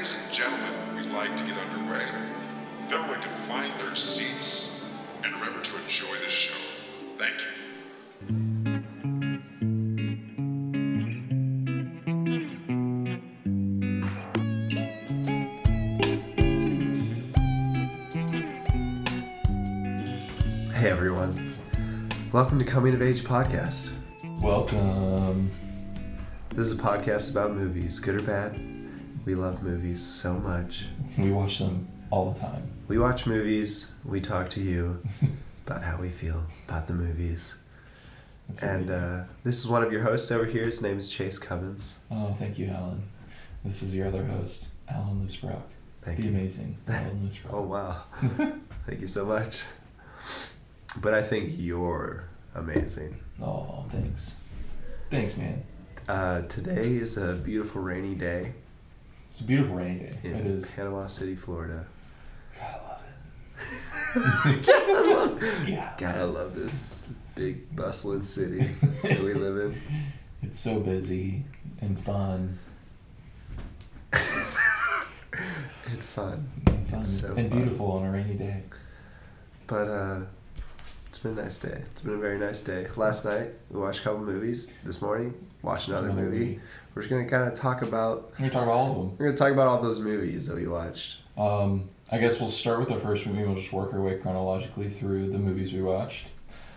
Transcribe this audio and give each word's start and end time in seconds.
Ladies 0.00 0.16
and 0.24 0.32
gentlemen, 0.32 0.96
we'd 0.96 1.12
like 1.12 1.36
to 1.36 1.44
get 1.44 1.58
underway. 1.58 2.06
If 2.86 2.92
everyone 2.94 3.20
can 3.20 3.34
find 3.46 3.78
their 3.78 3.94
seats 3.94 4.86
and 5.22 5.34
remember 5.34 5.60
to 5.60 5.76
enjoy 5.76 6.16
the 6.24 6.30
show. 6.30 6.54
Thank 7.18 7.34
you. 7.42 7.48
Hey 20.72 20.88
everyone, 20.88 21.54
welcome 22.32 22.58
to 22.58 22.64
Coming 22.64 22.94
of 22.94 23.02
Age 23.02 23.22
Podcast. 23.22 23.92
Welcome. 24.40 25.50
This 26.54 26.68
is 26.68 26.72
a 26.72 26.76
podcast 26.76 27.30
about 27.32 27.52
movies, 27.52 27.98
good 27.98 28.14
or 28.18 28.24
bad. 28.24 28.69
We 29.24 29.34
love 29.34 29.62
movies 29.62 30.04
so 30.04 30.34
much. 30.34 30.86
We 31.18 31.30
watch 31.30 31.58
them 31.58 31.88
all 32.10 32.32
the 32.32 32.40
time. 32.40 32.70
We 32.88 32.98
watch 32.98 33.26
movies, 33.26 33.90
we 34.04 34.20
talk 34.20 34.48
to 34.50 34.60
you 34.60 35.02
about 35.66 35.82
how 35.82 35.98
we 35.98 36.08
feel 36.10 36.44
about 36.66 36.86
the 36.86 36.94
movies. 36.94 37.54
That's 38.48 38.62
And 38.62 38.90
uh, 38.90 39.22
this 39.44 39.58
is 39.58 39.68
one 39.68 39.82
of 39.84 39.92
your 39.92 40.02
hosts 40.02 40.30
over 40.30 40.44
here. 40.46 40.64
His 40.66 40.82
name 40.82 40.98
is 40.98 41.08
Chase 41.08 41.38
Cummins. 41.38 41.98
oh, 42.10 42.34
thank 42.38 42.58
you, 42.58 42.68
Alan. 42.68 43.02
This 43.64 43.82
is 43.82 43.94
your 43.94 44.08
other 44.08 44.24
host, 44.24 44.68
Alan 44.88 45.24
Loosbrock. 45.24 45.62
Thank 46.02 46.16
the 46.16 46.24
you. 46.24 46.28
amazing 46.30 46.78
Alan 46.88 47.28
Loosbrock. 47.30 47.52
Oh 47.52 47.62
wow, 47.62 48.02
thank 48.86 49.00
you 49.02 49.06
so 49.06 49.26
much. 49.26 49.62
But 51.00 51.12
I 51.14 51.22
think 51.22 51.50
you're 51.58 52.24
amazing. 52.54 53.20
Oh, 53.40 53.84
thanks. 53.90 54.34
Thanks, 55.10 55.36
man. 55.36 55.62
Uh, 56.08 56.40
today 56.42 56.94
is 56.96 57.16
a 57.18 57.34
beautiful 57.34 57.82
rainy 57.82 58.14
day 58.14 58.54
It's 59.32 59.40
a 59.40 59.44
beautiful 59.44 59.74
rainy 59.76 60.00
day. 60.00 60.18
in 60.24 60.34
It 60.36 60.46
is. 60.46 60.70
Panama 60.70 61.06
City, 61.06 61.34
Florida. 61.36 61.86
Gotta 62.58 62.82
love 62.82 63.00
it. 65.36 65.46
Yeah. 65.68 65.92
God, 65.98 66.16
I 66.16 66.22
love 66.24 66.54
this 66.54 67.12
big 67.34 67.74
bustling 67.76 68.24
city 68.24 68.70
that 69.02 69.20
we 69.22 69.34
live 69.34 69.56
in. 69.72 69.80
It's 70.42 70.58
so 70.58 70.80
busy 70.80 71.44
and 71.82 72.02
fun. 72.02 72.58
and 74.12 76.02
fun. 76.02 76.50
And 76.66 76.88
fun. 76.88 77.00
It's 77.00 77.20
so 77.20 77.34
and 77.34 77.50
fun. 77.50 77.58
beautiful 77.58 77.92
on 77.92 78.06
a 78.06 78.10
rainy 78.10 78.34
day. 78.34 78.62
But 79.66 79.88
uh, 79.88 80.20
been 81.20 81.38
a 81.38 81.42
nice 81.42 81.58
day. 81.58 81.82
It's 81.90 82.00
been 82.00 82.14
a 82.14 82.18
very 82.18 82.38
nice 82.38 82.60
day. 82.60 82.86
Last 82.96 83.24
night 83.24 83.50
we 83.70 83.80
watched 83.80 84.00
a 84.00 84.02
couple 84.04 84.20
movies. 84.20 84.68
This 84.84 85.00
morning 85.02 85.34
watched 85.62 85.88
another, 85.88 86.08
Another 86.10 86.22
movie. 86.28 86.38
movie. 86.38 86.60
We're 86.94 87.02
just 87.02 87.10
gonna 87.10 87.28
kind 87.28 87.46
of 87.48 87.54
talk 87.54 87.82
about. 87.82 88.32
We're 88.38 88.48
to 88.48 88.52
talk 88.54 88.62
about 88.64 88.74
all 88.74 88.90
of 88.90 88.96
them. 88.96 89.16
We're 89.18 89.26
gonna 89.26 89.36
talk 89.36 89.52
about 89.52 89.66
all 89.68 89.82
those 89.82 90.00
movies 90.00 90.46
that 90.46 90.56
we 90.56 90.66
watched. 90.66 91.18
Um, 91.36 91.88
I 92.10 92.18
guess 92.18 92.40
we'll 92.40 92.50
start 92.50 92.80
with 92.80 92.88
the 92.88 92.98
first 93.00 93.26
movie. 93.26 93.44
We'll 93.44 93.54
just 93.60 93.72
work 93.72 93.92
our 93.94 94.00
way 94.00 94.18
chronologically 94.18 94.90
through 94.90 95.30
the 95.30 95.38
movies 95.38 95.72
we 95.72 95.82
watched. 95.82 96.26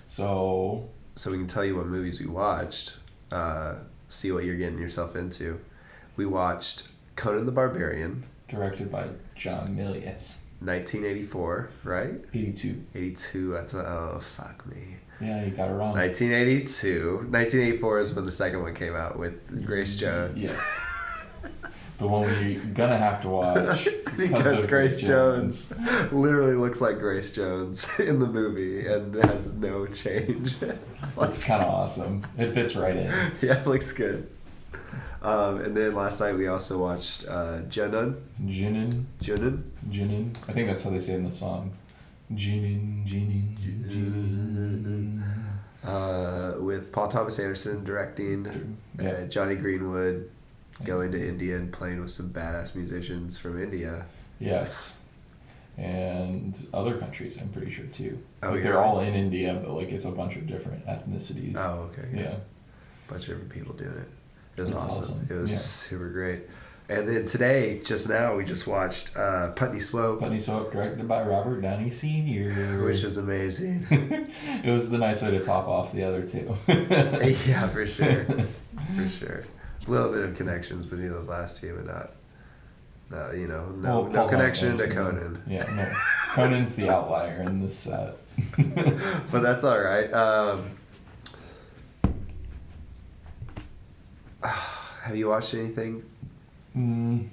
So, 0.07 0.89
so 1.15 1.31
we 1.31 1.37
can 1.37 1.47
tell 1.47 1.65
you 1.65 1.75
what 1.77 1.87
movies 1.87 2.19
we 2.19 2.27
watched. 2.27 2.93
Uh, 3.31 3.75
see 4.09 4.31
what 4.31 4.43
you're 4.43 4.55
getting 4.57 4.77
yourself 4.77 5.15
into. 5.15 5.59
We 6.15 6.25
watched 6.27 6.89
Conan 7.15 7.45
the 7.47 7.51
Barbarian, 7.51 8.25
directed 8.47 8.91
by 8.91 9.07
John 9.35 9.69
Milius. 9.75 10.37
1984, 10.65 11.69
right? 11.83 12.19
82. 12.33 12.83
82. 12.95 13.57
I 13.57 13.63
thought, 13.63 13.85
oh 13.85 14.21
fuck 14.37 14.65
me. 14.65 14.97
Yeah, 15.21 15.45
you 15.45 15.51
got 15.51 15.69
it 15.69 15.73
wrong. 15.73 15.93
1982. 15.93 17.27
1984 17.29 17.99
is 17.99 18.13
when 18.13 18.25
the 18.25 18.31
second 18.31 18.61
one 18.61 18.73
came 18.73 18.95
out 18.95 19.17
with 19.17 19.65
Grace 19.65 19.95
Jones. 19.95 20.43
Yes. 20.43 20.81
The 21.99 22.07
one 22.07 22.23
we're 22.23 22.59
gonna 22.73 22.97
have 22.97 23.21
to 23.21 23.29
watch. 23.29 23.87
because 24.17 24.63
of 24.63 24.69
Grace 24.69 24.99
Jones 24.99 25.71
literally 26.11 26.55
looks 26.55 26.81
like 26.81 26.99
Grace 26.99 27.31
Jones 27.31 27.87
in 27.99 28.19
the 28.19 28.27
movie 28.27 28.85
and 28.87 29.15
has 29.23 29.53
no 29.53 29.85
change. 29.85 30.55
It's 30.61 31.37
kind 31.37 31.63
of 31.63 31.69
awesome. 31.69 32.25
It 32.37 32.53
fits 32.53 32.75
right 32.75 32.95
in. 32.95 33.31
yeah, 33.41 33.61
it 33.61 33.67
looks 33.67 33.91
good. 33.91 34.29
Um, 35.23 35.61
and 35.61 35.75
then 35.75 35.95
last 35.95 36.19
night 36.19 36.35
we 36.37 36.47
also 36.47 36.77
watched 36.77 37.25
uh, 37.27 37.61
Junon. 37.69 38.19
Jinin. 38.45 39.05
Junon? 39.21 39.63
Jinin. 39.89 40.35
I 40.49 40.51
think 40.53 40.67
that's 40.67 40.83
how 40.83 40.89
they 40.89 40.99
say 40.99 41.13
it 41.13 41.17
in 41.17 41.23
the 41.25 41.31
song. 41.31 41.71
Jinin, 42.33 43.07
Jinin, 43.07 43.57
Jinin. 43.87 45.23
Uh, 45.83 46.61
with 46.61 46.91
Paul 46.91 47.07
Thomas 47.07 47.39
Anderson 47.39 47.83
directing, 47.83 48.77
Yeah. 48.99 49.09
uh, 49.09 49.25
Jonny 49.27 49.55
Greenwood 49.55 50.29
going 50.83 51.11
to 51.11 51.27
India 51.27 51.55
and 51.57 51.71
playing 51.71 52.01
with 52.01 52.09
some 52.11 52.29
badass 52.31 52.75
musicians 52.75 53.37
from 53.37 53.61
India. 53.61 54.05
Yes. 54.39 54.97
And 55.77 56.55
other 56.73 56.97
countries, 56.97 57.37
I'm 57.39 57.49
pretty 57.49 57.71
sure 57.71 57.85
too. 57.85 58.19
Oh, 58.43 58.47
like 58.49 58.55
you're 58.55 58.63
they're 58.73 58.83
all 58.83 58.99
in 58.99 59.13
India, 59.13 59.59
but 59.63 59.73
like 59.73 59.89
it's 59.89 60.05
a 60.05 60.11
bunch 60.11 60.35
of 60.35 60.47
different 60.47 60.85
ethnicities. 60.85 61.55
Oh, 61.57 61.89
okay. 61.91 62.07
Yeah. 62.13 62.35
bunch 63.07 63.23
of 63.23 63.27
different 63.29 63.49
people 63.49 63.73
doing 63.73 63.97
it. 63.97 64.09
It 64.57 64.61
was 64.61 64.71
awesome. 64.71 64.87
awesome. 65.03 65.27
It 65.29 65.33
was 65.41 65.51
Yeah. 65.51 65.57
super 65.57 66.09
great. 66.09 66.43
And 66.89 67.07
then 67.07 67.25
today, 67.25 67.79
just 67.83 68.09
now, 68.09 68.35
we 68.35 68.43
just 68.43 68.67
watched 68.67 69.15
uh, 69.15 69.51
Putney 69.53 69.79
Swope, 69.79 70.19
Putney 70.19 70.39
Swope, 70.39 70.71
directed 70.73 71.07
by 71.07 71.23
Robert 71.23 71.61
Downey 71.61 71.89
Sr. 71.89 72.83
which 72.85 73.01
was 73.03 73.17
amazing. 73.17 73.87
it 74.63 74.69
was 74.69 74.89
the 74.91 74.97
nice 74.97 75.21
way 75.21 75.31
to 75.31 75.39
top 75.41 75.67
off 75.67 75.93
the 75.93 76.03
other 76.03 76.23
two. 76.23 76.55
yeah, 77.47 77.69
for 77.69 77.87
sure, 77.87 78.25
for 78.97 79.09
sure. 79.09 79.43
A 79.87 79.89
little 79.89 80.11
bit 80.11 80.23
of 80.25 80.35
connections 80.35 80.85
between 80.85 81.09
those 81.09 81.27
last 81.27 81.61
two, 81.61 81.73
but 81.75 81.85
not, 81.85 82.11
no, 83.09 83.31
you 83.31 83.47
know, 83.47 83.65
no, 83.69 84.01
Well, 84.01 84.09
no 84.11 84.27
connection 84.27 84.77
to 84.77 84.87
Conan. 84.87 85.41
Yeah, 85.47 85.63
no. 85.73 85.89
Conan's 86.33 86.75
the 86.75 86.89
outlier 86.89 87.41
in 87.43 87.61
this 87.61 87.77
set. 87.79 88.15
but 89.31 89.41
that's 89.41 89.63
all 89.63 89.79
right. 89.79 90.11
Um, 90.13 90.69
have 95.03 95.15
you 95.15 95.27
watched 95.29 95.53
anything 95.53 96.03
Mm, 96.75 97.27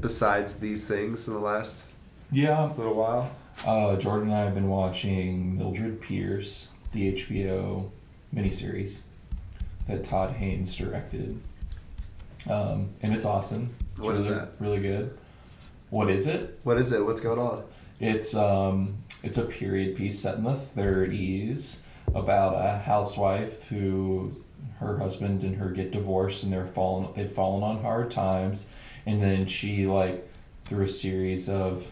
besides 0.00 0.60
these 0.60 0.86
things 0.86 1.26
in 1.26 1.34
the 1.34 1.40
last 1.40 1.84
yeah, 2.30 2.70
little 2.76 2.94
while? 2.94 3.30
uh, 3.66 3.96
Jordan 3.96 4.28
and 4.28 4.36
I 4.36 4.44
have 4.44 4.54
been 4.54 4.68
watching 4.68 5.58
Mildred 5.58 6.00
Pierce, 6.00 6.68
the 6.92 7.12
HBO 7.14 7.90
miniseries 8.34 8.98
that 9.88 10.04
Todd 10.04 10.34
Haynes 10.36 10.72
directed. 10.76 11.40
Um, 12.48 12.90
and 13.02 13.12
it's 13.12 13.24
awesome. 13.24 13.74
It's 13.92 14.00
What 14.00 14.14
is 14.14 14.24
really, 14.28 14.38
that? 14.38 14.48
Really 14.60 14.80
good. 14.80 15.18
What 15.90 16.10
is 16.10 16.28
it? 16.28 16.60
What 16.62 16.78
is 16.78 16.92
it? 16.92 17.04
What's 17.04 17.20
going 17.20 17.40
on? 17.40 17.64
It's 17.98 18.34
um 18.36 18.98
it's 19.24 19.36
a 19.38 19.42
period 19.44 19.96
piece 19.96 20.20
set 20.20 20.36
in 20.36 20.44
the 20.44 20.54
30s 20.76 21.78
about 22.14 22.54
a 22.54 22.78
housewife 22.78 23.64
who 23.64 24.32
her 24.80 24.98
husband 24.98 25.42
and 25.42 25.56
her 25.56 25.70
get 25.70 25.90
divorced 25.90 26.42
and 26.42 26.52
they're 26.52 26.66
fallen 26.66 27.08
they've 27.14 27.32
fallen 27.32 27.62
on 27.62 27.82
hard 27.82 28.10
times. 28.10 28.66
And 29.06 29.22
then 29.22 29.46
she 29.46 29.86
like 29.86 30.28
through 30.66 30.84
a 30.84 30.88
series 30.88 31.48
of 31.48 31.86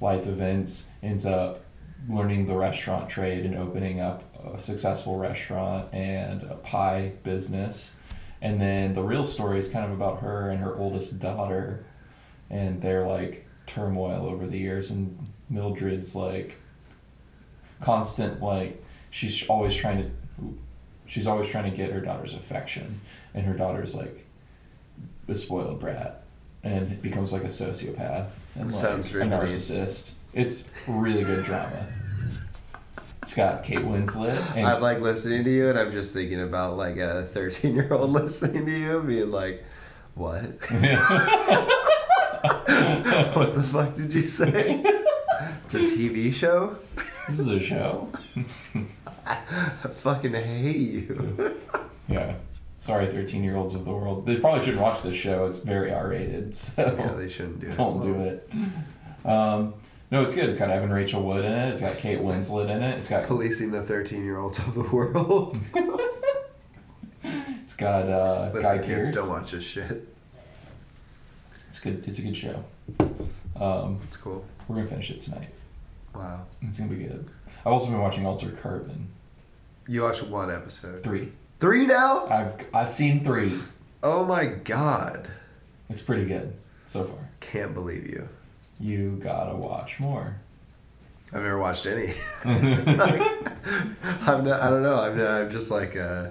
life 0.00 0.26
events 0.26 0.88
ends 1.02 1.26
up 1.26 1.62
learning 2.08 2.46
the 2.46 2.54
restaurant 2.54 3.10
trade 3.10 3.44
and 3.44 3.54
opening 3.56 4.00
up 4.00 4.24
a 4.54 4.60
successful 4.60 5.18
restaurant 5.18 5.92
and 5.92 6.42
a 6.44 6.54
pie 6.54 7.12
business. 7.22 7.94
And 8.40 8.60
then 8.60 8.94
the 8.94 9.02
real 9.02 9.26
story 9.26 9.58
is 9.58 9.68
kind 9.68 9.84
of 9.84 9.92
about 9.92 10.20
her 10.20 10.50
and 10.50 10.60
her 10.60 10.76
oldest 10.76 11.18
daughter 11.18 11.84
and 12.48 12.80
their 12.80 13.06
like 13.06 13.46
turmoil 13.66 14.26
over 14.26 14.46
the 14.46 14.58
years. 14.58 14.90
And 14.90 15.18
Mildred's 15.50 16.16
like 16.16 16.56
constant 17.82 18.42
like 18.42 18.82
she's 19.10 19.46
always 19.48 19.74
trying 19.74 20.02
to 20.02 20.10
she's 21.10 21.26
always 21.26 21.50
trying 21.50 21.68
to 21.70 21.76
get 21.76 21.90
her 21.92 22.00
daughter's 22.00 22.34
affection 22.34 23.00
and 23.34 23.44
her 23.44 23.52
daughter's 23.54 23.94
like 23.94 24.24
a 25.28 25.34
spoiled 25.36 25.78
brat 25.80 26.22
and 26.62 27.02
becomes 27.02 27.32
like 27.32 27.42
a 27.44 27.48
sociopath 27.48 28.28
and 28.54 28.64
like 28.64 28.72
Sounds 28.72 29.12
a 29.12 29.18
mean. 29.18 29.30
narcissist 29.30 30.12
it's 30.32 30.68
really 30.86 31.24
good 31.24 31.44
drama 31.44 31.86
it's 33.22 33.34
got 33.34 33.64
Kate 33.64 33.80
Winslet 33.80 34.56
and 34.56 34.66
I'm 34.66 34.80
like 34.80 35.00
listening 35.00 35.44
to 35.44 35.50
you, 35.50 35.68
and 35.68 35.78
I'm 35.78 35.92
just 35.92 36.14
thinking 36.14 36.40
about 36.40 36.76
like 36.78 36.96
a 36.96 37.24
13 37.34 37.74
year 37.74 37.92
old 37.92 38.10
listening 38.20 38.64
to 38.64 38.72
you, 38.72 39.02
being 39.02 39.30
like, 39.30 39.62
"What? 40.14 40.40
what 43.36 43.54
the 43.54 43.68
fuck 43.70 43.94
did 43.94 44.14
you 44.14 44.26
say? 44.26 44.82
It's 45.64 45.74
a 45.74 45.80
TV 45.80 46.32
show? 46.32 46.76
this 47.28 47.38
is 47.38 47.46
a 47.46 47.60
show 47.60 48.10
I 49.84 49.88
fucking 49.88 50.34
hate 50.34 50.76
you." 50.76 51.56
yeah 52.08 52.34
sorry 52.78 53.06
13 53.06 53.44
year 53.44 53.56
olds 53.56 53.74
of 53.74 53.84
the 53.84 53.90
world 53.92 54.24
they 54.26 54.36
probably 54.36 54.60
shouldn't 54.64 54.82
watch 54.82 55.02
this 55.02 55.14
show 55.16 55.46
it's 55.46 55.58
very 55.58 55.92
r-rated 55.92 56.54
so 56.54 56.96
yeah, 56.98 57.12
they 57.14 57.28
shouldn't 57.28 57.60
do 57.60 57.66
it. 57.68 57.76
Don't 57.76 58.00
do 58.02 58.20
it. 58.22 58.50
Um, 59.24 59.74
no, 60.10 60.22
it's 60.22 60.32
good. 60.34 60.48
It's 60.48 60.58
got 60.58 60.70
Evan 60.70 60.90
Rachel 60.92 61.22
Wood 61.22 61.44
in 61.44 61.52
it. 61.52 61.70
It's 61.70 61.80
got 61.80 61.96
Kate 61.98 62.18
Winslet 62.18 62.68
in 62.68 62.82
it. 62.82 62.98
It's 62.98 63.08
got 63.08 63.26
Policing 63.28 63.70
the 63.70 63.82
13 63.82 64.24
year 64.24 64.38
olds 64.38 64.58
of 64.58 64.74
the 64.74 64.82
world. 64.82 65.56
it's 67.22 67.74
got 67.74 68.08
uh, 68.08 68.48
Guy 68.48 68.52
Listen, 68.54 68.78
kids, 68.82 68.88
Pearce. 68.88 69.14
don't 69.14 69.28
watch 69.28 69.50
this 69.52 69.62
shit. 69.62 70.08
It's 71.68 71.78
good. 71.78 72.04
It's 72.08 72.18
a 72.18 72.22
good 72.22 72.36
show. 72.36 72.64
Um, 73.54 74.00
It's 74.08 74.16
cool. 74.16 74.44
we're 74.66 74.76
gonna 74.76 74.88
finish 74.88 75.10
it 75.10 75.20
tonight. 75.20 75.50
Wow. 76.14 76.46
It's 76.62 76.78
gonna 76.78 76.90
be 76.90 77.04
good. 77.04 77.28
I've 77.60 77.72
also 77.72 77.86
been 77.86 78.00
watching 78.00 78.26
Altered 78.26 78.60
Carbon 78.60 79.08
You 79.90 80.02
watched 80.02 80.22
one 80.22 80.52
episode. 80.52 81.02
three. 81.02 81.32
Three 81.58 81.84
now? 81.84 82.28
I've 82.28 82.64
I've 82.72 82.90
seen 82.90 83.24
three. 83.24 83.58
Oh 84.04 84.24
my 84.24 84.46
god. 84.46 85.28
It's 85.88 86.00
pretty 86.00 86.26
good 86.26 86.54
so 86.86 87.02
far. 87.02 87.28
Can't 87.40 87.74
believe 87.74 88.06
you. 88.06 88.28
You 88.78 89.18
gotta 89.20 89.56
watch 89.56 89.98
more. 89.98 90.36
I've 91.32 91.42
never 91.42 91.58
watched 91.58 91.86
any. 91.86 92.14
I'm 92.44 92.84
not, 94.44 94.60
I 94.60 94.70
don't 94.70 94.84
know. 94.84 94.94
I'm, 94.94 95.18
not, 95.18 95.28
I'm 95.28 95.50
just 95.50 95.72
like, 95.72 95.96
uh, 95.96 96.28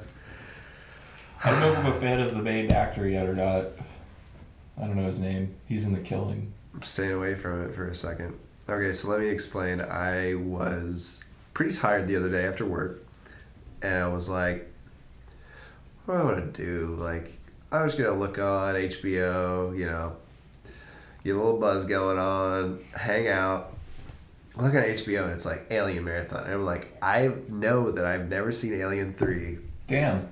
I 1.43 1.51
don't 1.51 1.59
know 1.59 1.73
if 1.73 1.77
I'm 1.79 1.85
a 1.87 1.99
fan 1.99 2.21
of 2.21 2.33
the 2.33 2.41
main 2.41 2.71
actor 2.71 3.09
yet 3.09 3.27
or 3.27 3.35
not. 3.35 3.65
I 4.81 4.87
don't 4.87 4.95
know 4.95 5.05
his 5.05 5.19
name. 5.19 5.53
He's 5.65 5.83
in 5.83 5.93
The 5.93 5.99
Killing. 5.99 6.53
I'm 6.73 6.81
staying 6.81 7.11
away 7.11 7.35
from 7.35 7.65
it 7.65 7.75
for 7.75 7.89
a 7.89 7.95
second. 7.95 8.39
Okay, 8.69 8.93
so 8.93 9.09
let 9.09 9.19
me 9.19 9.27
explain. 9.27 9.81
I 9.81 10.35
was 10.35 11.21
pretty 11.53 11.73
tired 11.73 12.07
the 12.07 12.15
other 12.15 12.29
day 12.29 12.45
after 12.45 12.65
work, 12.65 13.03
and 13.81 13.95
I 14.03 14.07
was 14.07 14.29
like, 14.29 14.71
what 16.05 16.15
do 16.15 16.21
I 16.21 16.23
want 16.25 16.53
to 16.53 16.63
do? 16.65 16.95
Like, 16.95 17.33
I 17.71 17.83
was 17.83 17.93
going 17.93 18.11
to 18.11 18.15
look 18.17 18.37
on 18.39 18.75
HBO, 18.75 19.77
you 19.77 19.85
know, 19.85 20.15
get 21.23 21.35
a 21.35 21.37
little 21.37 21.59
buzz 21.59 21.85
going 21.85 22.17
on, 22.17 22.79
hang 22.93 23.27
out. 23.27 23.75
Look 24.57 24.73
at 24.73 24.85
HBO, 24.87 25.23
and 25.23 25.31
it's 25.33 25.45
like 25.45 25.67
Alien 25.69 26.03
Marathon. 26.03 26.43
And 26.45 26.53
I'm 26.53 26.65
like, 26.65 26.97
I 27.01 27.31
know 27.47 27.91
that 27.91 28.03
I've 28.03 28.27
never 28.27 28.51
seen 28.51 28.73
Alien 28.73 29.13
3, 29.13 29.57
Damn. 29.87 30.27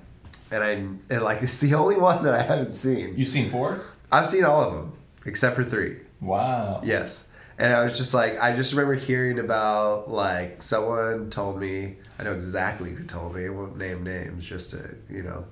and 0.52 0.64
I, 0.64 0.70
and 0.72 1.22
like, 1.24 1.42
it's 1.44 1.60
the 1.60 1.76
only 1.76 1.96
one 1.96 2.24
that 2.24 2.34
I 2.34 2.42
haven't 2.42 2.74
seen. 2.74 3.14
You've 3.16 3.30
seen 3.30 3.50
four? 3.52 3.86
I've 4.12 4.26
seen 4.26 4.44
all 4.44 4.62
of 4.62 4.74
them, 4.74 4.94
except 5.26 5.56
for 5.56 5.64
3. 5.64 5.98
Wow. 6.20 6.82
Yes. 6.84 7.27
And 7.60 7.74
I 7.74 7.84
was 7.84 7.98
just 7.98 8.14
like, 8.14 8.40
I 8.40 8.56
just 8.56 8.72
remember 8.72 8.94
hearing 8.94 9.40
about, 9.40 10.10
like, 10.10 10.62
someone 10.62 11.30
told 11.32 11.60
me, 11.60 11.96
I 12.20 12.24
know 12.24 12.34
exactly 12.34 12.92
who 12.92 13.04
told 13.04 13.36
me, 13.36 13.46
I 13.46 13.50
won't 13.50 13.78
name 13.78 14.04
names 14.04 14.46
just 14.46 14.72
to, 14.72 14.96
you 15.10 15.24
know, 15.24 15.46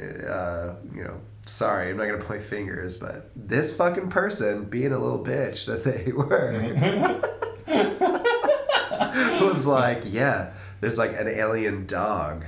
uh, 0.00 0.74
you 0.94 1.02
know, 1.02 1.20
sorry, 1.46 1.90
I'm 1.90 1.96
not 1.96 2.06
to 2.06 2.18
point 2.24 2.44
fingers, 2.44 2.96
but 2.96 3.30
this 3.34 3.74
fucking 3.74 4.10
person 4.10 4.64
being 4.66 4.92
a 4.92 4.98
little 4.98 5.24
bitch 5.24 5.66
that 5.66 5.82
they 5.82 6.12
were 6.12 7.26
was 9.42 9.66
like, 9.66 10.02
yeah, 10.06 10.52
there's 10.80 10.98
like 10.98 11.18
an 11.18 11.28
alien 11.28 11.86
dog. 11.86 12.44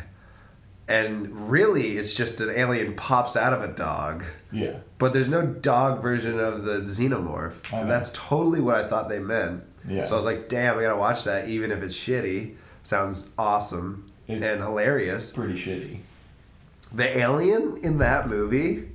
And 0.92 1.50
really, 1.50 1.96
it's 1.96 2.12
just 2.12 2.40
an 2.40 2.50
alien 2.50 2.94
pops 2.94 3.34
out 3.36 3.52
of 3.52 3.62
a 3.62 3.68
dog. 3.68 4.24
yeah. 4.50 4.76
But 4.98 5.12
there's 5.12 5.28
no 5.28 5.44
dog 5.44 6.00
version 6.02 6.38
of 6.38 6.64
the 6.64 6.80
xenomorph. 6.82 7.72
And 7.72 7.90
that's 7.90 8.10
totally 8.14 8.60
what 8.60 8.76
I 8.76 8.88
thought 8.88 9.08
they 9.08 9.18
meant. 9.18 9.64
Yeah. 9.88 10.04
So 10.04 10.14
I 10.14 10.16
was 10.16 10.24
like, 10.26 10.48
damn, 10.48 10.78
I 10.78 10.82
gotta 10.82 10.96
watch 10.98 11.24
that, 11.24 11.48
even 11.48 11.72
if 11.72 11.82
it's 11.82 11.96
shitty. 11.96 12.54
Sounds 12.84 13.30
awesome 13.38 14.12
It's- 14.28 14.44
and 14.44 14.62
hilarious. 14.62 15.32
Pretty 15.32 15.54
shitty. 15.54 16.00
The 16.92 17.16
alien 17.18 17.78
in 17.82 17.98
that 17.98 18.28
movie, 18.28 18.90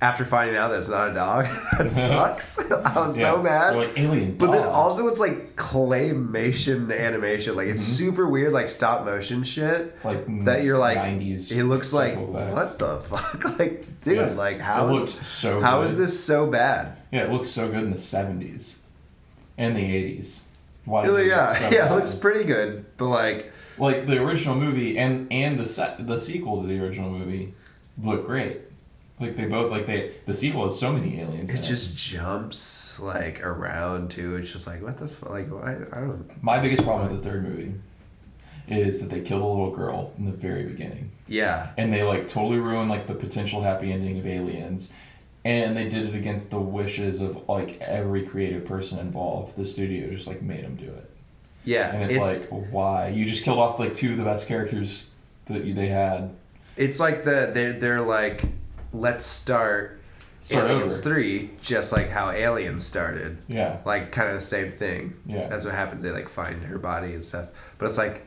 after 0.00 0.24
finding 0.24 0.56
out 0.56 0.68
that 0.68 0.78
it's 0.78 0.88
not 0.88 1.10
a 1.10 1.14
dog, 1.14 1.44
that 1.72 1.80
uh-huh. 1.80 1.88
sucks. 1.88 2.58
I 2.70 3.00
was 3.00 3.16
so 3.16 3.42
mad. 3.42 3.76
Like 3.76 3.98
alien. 3.98 4.36
But 4.36 4.52
then 4.52 4.62
also 4.62 5.08
it's 5.08 5.18
like 5.18 5.56
claymation 5.56 6.96
animation, 6.96 7.56
like 7.56 7.68
it's 7.68 7.82
mm-hmm. 7.82 7.92
super 7.92 8.28
weird, 8.28 8.52
like 8.52 8.68
stop 8.68 9.04
motion 9.04 9.42
shit. 9.42 9.94
It's 9.96 10.04
like 10.04 10.44
that 10.44 10.62
you're 10.62 10.78
like, 10.78 10.98
90s 10.98 11.50
it 11.50 11.64
looks 11.64 11.92
like 11.92 12.14
effects. 12.14 12.54
what 12.54 12.78
the 12.78 13.00
fuck, 13.00 13.44
like 13.58 14.00
dude, 14.02 14.16
Yeah. 14.16 14.26
like 14.34 14.60
how 14.60 14.96
is 14.96 15.14
so 15.26 15.60
how 15.60 15.82
is 15.82 15.96
this 15.96 16.22
so 16.22 16.46
bad? 16.46 16.96
Yeah, 17.10 17.24
it 17.24 17.32
looks 17.32 17.50
so 17.50 17.68
good 17.68 17.82
in 17.84 17.90
the 17.90 17.98
seventies 17.98 18.78
and 19.56 19.76
the 19.76 19.82
eighties. 19.82 20.44
Why 20.84 21.04
does 21.04 21.10
it 21.10 21.16
Really, 21.16 21.28
yeah, 21.28 21.54
so 21.54 21.76
yeah, 21.76 21.92
it 21.92 21.96
looks 21.96 22.14
pretty 22.14 22.44
good, 22.44 22.86
but 22.96 23.06
like, 23.08 23.52
like 23.78 24.06
the 24.06 24.22
original 24.22 24.54
movie 24.54 24.96
and 24.96 25.30
and 25.32 25.58
the 25.58 25.66
set 25.66 26.06
the 26.06 26.20
sequel 26.20 26.62
to 26.62 26.68
the 26.68 26.78
original 26.78 27.10
movie 27.10 27.54
look 28.00 28.26
great. 28.26 28.60
Like 29.20 29.36
they 29.36 29.46
both 29.46 29.70
like 29.70 29.86
they 29.86 30.12
the 30.26 30.34
sequel 30.34 30.62
has 30.68 30.78
so 30.78 30.92
many 30.92 31.20
aliens. 31.20 31.50
it 31.50 31.62
just 31.62 31.96
jumps 31.96 32.98
like 33.00 33.44
around 33.44 34.10
too. 34.10 34.36
It's 34.36 34.52
just 34.52 34.66
like 34.66 34.82
what 34.82 34.98
the 34.98 35.08
fuck, 35.08 35.30
like 35.30 35.48
why? 35.48 35.72
I 35.92 36.00
don't. 36.00 36.30
My 36.42 36.58
biggest 36.60 36.84
problem 36.84 37.10
with 37.12 37.22
the 37.22 37.28
third 37.30 37.42
movie 37.42 37.74
is 38.68 39.00
that 39.00 39.10
they 39.10 39.20
killed 39.20 39.42
a 39.42 39.46
little 39.46 39.70
girl 39.70 40.12
in 40.18 40.26
the 40.26 40.30
very 40.32 40.64
beginning. 40.64 41.10
Yeah, 41.26 41.70
And 41.78 41.92
they 41.92 42.02
like 42.02 42.28
totally 42.28 42.58
ruin 42.58 42.88
like 42.88 43.06
the 43.06 43.14
potential 43.14 43.62
happy 43.62 43.90
ending 43.92 44.18
of 44.18 44.26
aliens. 44.26 44.92
And 45.44 45.74
they 45.76 45.88
did 45.88 46.06
it 46.06 46.14
against 46.14 46.50
the 46.50 46.60
wishes 46.60 47.22
of 47.22 47.48
like 47.48 47.80
every 47.80 48.26
creative 48.26 48.66
person 48.66 48.98
involved. 48.98 49.56
The 49.56 49.64
studio 49.64 50.10
just 50.14 50.26
like 50.26 50.42
made 50.42 50.64
them 50.64 50.76
do 50.76 50.84
it. 50.84 51.10
yeah. 51.64 51.94
And 51.94 52.10
it's, 52.10 52.18
like, 52.18 52.48
why? 52.70 53.08
You 53.08 53.24
just 53.24 53.42
killed 53.44 53.58
off 53.58 53.78
like 53.78 53.94
two 53.94 54.12
of 54.12 54.18
the 54.18 54.24
best 54.24 54.46
characters 54.46 55.06
that 55.46 55.64
you, 55.64 55.72
they 55.72 55.88
had. 55.88 56.34
it's 56.76 57.00
like 57.00 57.24
the 57.24 57.50
they're 57.54 57.72
they're 57.72 58.00
like, 58.02 58.44
let's 59.00 59.24
start, 59.24 60.00
Start 60.42 60.70
Aliens 60.70 60.94
over. 60.94 61.02
three, 61.02 61.50
just 61.60 61.92
like 61.92 62.08
how 62.10 62.30
Aliens 62.30 62.84
started. 62.84 63.38
Yeah. 63.48 63.78
Like 63.84 64.12
kind 64.12 64.28
of 64.28 64.34
the 64.36 64.40
same 64.40 64.72
thing. 64.72 65.14
Yeah. 65.26 65.48
That's 65.48 65.64
what 65.64 65.74
happens. 65.74 66.02
They 66.02 66.10
like 66.10 66.28
find 66.28 66.62
her 66.64 66.78
body 66.78 67.14
and 67.14 67.24
stuff, 67.24 67.48
but 67.78 67.86
it's 67.86 67.98
like. 67.98 68.24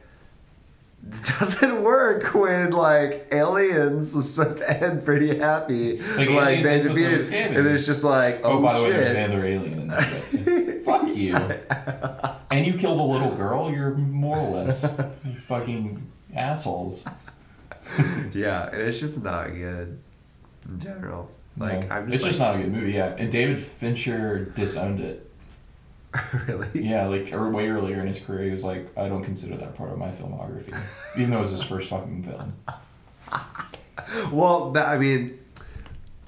It 1.03 1.23
doesn't 1.39 1.81
work 1.81 2.31
when 2.35 2.69
like 2.69 3.27
aliens 3.31 4.13
was 4.15 4.31
supposed 4.35 4.59
to 4.59 4.83
end 4.83 5.03
pretty 5.03 5.35
happy. 5.39 5.99
Like, 5.99 6.29
Like, 6.29 6.63
they 6.63 6.73
ends 6.75 6.87
with 6.87 6.95
them 6.95 7.11
defeated, 7.17 7.57
and 7.57 7.67
it's 7.67 7.87
just 7.87 8.03
like, 8.03 8.41
Oh, 8.43 8.59
oh, 8.59 8.61
by 8.61 8.77
the 8.77 8.83
way, 8.83 8.91
there's 8.91 9.17
another 9.17 9.43
alien 9.47 9.91
in. 9.91 10.83
Fuck 10.85 11.07
you. 11.15 11.35
And 12.51 12.65
you 12.67 12.73
killed 12.77 12.99
a 12.99 13.03
little 13.03 13.33
girl, 13.33 13.71
you're 13.71 13.95
moralist. 13.95 14.99
you 15.25 15.33
fucking 15.47 16.05
assholes. 16.35 17.05
Yeah, 18.33 18.67
and 18.69 18.81
it's 18.81 18.99
just 18.99 19.23
not 19.23 19.47
good 19.55 19.99
in 20.69 20.79
general. 20.79 21.29
Like 21.57 21.89
No, 21.89 21.95
I'm 21.95 22.03
it's 22.05 22.13
just, 22.13 22.25
just 22.25 22.39
not 22.39 22.55
a 22.55 22.59
good 22.59 22.71
movie, 22.71 22.93
yeah. 22.93 23.15
And 23.17 23.31
David 23.31 23.65
Fincher 23.79 24.45
disowned 24.55 24.99
it. 25.01 25.29
really. 26.47 26.67
Yeah, 26.73 27.07
like 27.07 27.31
or 27.33 27.49
way 27.49 27.69
earlier 27.69 28.01
in 28.01 28.07
his 28.07 28.19
career, 28.19 28.45
he 28.45 28.51
was 28.51 28.63
like, 28.63 28.87
I 28.97 29.07
don't 29.07 29.23
consider 29.23 29.55
that 29.57 29.75
part 29.75 29.91
of 29.91 29.97
my 29.97 30.09
filmography, 30.11 30.77
even 31.17 31.31
though 31.31 31.39
it 31.39 31.43
was 31.43 31.51
his 31.51 31.63
first 31.63 31.89
fucking 31.89 32.23
film. 32.23 32.53
Well, 34.31 34.71
that, 34.71 34.87
I 34.89 34.97
mean, 34.97 35.39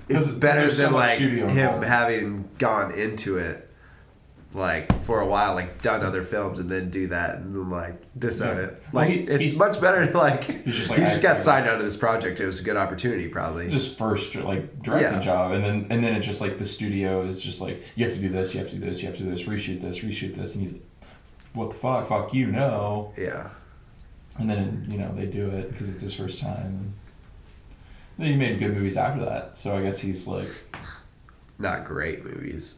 it's 0.07 0.27
better 0.27 0.61
there's 0.61 0.77
so 0.77 0.83
than 0.83 0.93
like 0.93 1.19
him 1.19 1.49
involved. 1.49 1.83
having 1.85 2.49
gone 2.57 2.93
into 2.93 3.37
it 3.37 3.69
like 4.53 5.03
for 5.03 5.22
a 5.22 5.25
while, 5.25 5.55
like 5.55 5.81
done 5.81 6.01
other 6.03 6.24
films 6.24 6.60
and 6.60 6.69
then 6.69 6.89
do 6.89 7.07
that 7.07 7.38
and 7.38 7.55
then 7.55 7.69
like 7.69 7.95
disown 8.19 8.57
Yeah. 8.57 8.63
it. 8.63 8.83
Well, 8.91 9.03
Like 9.05 9.10
he- 9.10 9.19
it's 9.45 9.55
much 9.55 9.81
better. 9.81 10.05
to, 10.05 10.17
Like 10.17 10.43
He's 10.43 10.75
just 10.75 10.89
like, 10.89 11.00
he 11.00 11.05
just 11.05 11.22
got 11.24 11.39
signed 11.39 11.67
onto 11.67 11.83
this 11.83 11.95
project. 11.98 12.39
It 12.39 12.45
was 12.45 12.60
a 12.60 12.63
good 12.63 12.77
opportunity, 12.77 13.27
probably. 13.27 13.69
just 13.69 13.98
first 13.98 14.36
like 14.36 14.81
directing 14.83 15.13
Yeah. 15.13 15.22
job, 15.22 15.51
and 15.53 15.63
then 15.63 15.88
and 15.89 16.03
then 16.03 16.15
it's 16.15 16.25
just 16.25 16.41
like 16.41 16.60
the 16.60 16.65
studio 16.65 17.24
is 17.24 17.41
just 17.41 17.62
like 17.62 17.81
you 17.95 18.05
have 18.05 18.13
to 18.15 18.22
do 18.22 18.29
this, 18.29 18.53
you 18.53 18.60
have 18.60 18.69
to 18.69 18.75
do 18.75 18.86
this, 18.86 19.01
you 19.01 19.07
have 19.07 19.17
to 19.17 19.24
do 19.24 19.29
this, 19.31 19.43
reshoot 19.43 19.81
this, 19.81 20.00
reshoot 20.00 20.36
this, 20.36 20.55
and 20.55 20.63
he's, 20.63 20.74
like, 20.74 20.81
what 21.53 21.69
the 21.72 21.75
fuck, 21.75 22.07
fuck 22.10 22.33
you, 22.33 22.48
no. 22.48 23.13
yeah. 23.17 23.50
And 24.39 24.50
then 24.50 24.86
you 24.89 24.98
know 24.98 25.12
they 25.15 25.25
do 25.27 25.48
it 25.50 25.72
because 25.72 25.89
it's 25.89 26.01
his 26.01 26.13
first 26.13 26.39
time. 26.39 26.93
And 28.17 28.25
then 28.27 28.27
he 28.31 28.36
made 28.38 28.60
good 28.60 28.74
movies 28.75 28.98
after 28.98 29.25
that, 29.25 29.57
so 29.57 29.75
I 29.75 29.81
guess 29.81 30.00
he's 30.00 30.27
like 30.27 30.48
Not 31.60 31.86
great 31.86 32.24
movies. 32.24 32.75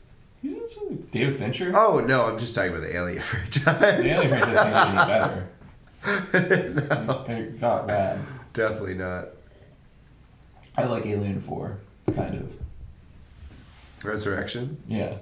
He's 0.49 0.57
in 0.57 0.67
some 0.67 0.95
David 1.11 1.37
Fincher. 1.37 1.71
Oh 1.75 1.99
no, 1.99 2.25
I'm 2.25 2.37
just 2.37 2.53
talking 2.55 2.71
about 2.71 2.81
the 2.83 2.95
Alien 2.95 3.21
franchise. 3.21 3.63
the 4.03 4.09
Alien 4.09 4.29
franchise 4.41 5.47
any 6.03 6.25
better. 6.33 6.87
no, 7.05 7.25
It 7.27 7.59
got 7.59 7.87
bad. 7.87 8.19
definitely 8.53 8.93
not. 8.95 9.29
I 10.77 10.83
like 10.83 11.05
Alien 11.05 11.41
Four, 11.41 11.79
kind 12.15 12.35
of. 12.35 12.51
Resurrection. 14.03 14.81
Yeah. 14.87 15.17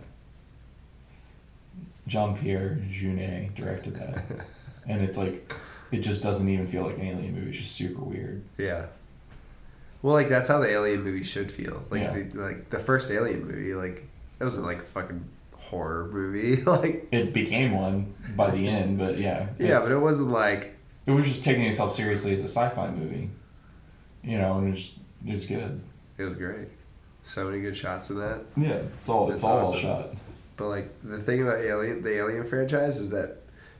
Jean 2.08 2.36
Pierre 2.38 2.80
Jeunet 2.92 3.56
directed 3.56 3.96
that. 3.96 4.26
and 4.88 5.02
it's 5.02 5.16
like, 5.16 5.52
it 5.92 6.00
just 6.00 6.22
doesn't 6.22 6.50
even 6.50 6.68
feel 6.68 6.84
like 6.86 6.98
an 6.98 7.06
alien 7.06 7.34
movie. 7.34 7.52
It's 7.52 7.60
just 7.60 7.76
super 7.76 8.02
weird. 8.02 8.44
Yeah. 8.58 8.88
Well, 10.02 10.14
like 10.14 10.28
that's 10.28 10.50
how 10.50 10.60
the 10.60 10.70
Alien 10.70 11.02
movie 11.04 11.24
should 11.24 11.50
feel. 11.50 11.86
Like, 11.90 12.02
Yeah. 12.02 12.14
the, 12.24 12.38
like 12.38 12.70
the 12.70 12.80
first 12.80 13.10
Alien 13.10 13.48
movie, 13.48 13.74
like 13.74 14.06
that 14.44 14.48
wasn't 14.48 14.66
like 14.66 14.80
a 14.80 14.84
fucking 14.84 15.24
horror 15.56 16.10
movie. 16.12 16.62
like, 16.66 17.08
It 17.14 17.34
became 17.34 17.72
one 17.72 18.14
by 18.36 18.52
the 18.52 18.68
end, 18.68 18.98
but 18.98 19.18
yeah. 19.18 19.48
yeah, 19.58 19.80
but 19.80 19.90
it 19.90 19.98
wasn't 20.00 20.32
like 20.32 20.76
it 21.06 21.12
was 21.12 21.26
just 21.26 21.46
taking 21.46 21.64
itself 21.64 21.96
seriously 21.96 22.34
as 22.34 22.42
a 22.42 22.44
sci-fi 22.50 22.90
movie. 22.92 23.30
You 24.22 24.38
know, 24.40 24.58
and 24.58 24.78
it's 24.78 24.92
it 25.26 25.32
was 25.32 25.46
good. 25.46 25.82
it 26.18 26.24
was 26.24 26.36
great. 26.36 26.68
So 27.24 27.46
many 27.46 27.62
good 27.62 27.78
shots 27.78 28.10
in 28.10 28.18
that. 28.20 28.42
Yeah, 28.58 28.82
it's 28.98 29.08
all 29.08 29.30
it's, 29.32 29.40
It's 29.40 29.44
all 29.46 29.60
awesome. 29.60 29.80
shot. 29.80 30.10
But 30.58 30.68
like 30.68 30.94
the 31.04 31.20
thing 31.20 31.42
about 31.42 31.60
Alien, 31.62 32.04
the 32.04 32.18
Alien 32.18 32.44
franchise 32.44 33.00
is 33.00 33.12
that 33.12 33.38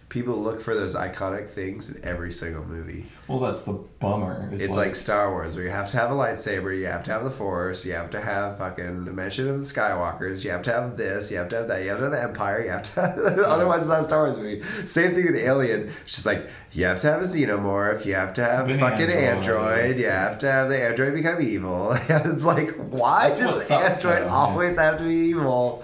people 0.08 0.42
look 0.42 0.62
for 0.62 0.76
those 0.76 0.96
iconic 0.96 1.50
things 1.50 1.90
in 1.90 2.04
every 2.06 2.32
single 2.32 2.64
movie. 2.64 3.06
Well, 3.28 3.40
that's 3.42 3.64
the 3.64 3.84
bummer. 4.04 4.50
It's 4.52 4.76
like, 4.76 4.96
Star 4.96 5.32
Wars, 5.32 5.56
where 5.56 5.64
you 5.64 5.72
have 5.72 5.90
to 5.92 5.98
have 5.98 6.12
a 6.12 6.14
lightsaber, 6.14 6.78
you 6.78 6.86
have 6.86 7.04
to 7.06 7.12
have 7.12 7.24
the 7.24 7.32
Force, 7.32 7.84
you 7.86 7.94
have 7.94 8.10
to 8.12 8.22
have 8.22 8.58
fucking 8.60 9.06
the 9.06 9.12
mention 9.12 9.48
of 9.50 9.60
the 9.60 9.66
Skywalkers, 9.66 10.44
you 10.44 10.52
have 10.52 10.62
to 10.64 10.72
have 10.74 10.98
this, 10.98 11.32
you 11.32 11.38
have 11.38 11.50
to 11.50 11.56
have 11.56 11.68
that, 11.70 11.82
you 11.84 11.90
have 11.90 11.98
to 12.00 12.04
have 12.04 12.12
the 12.12 12.22
Empire, 12.22 12.64
you 12.64 12.70
have 12.70 12.84
to. 12.84 13.02
Have, 13.02 13.18
otherwise, 13.40 13.82
it's 13.82 13.90
not 13.90 14.02
a 14.02 14.04
Star 14.04 14.24
Wars 14.26 14.38
movie. 14.38 14.62
Same 14.86 15.16
thing 15.16 15.26
with 15.26 15.36
Alien. 15.36 15.90
It's 16.04 16.14
just 16.16 16.26
like 16.26 16.48
you 16.72 16.86
have 16.86 17.02
to 17.02 17.08
have 17.12 17.22
a 17.22 17.26
xenomorph, 17.26 18.06
you 18.06 18.14
have 18.16 18.34
to 18.36 18.44
have 18.44 18.70
An 18.70 18.80
fucking 18.80 19.10
android. 19.10 19.80
android, 19.80 19.98
you 20.00 20.10
have 20.10 20.38
to 20.40 20.52
have 20.52 20.70
the 20.70 20.80
android 20.82 21.14
become 21.14 21.42
evil. 21.42 21.94
it's 22.10 22.46
like 22.46 22.76
why 22.90 23.30
That's 23.30 23.68
does 23.68 23.72
android 23.72 24.24
always 24.24 24.78
have 24.78 24.98
to 25.00 25.04
be 25.04 25.16
evil? 25.16 25.84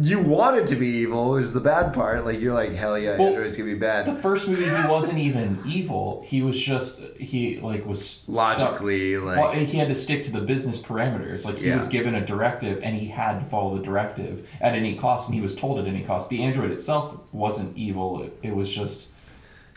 You 0.00 0.20
want 0.20 0.56
it 0.56 0.66
to 0.68 0.76
be 0.76 0.86
evil, 0.88 1.36
is 1.36 1.52
the 1.52 1.60
bad 1.60 1.92
part. 1.92 2.24
Like 2.24 2.40
you're 2.40 2.52
like 2.54 2.72
hell 2.72 2.98
yeah, 2.98 3.16
Well, 3.18 3.28
android's 3.28 3.56
gonna 3.56 3.72
be 3.72 3.78
bad. 3.78 4.06
the 4.06 4.20
first 4.22 4.48
movie. 4.48 4.64
He 4.64 4.70
wasn't 4.88 5.18
even 5.18 5.60
evil. 5.66 6.24
He 6.26 6.42
was 6.42 6.58
just 6.58 7.00
he 7.18 7.57
like 7.62 7.84
was 7.86 8.04
stuck- 8.06 8.34
Logically, 8.58 9.16
like 9.18 9.38
well, 9.38 9.52
he 9.52 9.78
had 9.78 9.88
to 9.88 9.94
stick 9.94 10.24
to 10.24 10.30
the 10.30 10.40
business 10.40 10.78
parameters. 10.78 11.44
Like 11.44 11.58
he 11.58 11.70
was 11.70 11.86
given 11.88 12.14
a 12.14 12.24
directive, 12.24 12.80
and 12.82 12.96
he 12.96 13.08
had 13.08 13.38
to 13.40 13.44
follow 13.46 13.76
the 13.76 13.82
directive 13.82 14.46
at 14.60 14.74
any 14.74 14.96
cost, 14.96 15.28
and 15.28 15.34
he 15.34 15.40
was 15.40 15.54
told 15.56 15.78
at 15.78 15.86
any 15.86 16.02
cost. 16.04 16.30
The 16.30 16.42
android 16.42 16.70
itself 16.70 17.18
wasn't 17.32 17.76
evil. 17.76 18.22
It, 18.22 18.38
it 18.42 18.54
was 18.54 18.68
just 18.72 19.12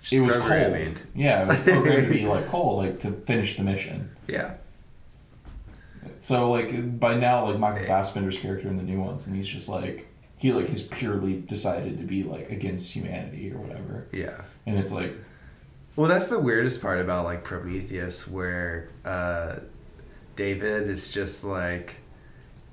just 0.01 0.13
it 0.13 0.21
was 0.21 0.35
cold. 0.35 1.01
Yeah, 1.15 1.43
it 1.43 1.47
was 1.47 1.57
programmed 1.63 2.07
to 2.07 2.13
be 2.13 2.25
like 2.25 2.49
cold, 2.49 2.83
like 2.83 2.99
to 3.01 3.11
finish 3.11 3.57
the 3.57 3.63
mission. 3.63 4.09
Yeah. 4.27 4.55
So 6.19 6.51
like 6.51 6.99
by 6.99 7.15
now, 7.15 7.47
like 7.49 7.59
Michael 7.59 7.85
Fassbender's 7.85 8.37
character 8.37 8.67
in 8.67 8.77
the 8.77 8.83
new 8.83 8.99
ones, 9.01 9.27
and 9.27 9.35
he's 9.35 9.47
just 9.47 9.69
like 9.69 10.07
he 10.37 10.51
like 10.51 10.69
has 10.69 10.81
purely 10.83 11.39
decided 11.41 11.97
to 11.99 12.03
be 12.03 12.23
like 12.23 12.49
against 12.51 12.91
humanity 12.91 13.51
or 13.51 13.57
whatever, 13.59 14.07
Yeah. 14.11 14.41
and 14.65 14.77
it's 14.79 14.91
like 14.91 15.13
Well, 15.95 16.07
that's 16.09 16.27
the 16.29 16.39
weirdest 16.39 16.81
part 16.81 16.99
about 16.99 17.25
like 17.25 17.43
Prometheus, 17.43 18.27
where 18.27 18.89
uh, 19.05 19.57
David 20.35 20.89
is 20.89 21.09
just 21.09 21.43
like 21.43 21.95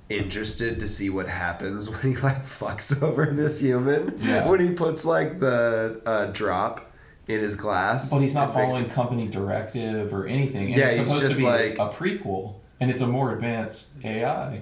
interested 0.09 0.79
to 0.79 0.87
see 0.87 1.09
what 1.09 1.27
happens 1.27 1.89
when 1.89 2.01
he 2.01 2.15
like 2.17 2.45
fucks 2.45 3.01
over 3.03 3.25
this 3.27 3.59
human. 3.59 4.17
Yeah. 4.21 4.47
When 4.47 4.59
he 4.59 4.71
puts 4.73 5.05
like 5.05 5.39
the 5.39 6.01
uh, 6.05 6.25
drop 6.27 6.91
in 7.27 7.41
his 7.41 7.55
glass. 7.55 8.09
But 8.09 8.21
he's 8.21 8.33
not 8.33 8.53
following 8.53 8.85
it- 8.85 8.93
company 8.93 9.27
directive 9.27 10.13
or 10.13 10.25
anything. 10.25 10.67
And 10.73 10.75
Yeah, 10.77 10.87
it's 10.87 10.97
he's 10.99 11.07
supposed 11.07 11.23
just 11.25 11.35
to 11.37 11.41
be 11.43 11.47
like- 11.47 11.77
a 11.77 11.89
prequel, 11.93 12.55
and 12.79 12.89
it's 12.89 13.01
a 13.01 13.07
more 13.07 13.33
advanced 13.33 13.91
AI. 14.03 14.61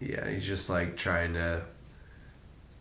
Yeah, 0.00 0.28
he's 0.30 0.46
just 0.46 0.70
like 0.70 0.96
trying 0.96 1.32
to. 1.34 1.62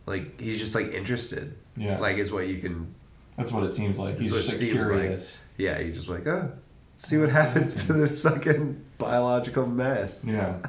Like 0.06 0.40
he's 0.40 0.60
just 0.60 0.74
like 0.76 0.94
interested. 0.94 1.58
Yeah, 1.76 2.00
Like 2.00 2.18
is 2.18 2.32
what 2.32 2.48
you 2.48 2.60
can. 2.62 2.94
That's 3.38 3.52
what 3.52 3.64
it 3.64 3.72
seems 3.72 3.98
like. 3.98 4.20
He's 4.20 4.32
just 4.32 4.50
like 4.50 4.58
seems 4.58 4.76
like. 4.76 4.86
curious. 4.86 5.44
Yeah, 5.58 5.80
you 5.80 5.92
just 5.92 6.10
like 6.10 6.28
oh, 6.28 6.52
see 6.98 7.18
what 7.18 7.30
happens 7.30 7.86
to 7.86 7.94
this 7.94 8.22
fucking 8.22 8.84
biological 8.98 9.66
mess. 9.66 10.26
Yeah. 10.26 10.60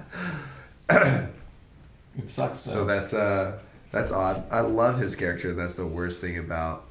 it 0.90 2.28
sucks. 2.28 2.64
Though. 2.64 2.72
So 2.72 2.84
that's 2.84 3.14
uh 3.14 3.58
that's 3.90 4.12
odd. 4.12 4.44
I 4.50 4.60
love 4.60 4.98
his 4.98 5.16
character. 5.16 5.54
That's 5.54 5.74
the 5.74 5.86
worst 5.86 6.20
thing 6.20 6.38
about 6.38 6.84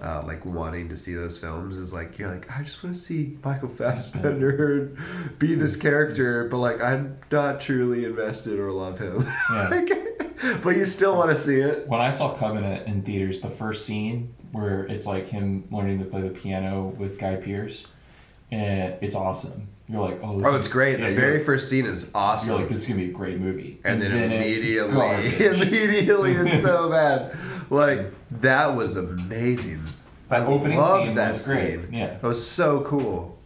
uh, 0.00 0.22
like 0.26 0.44
wanting 0.44 0.88
to 0.90 0.96
see 0.96 1.14
those 1.14 1.38
films 1.38 1.76
is 1.76 1.92
like 1.92 2.18
you're 2.18 2.30
like 2.30 2.50
I 2.50 2.62
just 2.62 2.82
want 2.84 2.94
to 2.94 3.00
see 3.00 3.38
Michael 3.42 3.68
Fassbender 3.68 4.96
be 5.38 5.54
this 5.54 5.76
character, 5.76 6.44
but 6.44 6.58
like 6.58 6.80
I'm 6.80 7.18
not 7.32 7.60
truly 7.60 8.04
invested 8.04 8.58
or 8.58 8.70
love 8.72 8.98
him. 8.98 9.26
Yeah. 9.50 9.82
Like, 10.38 10.62
but 10.62 10.76
you 10.76 10.84
still 10.84 11.16
want 11.16 11.30
to 11.30 11.36
see 11.36 11.60
it. 11.60 11.88
when 11.88 11.98
I 11.98 12.10
saw 12.10 12.34
Covenant 12.34 12.86
in 12.86 13.02
theaters, 13.02 13.40
the 13.40 13.48
first 13.48 13.86
scene 13.86 14.34
where 14.56 14.84
it's 14.86 15.06
like 15.06 15.28
him 15.28 15.64
learning 15.70 15.98
to 16.00 16.04
play 16.06 16.22
the 16.22 16.30
piano 16.30 16.94
with 16.98 17.18
Guy 17.18 17.36
Pearce, 17.36 17.88
and 18.50 18.94
it's 19.00 19.14
awesome. 19.14 19.68
You're 19.88 20.00
like, 20.02 20.18
oh, 20.22 20.38
this 20.38 20.46
Oh, 20.46 20.50
is- 20.54 20.56
it's 20.60 20.68
great. 20.68 20.98
yeah, 20.98 21.10
the 21.10 21.14
very 21.14 21.36
like- 21.38 21.46
first 21.46 21.68
scene 21.68 21.86
is 21.86 22.10
awesome. 22.14 22.50
You're 22.50 22.58
like, 22.60 22.68
this 22.70 22.80
is 22.82 22.88
gonna 22.88 23.00
be 23.00 23.10
a 23.10 23.12
great 23.12 23.38
movie, 23.38 23.78
and 23.84 24.00
then, 24.02 24.12
it's 24.12 24.58
immediately, 24.58 25.46
immediately 25.46 26.32
is 26.32 26.62
so 26.62 26.88
bad. 26.96 27.36
Like 27.70 28.12
that 28.40 28.74
was 28.76 28.96
amazing. 28.96 29.82
That 30.28 30.42
I 30.42 30.46
opening 30.46 30.78
loved 30.78 31.06
scene 31.06 31.14
that 31.16 31.34
was 31.34 31.46
great. 31.46 31.70
scene. 31.82 31.88
Yeah. 31.92 32.14
It 32.16 32.22
was 32.22 32.44
so 32.44 32.80
cool. 32.80 33.38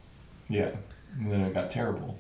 yeah, 0.48 0.70
and 1.18 1.30
then 1.30 1.40
it 1.42 1.52
got 1.54 1.70
terrible. 1.70 2.16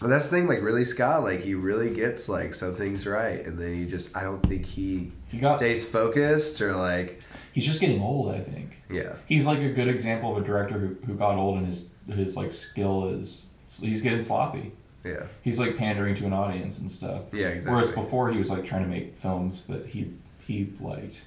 And 0.00 0.10
that's 0.10 0.24
the 0.24 0.30
thing, 0.30 0.48
like 0.48 0.60
Ridley 0.60 0.84
Scott, 0.84 1.22
like 1.22 1.40
he 1.40 1.54
really 1.54 1.90
gets 1.94 2.28
like 2.28 2.54
some 2.54 2.74
things 2.74 3.06
right, 3.06 3.44
and 3.46 3.56
then 3.58 3.74
he 3.74 3.84
just 3.86 4.16
I 4.16 4.22
don't 4.24 4.42
think 4.48 4.64
he 4.66 5.12
He 5.28 5.38
got- 5.38 5.58
stays 5.58 5.84
focused 5.84 6.60
or 6.60 6.74
like 6.74 7.20
He's 7.54 7.64
just 7.64 7.80
getting 7.80 8.02
old, 8.02 8.34
I 8.34 8.40
think. 8.40 8.82
yeah 8.90 9.14
He's 9.26 9.46
like 9.46 9.60
a 9.60 9.70
good 9.70 9.88
example 9.88 10.36
of 10.36 10.42
a 10.42 10.46
director 10.46 10.76
who, 10.78 10.96
who 11.06 11.14
got 11.14 11.36
old 11.36 11.56
and 11.58 11.66
his 11.66 11.88
his 12.08 12.36
like 12.36 12.52
skill 12.52 13.08
is 13.08 13.46
he's 13.80 14.00
getting 14.02 14.22
sloppy. 14.22 14.72
yeah 15.04 15.22
He's 15.42 15.58
like 15.58 15.76
pandering 15.78 16.14
to 16.16 16.26
an 16.26 16.32
audience 16.32 16.78
and 16.78 16.90
stuff. 16.90 17.22
yeah 17.32 17.46
exactly. 17.48 17.72
Whereas 17.80 17.94
before 17.94 18.30
he 18.32 18.38
was 18.38 18.50
like 18.50 18.64
trying 18.66 18.82
to 18.82 18.88
make 18.88 19.16
films 19.16 19.66
that 19.68 19.86
he 19.86 20.12
he 20.46 20.72
liked. 20.80 21.20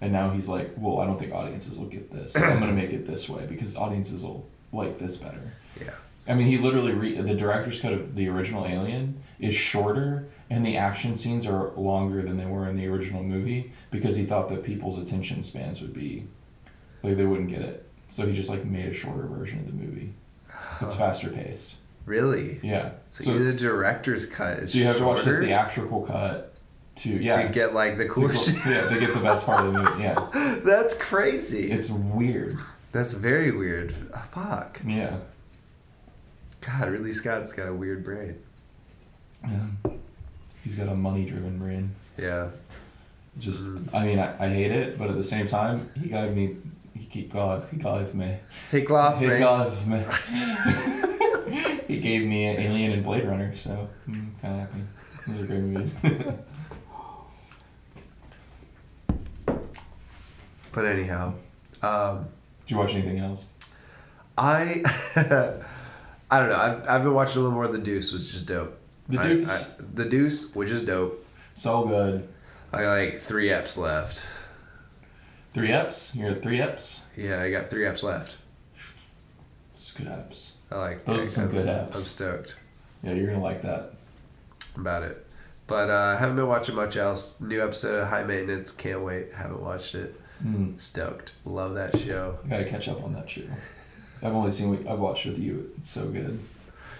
And 0.00 0.12
now 0.12 0.30
he's 0.30 0.48
like, 0.48 0.72
well, 0.76 0.98
I 1.00 1.06
don't 1.06 1.18
think 1.18 1.32
audiences 1.32 1.78
will 1.78 1.86
get 1.86 2.10
this. 2.12 2.32
So 2.32 2.40
I'm 2.44 2.58
gonna 2.58 2.72
make 2.72 2.90
it 2.92 3.06
this 3.06 3.28
way 3.28 3.46
because 3.46 3.76
audiences 3.76 4.22
will 4.22 4.44
like 4.72 4.98
this 4.98 5.16
better. 5.18 5.52
yeah 5.80 5.90
I 6.26 6.32
mean, 6.32 6.46
he 6.46 6.56
literally 6.56 6.92
re- 6.92 7.20
the 7.20 7.34
director's 7.34 7.78
cut 7.80 7.92
of 7.92 8.14
the 8.14 8.28
original 8.28 8.66
Alien 8.66 9.22
is 9.38 9.54
shorter, 9.54 10.26
and 10.50 10.64
the 10.64 10.76
action 10.76 11.16
scenes 11.16 11.46
are 11.46 11.70
longer 11.76 12.22
than 12.22 12.36
they 12.36 12.46
were 12.46 12.68
in 12.68 12.76
the 12.76 12.86
original 12.86 13.22
movie 13.22 13.72
because 13.90 14.16
he 14.16 14.24
thought 14.26 14.48
that 14.50 14.62
people's 14.64 14.98
attention 14.98 15.42
spans 15.42 15.80
would 15.80 15.94
be 15.94 16.26
like 17.02 17.16
they 17.16 17.24
wouldn't 17.24 17.48
get 17.50 17.62
it. 17.62 17.88
So 18.08 18.26
he 18.26 18.34
just 18.34 18.48
like 18.50 18.64
made 18.64 18.86
a 18.86 18.94
shorter 18.94 19.26
version 19.26 19.60
of 19.60 19.66
the 19.66 19.72
movie. 19.72 20.12
It's 20.80 20.94
faster 20.94 21.28
paced. 21.30 21.74
really. 22.06 22.60
Yeah. 22.62 22.90
So, 23.10 23.24
So, 23.24 23.30
even 23.34 23.46
the 23.46 23.52
director's 23.54 24.26
cut 24.26 24.58
is 24.60 24.72
so 24.72 24.78
you 24.78 24.84
have 24.84 24.98
to 24.98 25.04
watch 25.04 25.24
the 25.24 25.36
theatrical 25.38 26.02
cut 26.02 26.52
to 26.96 27.08
yeah 27.10 27.42
to 27.42 27.48
get 27.48 27.74
like 27.74 27.98
the 27.98 28.06
cool 28.08 28.28
shit. 28.32 28.54
yeah 28.66 28.86
they 28.86 29.00
get 29.00 29.12
the 29.14 29.20
best 29.20 29.44
part 29.46 29.66
of 29.66 29.72
the 29.72 29.82
movie. 29.82 30.02
Yeah, 30.02 30.58
That's 30.64 30.94
crazy. 30.94 31.70
it's 31.72 31.90
weird. 31.90 32.56
That's 32.92 33.12
very 33.14 33.50
weird. 33.50 33.94
Ah, 34.14 34.28
fuck. 34.32 34.80
Yeah. 34.86 35.16
God, 36.60 36.88
Ridley 36.90 37.12
Scott's 37.12 37.52
got 37.52 37.66
a 37.68 37.74
weird 37.74 38.04
brain. 38.04 38.36
yeah. 39.44 39.66
He's 40.64 40.74
got 40.76 40.88
a 40.88 40.94
money 40.94 41.24
driven 41.28 41.58
brain. 41.58 41.94
Yeah. 42.18 42.48
Just, 43.38 43.64
Mhm. 43.66 43.94
I 43.94 44.04
mean, 44.06 44.18
I, 44.18 44.44
I 44.44 44.48
hate 44.48 44.70
it, 44.72 44.98
but 44.98 45.10
at 45.10 45.16
the 45.16 45.22
same 45.22 45.46
time, 45.46 45.90
he 46.00 46.08
gave 46.08 46.34
me, 46.34 46.56
he 46.96 47.04
keep 47.04 47.32
God, 47.32 47.66
he 47.70 47.76
gave 47.76 48.14
me, 48.14 48.36
Hey, 48.70 48.84
Gloff, 48.84 49.18
he 49.18 49.26
man. 49.26 49.40
gave 49.40 49.86
me, 49.86 50.04
he 51.88 52.00
gave 52.00 52.22
me 52.26 52.46
Alien 52.66 52.92
and 52.92 53.04
Blade 53.04 53.26
Runner, 53.26 53.54
so 53.54 53.88
I'm 54.06 54.34
kind 54.40 54.54
of 54.54 54.68
happy. 54.68 54.82
Those 55.26 55.40
are 55.42 55.46
great 55.46 55.60
movies. 55.62 55.92
But 60.72 60.86
anyhow, 60.86 61.34
um, 61.82 62.26
Did 62.66 62.72
you 62.72 62.76
watch 62.78 62.94
anything 62.94 63.18
else? 63.20 63.46
I 64.36 64.82
I 66.30 66.40
don't 66.40 66.48
know. 66.48 66.56
I've, 66.56 66.88
I've 66.88 67.02
been 67.04 67.14
watching 67.14 67.36
a 67.36 67.40
little 67.42 67.52
more 67.54 67.64
of 67.64 67.72
The 67.72 67.78
Deuce, 67.78 68.12
which 68.12 68.34
is 68.34 68.42
dope. 68.44 68.76
The 69.08 69.18
I- 69.20 69.28
Deuce? 69.28 69.50
I- 69.50 69.66
the 69.94 70.04
Deuce, 70.04 70.54
which 70.54 70.70
is 70.70 70.82
dope. 70.82 71.24
So 71.54 71.84
good. 71.86 72.28
I 72.72 72.82
got 72.82 72.98
like 72.98 73.20
three 73.20 73.48
eps 73.48 73.76
left. 73.76 74.24
Three 75.52 75.68
eps. 75.68 76.14
You're 76.16 76.30
at 76.30 76.42
three 76.42 76.58
eps. 76.58 77.00
Yeah, 77.16 77.40
I 77.40 77.50
got 77.50 77.70
three 77.70 77.84
eps 77.84 78.02
left. 78.02 78.36
It's 79.72 79.92
good 79.92 80.06
eps. 80.06 80.52
I 80.70 80.76
like 80.78 81.04
Those 81.04 81.20
I- 81.20 81.24
are 81.24 81.28
some 81.28 81.44
I'm- 81.44 81.52
good 81.52 81.66
eps. 81.66 81.94
I'm 81.94 82.00
stoked 82.02 82.56
Yeah, 83.02 83.12
you're 83.12 83.26
gonna 83.28 83.42
like 83.42 83.62
that. 83.62 83.92
about 84.76 85.02
it. 85.04 85.24
But 85.66 85.88
uh, 85.90 86.14
I 86.14 86.16
haven't 86.16 86.36
been 86.36 86.46
watching 86.48 86.74
much 86.74 86.96
else. 86.96 87.40
New 87.40 87.62
episode 87.62 88.00
of 88.00 88.08
High 88.08 88.24
Maintenance. 88.24 88.70
Can't 88.70 89.00
wait. 89.02 89.32
Haven't 89.32 89.62
watched 89.62 89.94
it. 89.94 90.20
Mm. 90.44 90.78
Stoked. 90.80 91.32
Love 91.46 91.74
that 91.74 91.96
show. 91.98 92.38
I 92.44 92.48
gotta 92.48 92.64
catch 92.66 92.88
up 92.88 93.02
on 93.02 93.14
that 93.14 93.30
show. 93.30 93.42
I've 94.22 94.34
only 94.34 94.50
seen 94.50 94.70
what 94.70 94.86
I've 94.86 94.98
watched 94.98 95.24
with 95.26 95.38
you. 95.38 95.70
It's 95.78 95.88
so 95.90 96.06
good. 96.08 96.38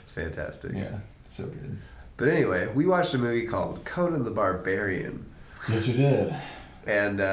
It's 0.02 0.12
fantastic. 0.12 0.72
Yeah, 0.74 0.98
it's 1.26 1.36
so 1.36 1.44
good. 1.46 1.78
But 2.16 2.28
anyway, 2.28 2.68
we 2.72 2.86
watched 2.86 3.14
a 3.14 3.18
movie 3.18 3.46
called 3.46 3.84
Conan 3.84 4.24
the 4.24 4.30
Barbarian. 4.30 5.26
Yes, 5.68 5.86
we 5.86 5.94
did. 5.94 6.34
And 6.86 7.18
Let 7.18 7.26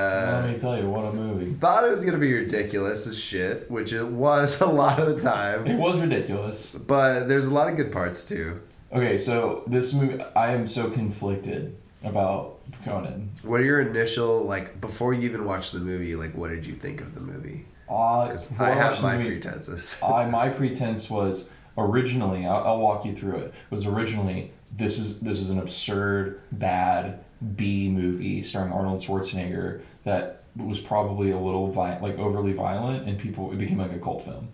uh, 0.45 0.47
me 0.47 0.57
tell 0.57 0.77
you, 0.77 0.89
what 0.89 1.05
a 1.05 1.11
movie. 1.13 1.53
thought 1.55 1.83
it 1.83 1.91
was 1.91 2.01
going 2.01 2.13
to 2.13 2.19
be 2.19 2.33
ridiculous 2.33 3.05
as 3.05 3.19
shit, 3.19 3.69
which 3.69 3.91
it 3.91 4.07
was 4.07 4.59
a 4.61 4.65
lot 4.65 4.99
of 4.99 5.07
the 5.15 5.21
time. 5.21 5.67
It 5.67 5.75
was 5.75 5.99
ridiculous. 5.99 6.73
But 6.73 7.27
there's 7.27 7.45
a 7.45 7.51
lot 7.51 7.67
of 7.69 7.75
good 7.75 7.91
parts 7.91 8.23
too. 8.23 8.61
Okay, 8.93 9.17
so 9.17 9.63
this 9.67 9.93
movie, 9.93 10.21
I 10.35 10.53
am 10.53 10.67
so 10.67 10.89
conflicted 10.89 11.75
about 12.03 12.59
Conan. 12.83 13.29
What 13.43 13.59
are 13.59 13.63
your 13.65 13.81
initial 13.81 14.43
like 14.43 14.79
before 14.81 15.13
you 15.13 15.21
even 15.23 15.45
watched 15.45 15.73
the 15.73 15.79
movie? 15.79 16.15
Like, 16.15 16.33
what 16.35 16.49
did 16.49 16.65
you 16.65 16.73
think 16.73 17.01
of 17.01 17.13
the 17.13 17.21
movie? 17.21 17.65
Uh, 17.89 18.35
I 18.57 18.69
have 18.71 19.01
my 19.03 19.17
movie- 19.17 19.31
pretenses. 19.31 19.97
I 20.01 20.25
my 20.25 20.47
pretense 20.57 21.09
was 21.09 21.49
originally 21.77 22.45
I'll, 22.45 22.63
I'll 22.63 22.79
walk 22.79 23.05
you 23.05 23.15
through 23.15 23.35
it. 23.37 23.53
Was 23.69 23.85
originally 23.85 24.51
this 24.77 24.97
is 24.97 25.19
this 25.19 25.39
is 25.39 25.49
an 25.49 25.59
absurd 25.59 26.41
bad 26.51 27.23
B 27.55 27.89
movie 27.89 28.41
starring 28.43 28.71
Arnold 28.71 29.01
Schwarzenegger 29.01 29.81
that 30.03 30.43
was 30.55 30.79
probably 30.79 31.31
a 31.31 31.37
little 31.39 31.71
vi- 31.71 31.99
like 31.99 32.17
overly 32.19 32.53
violent 32.53 33.07
and 33.07 33.17
people 33.19 33.51
it 33.51 33.57
became 33.57 33.77
like 33.79 33.91
a 33.93 33.99
cult 33.99 34.25
film. 34.25 34.49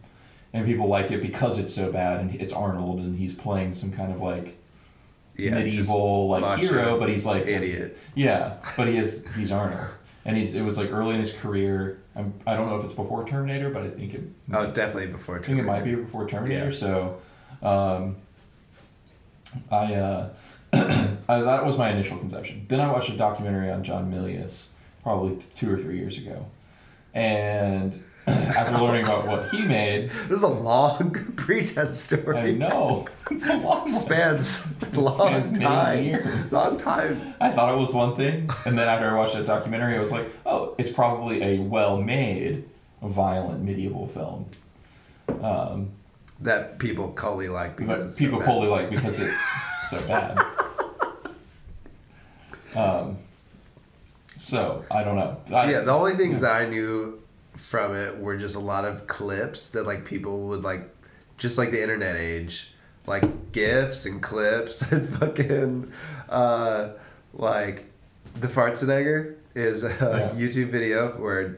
and 0.53 0.65
people 0.65 0.87
like 0.87 1.11
it 1.11 1.21
because 1.21 1.59
it's 1.59 1.73
so 1.73 1.91
bad, 1.91 2.19
and 2.21 2.35
it's 2.41 2.53
Arnold, 2.53 2.99
and 2.99 3.17
he's 3.17 3.33
playing 3.33 3.73
some 3.73 3.91
kind 3.91 4.11
of 4.13 4.21
like 4.21 4.57
Yeah, 5.35 5.51
medieval 5.51 6.29
like 6.29 6.59
hero, 6.59 6.99
but 6.99 7.09
he's 7.09 7.25
like 7.25 7.45
idiot. 7.47 7.97
Yeah, 8.15 8.57
but 8.77 8.87
he 8.87 8.97
is 8.97 9.25
he's 9.35 9.51
Arnold, 9.51 9.89
and 10.25 10.37
he's 10.37 10.55
it 10.55 10.61
was 10.61 10.77
like 10.77 10.91
early 10.91 11.13
in 11.15 11.19
his 11.21 11.33
career. 11.33 11.99
I'm, 12.15 12.33
I 12.47 12.55
don't 12.55 12.67
know 12.67 12.77
if 12.77 12.85
it's 12.85 12.93
before 12.95 13.27
Terminator, 13.27 13.69
but 13.69 13.83
I 13.83 13.89
think 13.91 14.13
it. 14.15 14.23
Oh, 14.51 14.61
it's 14.61 14.73
definitely 14.73 15.11
before. 15.11 15.37
I 15.37 15.41
think 15.43 15.59
it 15.59 15.63
might 15.63 15.83
be 15.83 15.93
before 15.93 16.27
Terminator. 16.27 16.71
Yeah. 16.71 16.75
So, 16.75 17.21
um, 17.61 18.15
I, 19.71 19.93
uh, 19.95 20.29
I 20.73 21.41
that 21.41 21.65
was 21.65 21.77
my 21.77 21.89
initial 21.91 22.17
conception. 22.17 22.65
Then 22.69 22.79
I 22.79 22.91
watched 22.91 23.09
a 23.09 23.17
documentary 23.17 23.71
on 23.71 23.83
John 23.83 24.11
Milius 24.11 24.69
probably 25.03 25.43
two 25.55 25.71
or 25.71 25.77
three 25.77 25.97
years 25.97 26.17
ago, 26.17 26.45
and 27.13 28.03
after 28.27 28.77
learning 28.83 29.05
about 29.05 29.25
what 29.25 29.49
he 29.49 29.61
made, 29.61 30.09
This 30.27 30.37
is 30.39 30.43
a 30.43 30.47
long 30.49 31.11
pretense 31.37 31.97
story. 31.97 32.37
I 32.37 32.51
know 32.51 33.07
it's 33.31 33.47
a 33.47 33.55
long. 33.57 33.87
Spans 33.87 34.67
long 34.93 35.45
Spans 35.45 35.57
time. 35.57 36.03
years. 36.03 36.51
Long 36.51 36.77
time. 36.77 37.33
I 37.39 37.51
thought 37.51 37.73
it 37.73 37.77
was 37.77 37.93
one 37.93 38.15
thing, 38.17 38.49
and 38.65 38.77
then 38.77 38.87
after 38.87 39.09
I 39.09 39.13
watched 39.17 39.35
that 39.35 39.45
documentary, 39.45 39.95
I 39.95 39.99
was 39.99 40.11
like, 40.11 40.29
oh, 40.45 40.75
it's 40.77 40.91
probably 40.91 41.41
a 41.41 41.59
well-made, 41.59 42.65
violent 43.01 43.63
medieval 43.63 44.07
film. 44.07 44.45
Um, 45.41 45.91
That 46.41 46.77
people 46.79 47.09
cully 47.09 47.49
like 47.49 47.75
because 47.77 48.13
but 48.13 48.19
people 48.19 48.39
so 48.39 48.45
bad. 48.45 48.51
totally 48.53 48.67
like 48.69 48.89
because 48.91 49.19
it's 49.19 49.41
so 49.89 50.01
bad. 50.07 50.37
Um, 52.75 53.17
so 54.37 54.83
I 54.91 55.03
don't 55.03 55.15
know. 55.15 55.37
So, 55.47 55.53
yeah, 55.63 55.81
the 55.81 55.91
only 55.93 56.15
things 56.15 56.41
that 56.41 56.51
I 56.51 56.65
knew 56.69 57.21
from 57.55 57.95
it 57.95 58.19
were 58.19 58.37
just 58.37 58.55
a 58.55 58.59
lot 58.59 58.85
of 58.85 59.07
clips 59.07 59.69
that 59.69 59.87
like 59.87 60.05
people 60.05 60.47
would 60.49 60.63
like, 60.63 60.87
just 61.37 61.57
like 61.57 61.71
the 61.71 61.81
internet 61.81 62.15
age, 62.15 62.71
like 63.07 63.51
gifs 63.51 64.05
and 64.05 64.21
clips 64.21 64.81
and 64.91 65.09
fucking, 65.17 65.91
uh, 66.29 66.89
like 67.33 67.87
the 68.39 68.47
Fartzenegger 68.47 69.35
is 69.55 69.83
a 69.83 69.89
Yeah. 69.89 70.29
YouTube 70.39 70.69
video 70.69 71.09
where 71.19 71.57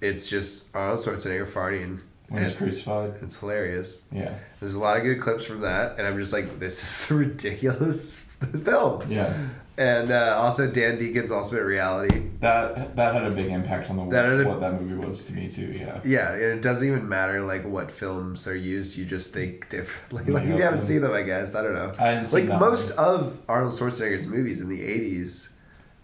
it's 0.00 0.28
just 0.28 0.66
Arnold 0.74 1.00
Schwarzenegger 1.00 1.48
farting. 1.48 2.00
When 2.32 2.42
and 2.42 2.50
he's 2.50 2.58
crucified. 2.58 3.14
it's 3.22 3.36
hilarious. 3.36 4.02
Yeah, 4.10 4.34
There's 4.60 4.74
a 4.74 4.78
lot 4.80 4.96
of 4.96 5.02
good 5.04 5.20
clips 5.20 5.44
from 5.44 5.60
that, 5.60 5.98
and 5.98 6.06
I'm 6.06 6.18
just 6.18 6.32
like, 6.32 6.58
this 6.58 6.82
is 6.82 7.10
a 7.10 7.14
ridiculous 7.26 8.16
film. 8.64 9.10
yeah. 9.10 9.48
And 9.78 10.12
uh, 10.12 10.36
also 10.38 10.70
Dan 10.70 10.98
Deacon's 10.98 11.32
Ultimate 11.32 11.62
Reality. 11.64 12.28
That 12.40 12.94
that 12.94 13.14
had 13.14 13.24
a 13.24 13.34
big 13.34 13.46
impact 13.46 13.88
on 13.88 13.96
the 13.96 14.04
That 14.10 14.26
had 14.26 14.40
a- 14.40 14.44
what 14.46 14.60
that 14.60 14.78
movie 14.80 15.06
was 15.06 15.24
to 15.24 15.32
me 15.32 15.48
too. 15.48 15.72
Yeah. 15.72 15.98
Yeah, 16.04 16.32
and 16.32 16.42
it 16.42 16.60
doesn't 16.60 16.86
even 16.86 17.08
matter 17.08 17.40
like 17.40 17.64
what 17.64 17.90
films 17.90 18.46
are 18.46 18.54
used. 18.54 18.98
You 18.98 19.06
just 19.06 19.32
think 19.32 19.70
differently. 19.70 20.24
Like 20.34 20.44
Yeah, 20.44 20.56
you 20.56 20.62
haven't 20.62 20.80
yeah. 20.80 20.84
seen 20.86 21.00
them, 21.00 21.12
I 21.12 21.22
guess. 21.22 21.54
I 21.54 21.62
don't 21.62 21.72
know. 21.72 21.90
I 21.98 22.20
Like 22.22 22.48
most 22.60 22.94
one. 22.98 23.06
of 23.06 23.38
Arnold 23.48 23.72
Schwarzenegger's 23.72 24.26
movies 24.26 24.60
in 24.60 24.68
the 24.68 24.78
'80s 24.80 25.48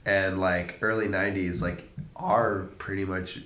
and 0.06 0.38
like 0.40 0.78
early 0.80 1.06
'90s, 1.06 1.60
like 1.60 1.90
are 2.16 2.70
pretty 2.78 3.04
much 3.04 3.42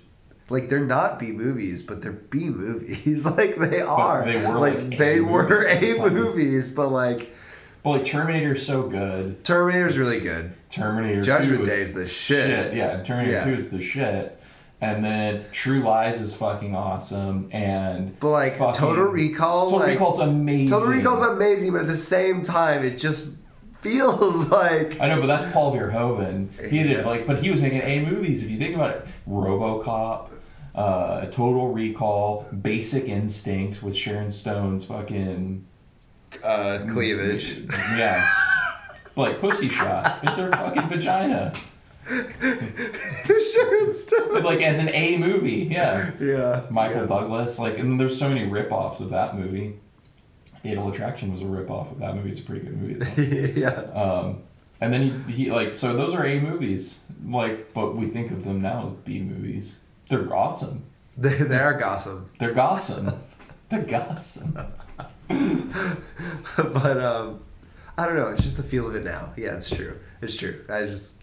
like 0.49 0.69
they're 0.69 0.81
not 0.85 1.19
B 1.19 1.33
movies, 1.33 1.83
but 1.83 2.03
they're 2.03 2.13
B 2.13 2.49
movies. 2.51 3.25
like 3.39 3.57
they 3.57 3.81
are. 3.81 4.25
they 4.25 4.37
were, 4.37 4.59
like, 4.59 4.79
like, 4.79 4.99
they 4.99 5.21
were 5.21 5.67
A 5.67 5.99
movies, 6.11 6.71
but 6.71 6.89
like 6.89 7.35
But 7.83 7.91
like 7.91 8.05
Terminator's 8.05 8.67
so 8.67 8.83
good. 8.85 9.45
Terminator's 9.45 9.97
really 9.99 10.21
good. 10.21 10.53
Terminator 10.71 11.23
Judgment 11.23 11.64
Day 11.64 11.81
is 11.83 11.93
the 11.93 12.07
shit. 12.07 12.75
Yeah, 12.75 13.03
Terminator 13.03 13.33
Yeah. 13.38 13.45
2 13.45 13.55
is 13.55 13.71
the 13.71 13.83
shit. 13.83 14.38
And 14.81 15.05
then 15.05 15.45
True 15.53 15.81
Lies 15.85 16.21
is 16.21 16.35
fucking 16.35 16.75
awesome. 16.75 17.49
And 17.53 18.19
But 18.19 18.31
like 18.31 18.59
fucking- 18.59 18.75
Total 18.81 19.05
Recall, 19.05 19.66
Total 19.71 19.79
like, 19.79 19.88
Recall's 19.90 20.19
amazing. 20.19 20.69
Total 20.69 20.88
Recall's 20.88 21.25
amazing, 21.25 21.73
but 21.73 21.83
at 21.83 21.87
the 21.88 21.97
same 21.97 22.43
time, 22.43 22.83
it 22.85 22.99
just 22.99 23.29
feels 23.81 24.49
like 24.51 24.99
I 25.01 25.09
know, 25.09 25.21
but 25.21 25.27
that's 25.29 25.53
Paul 25.53 25.75
Verhoeven. 25.77 26.49
He 26.69 26.83
did 26.83 26.90
Yeah. 26.99 27.07
like, 27.07 27.27
but 27.27 27.43
he 27.43 27.51
was 27.51 27.61
making 27.61 27.81
A 27.83 28.01
movies. 28.05 28.43
If 28.43 28.51
you 28.51 28.59
think 28.59 28.75
about 28.75 28.90
it, 28.97 29.07
RoboCop, 29.29 30.29
uh, 30.75 31.21
a 31.23 31.27
Total 31.27 31.73
Recall, 31.73 32.47
Basic 32.63 33.09
Instinct 33.09 33.83
with 33.83 33.97
Sharon 33.97 34.31
Stone's 34.31 34.85
fucking 34.85 35.65
uh, 36.43 36.85
cleavage. 36.91 37.67
Yeah, 37.97 38.29
like 39.17 39.41
Pussy 39.41 39.69
Shot. 39.69 40.21
It's 40.23 40.39
her 40.39 40.51
fucking 40.51 40.89
vagina. 40.89 41.53
it's 42.09 44.03
still. 44.03 44.43
Like 44.43 44.61
as 44.61 44.81
an 44.81 44.89
A 44.95 45.17
movie, 45.19 45.69
yeah. 45.71 46.11
yeah. 46.21 46.63
Michael 46.71 47.03
yeah. 47.03 47.07
Douglas, 47.07 47.59
like, 47.59 47.79
and 47.79 48.01
there's 48.01 48.19
so 48.19 48.29
many 48.29 48.47
rip-offs 48.47 49.01
of 49.01 49.11
that 49.11 49.39
movie. 49.39 49.79
Fatal 50.63 50.91
Attraction 50.91 51.33
was 51.33 51.43
a 51.43 51.47
rip-off 51.47 51.91
of 51.93 51.99
that 51.99 52.15
movie. 52.15 52.31
It's 52.31 52.41
a 52.41 52.43
pretty 52.43 52.65
good 52.67 52.81
movie. 52.81 53.53
Yeah. 53.61 53.69
Um, 53.71 54.43
and 54.81 54.93
then 54.93 55.25
he, 55.29 55.45
he 55.45 55.51
like 55.51 55.77
so 55.77 55.95
those 55.95 56.13
are 56.15 56.27
A 56.27 56.41
movies, 56.41 57.03
like, 57.25 57.73
but 57.73 57.95
we 57.97 58.09
think 58.09 58.33
of 58.33 58.45
them 58.45 58.63
now 58.63 58.89
as 58.89 58.93
B 59.05 59.21
movies. 59.21 59.79
They're 60.12 60.35
awesome. 60.37 60.85
They, 61.16 61.37
they 61.38 61.57
are 61.59 61.72
gossip. 61.79 62.29
They're 62.38 62.59
awesome. 62.61 63.12
They're 63.70 64.07
awesome. 64.11 64.59
but 65.29 66.98
um, 67.01 67.40
I 67.96 68.05
don't 68.07 68.16
know. 68.16 68.29
It's 68.29 68.42
just 68.42 68.59
the 68.59 68.62
feel 68.62 68.87
of 68.87 68.94
it 68.94 69.05
now. 69.05 69.33
Yeah, 69.37 69.57
it's 69.57 69.70
true. 69.70 69.98
It's 70.20 70.37
true. 70.37 70.64
I 70.68 70.83
just. 70.83 71.14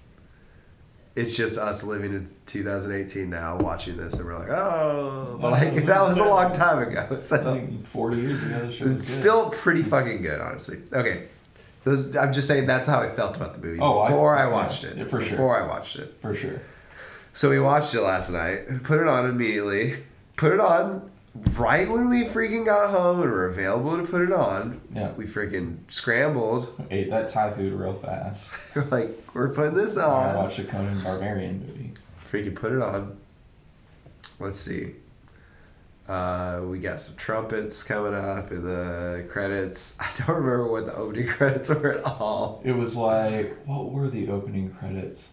It's 1.16 1.36
just 1.36 1.58
us 1.58 1.84
living 1.84 2.14
in 2.14 2.30
2018 2.46 3.30
now, 3.30 3.58
watching 3.58 3.98
this, 3.98 4.14
and 4.14 4.26
we're 4.26 4.40
like, 4.40 4.50
oh, 4.50 5.38
but 5.42 5.52
like 5.52 5.86
that 5.88 6.02
was 6.04 6.18
a 6.18 6.24
long 6.24 6.54
time 6.54 6.88
ago. 6.88 7.08
I 7.16 7.20
So 7.20 7.44
think 7.44 7.86
Forty 7.88 8.18
years 8.22 8.42
ago, 8.42 8.68
the 8.68 8.72
show 8.72 8.86
was 8.86 9.00
it's 9.00 9.14
good. 9.16 9.20
still 9.20 9.50
pretty 9.50 9.84
fucking 9.84 10.22
good, 10.22 10.40
honestly. 10.40 10.78
Okay, 10.94 11.28
those. 11.84 12.16
I'm 12.16 12.32
just 12.32 12.48
saying 12.48 12.68
that's 12.68 12.88
how 12.88 13.02
I 13.02 13.10
felt 13.10 13.36
about 13.36 13.54
the 13.54 13.60
movie 13.60 13.80
Oh, 13.82 14.04
before 14.08 14.36
I, 14.36 14.44
yeah, 14.48 14.52
watched 14.54 14.84
it. 14.86 14.98
yeah, 14.98 15.04
for 15.06 15.22
sure. 15.22 15.32
Before 15.32 15.62
I 15.62 15.68
watched 15.68 15.98
it. 15.98 16.16
for 16.22 16.36
sure. 16.36 16.62
So 17.34 17.50
we 17.50 17.60
watched 17.60 17.94
it 17.94 18.02
last 18.02 18.30
night. 18.30 18.84
Put 18.84 19.00
it 19.00 19.08
on 19.08 19.30
immediately. 19.30 20.04
Put 20.36 20.52
it 20.52 20.60
on 20.60 21.10
right 21.56 21.88
when 21.90 22.10
we 22.10 22.24
freaking 22.26 22.66
got 22.66 22.90
home 22.90 23.22
and 23.22 23.32
were 23.32 23.48
available 23.48 23.98
to 23.98 24.04
put 24.04 24.22
it 24.22 24.32
on. 24.34 24.82
Yeah. 24.94 25.12
We 25.12 25.26
freaking 25.26 25.78
scrambled. 25.90 26.86
Ate 26.92 27.10
that 27.12 27.30
Thai 27.30 27.54
food 27.54 27.74
real 27.74 27.94
fast. 27.94 28.52
We're 28.76 28.84
like, 28.92 29.24
we're 29.34 29.50
putting 29.50 29.76
this 29.76 29.96
I 29.96 30.04
on. 30.06 30.36
watched 30.36 30.60
a 30.60 30.64
Conan 30.64 31.02
Barbarian 31.02 31.60
movie. 31.66 31.92
Freaking 32.32 32.56
put 32.56 32.72
it 32.72 32.82
on. 32.82 33.18
Let's 34.40 34.60
see. 34.60 34.96
Uh, 36.08 36.62
we 36.66 36.80
got 36.80 37.00
some 37.00 37.16
trumpets 37.18 37.84
coming 37.84 38.16
up 38.16 38.52
in 38.52 38.64
the 38.64 39.28
credits. 39.30 39.96
I 40.00 40.10
don't 40.18 40.30
remember 40.38 40.68
what 40.72 40.88
the 40.88 40.96
opening 40.96 41.28
credits 41.38 41.70
were 41.70 41.94
at 41.94 42.04
all. 42.04 42.62
It 42.66 42.72
was 42.72 42.96
like, 42.96 43.56
what 43.66 43.92
were 43.92 44.10
the 44.10 44.30
opening 44.30 44.72
credits? 44.72 45.30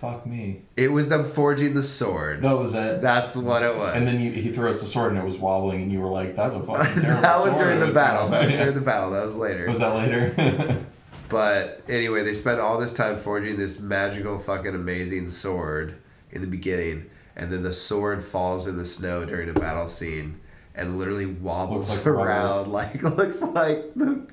Fuck 0.00 0.26
me. 0.26 0.62
It 0.76 0.92
was 0.92 1.08
them 1.08 1.24
forging 1.24 1.74
the 1.74 1.82
sword. 1.82 2.42
That 2.42 2.58
was 2.58 2.74
it. 2.74 3.00
That's 3.00 3.34
what 3.36 3.62
it 3.62 3.76
was. 3.76 3.92
And 3.96 4.06
then 4.06 4.20
you, 4.20 4.30
he 4.32 4.52
throws 4.52 4.80
the 4.82 4.86
sword 4.86 5.12
and 5.12 5.20
it 5.20 5.24
was 5.24 5.36
wobbling, 5.38 5.82
and 5.82 5.90
you 5.92 6.00
were 6.00 6.10
like, 6.10 6.36
"That's 6.36 6.54
a 6.54 6.60
fucking 6.62 7.02
terrible 7.02 7.22
that 7.22 7.40
was 7.42 7.54
sword." 7.54 7.64
during 7.64 7.78
the 7.80 7.92
battle. 7.92 8.28
That 8.28 8.44
was 8.44 8.52
Yeah. 8.52 8.58
during 8.60 8.74
the 8.74 8.80
battle. 8.82 9.10
That 9.12 9.24
was 9.24 9.36
later. 9.36 9.68
Was 9.68 9.78
that 9.78 9.94
later? 9.94 10.84
But 11.28 11.82
anyway, 11.88 12.22
they 12.22 12.32
spent 12.32 12.60
all 12.60 12.78
this 12.78 12.92
time 12.92 13.18
forging 13.18 13.56
this 13.56 13.80
magical, 13.80 14.38
fucking 14.38 14.76
amazing 14.76 15.28
sword 15.30 15.96
in 16.30 16.40
the 16.40 16.46
beginning, 16.46 17.06
and 17.34 17.50
then 17.52 17.64
the 17.64 17.72
sword 17.72 18.22
falls 18.24 18.68
in 18.68 18.76
the 18.76 18.84
snow 18.86 19.24
during 19.24 19.48
a 19.48 19.52
battle 19.52 19.88
scene 19.88 20.38
and 20.76 20.98
literally 20.98 21.26
wobbles 21.26 21.88
like 21.88 22.06
around 22.06 22.70
like 22.70 23.02
looks 23.16 23.42
like 23.42 23.94
the 23.94 24.26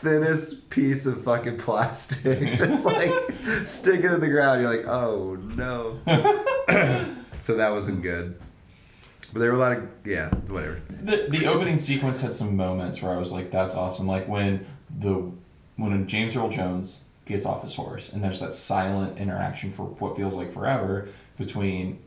thinnest 0.00 0.70
piece 0.70 1.06
of 1.06 1.22
fucking 1.22 1.58
plastic, 1.58 2.52
just 2.54 2.84
like 2.84 3.12
sticking 3.64 4.10
to 4.10 4.16
the 4.16 4.28
ground. 4.28 4.62
You're 4.62 4.76
like, 4.76 4.86
oh 4.86 5.36
no. 5.36 6.00
so 7.36 7.56
that 7.56 7.70
wasn't 7.70 8.02
good. 8.02 8.40
But 9.32 9.40
there 9.40 9.50
were 9.50 9.58
a 9.58 9.60
lot 9.60 9.72
of 9.72 9.88
yeah, 10.04 10.30
whatever. 10.46 10.80
the 10.88 11.26
the 11.28 11.46
opening 11.46 11.76
sequence 11.76 12.20
had 12.20 12.32
some 12.32 12.56
moments 12.56 13.02
where 13.02 13.12
I 13.12 13.18
was 13.18 13.30
like, 13.30 13.50
"That's 13.50 13.74
awesome!" 13.74 14.06
Like 14.06 14.26
when 14.26 14.66
the 15.00 15.30
when 15.76 16.06
James 16.06 16.34
Earl 16.34 16.48
Jones 16.48 17.04
gets 17.26 17.44
off 17.44 17.62
his 17.62 17.74
horse, 17.74 18.10
and 18.14 18.24
there's 18.24 18.40
that 18.40 18.54
silent 18.54 19.18
interaction 19.18 19.70
for 19.70 19.84
what 19.84 20.16
feels 20.16 20.34
like 20.34 20.54
forever 20.54 21.08
between 21.36 21.98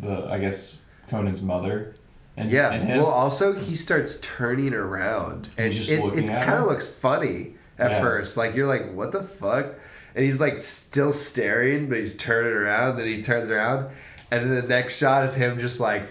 the 0.00 0.24
I 0.24 0.38
guess 0.38 0.78
Conan's 1.10 1.42
mother 1.42 1.96
and 2.36 2.50
Yeah. 2.50 2.70
and. 2.72 2.88
Well, 3.02 3.06
also 3.10 3.52
he 3.52 3.74
starts 3.74 4.18
turning 4.20 4.74
around, 4.74 5.48
and 5.58 5.72
it, 5.72 5.88
it 5.88 6.26
kind 6.28 6.58
of 6.58 6.66
looks 6.66 6.86
funny 6.86 7.54
at 7.78 7.90
Yeah. 7.90 8.00
first. 8.00 8.36
Like 8.36 8.54
you're 8.54 8.66
like, 8.66 8.92
what 8.94 9.12
the 9.12 9.22
fuck? 9.22 9.74
And 10.14 10.24
he's 10.24 10.40
like 10.40 10.58
still 10.58 11.12
staring, 11.12 11.88
but 11.88 11.98
he's 11.98 12.16
turning 12.16 12.52
around. 12.52 12.96
Then 12.96 13.06
he 13.06 13.22
turns 13.22 13.50
around, 13.50 13.86
and 14.30 14.50
then 14.50 14.54
the 14.62 14.68
next 14.68 14.96
shot 14.96 15.24
is 15.24 15.34
him 15.34 15.58
just 15.58 15.78
like 15.80 16.02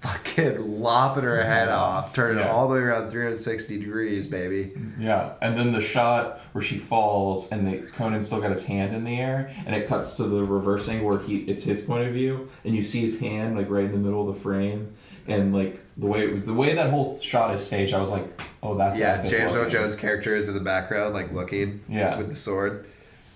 fucking 0.00 0.80
lopping 0.82 1.24
her 1.24 1.42
head 1.42 1.68
off, 1.70 2.12
turning 2.12 2.38
Yeah. 2.38 2.50
all 2.52 2.68
the 2.68 2.74
way 2.74 2.80
around 2.80 3.10
360 3.10 3.78
degrees, 3.78 4.26
baby. 4.26 4.72
Yeah, 4.98 5.30
and 5.40 5.56
then 5.58 5.72
the 5.72 5.80
shot 5.80 6.40
where 6.52 6.62
she 6.62 6.78
falls 6.78 7.50
and 7.50 7.66
the 7.66 7.78
Conan 7.92 8.22
still 8.22 8.40
got 8.42 8.50
his 8.50 8.66
hand 8.66 8.94
in 8.94 9.04
the 9.04 9.18
air, 9.18 9.50
and 9.64 9.74
it 9.74 9.88
cuts 9.88 10.16
to 10.16 10.24
the 10.24 10.44
reversing 10.44 11.04
where 11.04 11.18
he 11.20 11.38
it's 11.44 11.62
his 11.62 11.80
point 11.80 12.06
of 12.06 12.12
view, 12.12 12.50
and 12.66 12.74
you 12.74 12.82
see 12.82 13.00
his 13.00 13.18
hand 13.18 13.56
like 13.56 13.70
right 13.70 13.84
in 13.86 13.92
the 13.92 13.98
middle 13.98 14.28
of 14.28 14.34
the 14.34 14.40
frame, 14.42 14.92
and 15.28 15.54
like 15.54 15.80
the 15.96 16.06
way 16.06 16.34
the 16.38 16.54
way 16.54 16.74
that 16.74 16.90
whole 16.90 17.18
shot 17.20 17.54
is 17.54 17.64
staged, 17.64 17.94
I 17.94 18.00
was 18.00 18.10
like, 18.10 18.42
oh, 18.62 18.76
that's 18.76 18.98
yeah, 18.98 19.22
James 19.24 19.54
Earl. 19.54 19.68
Jones' 19.68 19.94
character 19.94 20.34
is 20.34 20.48
in 20.48 20.54
the 20.54 20.60
background, 20.60 21.14
like 21.14 21.32
looking 21.32 21.80
Yeah. 21.88 22.16
with 22.18 22.28
the 22.28 22.34
sword, 22.34 22.86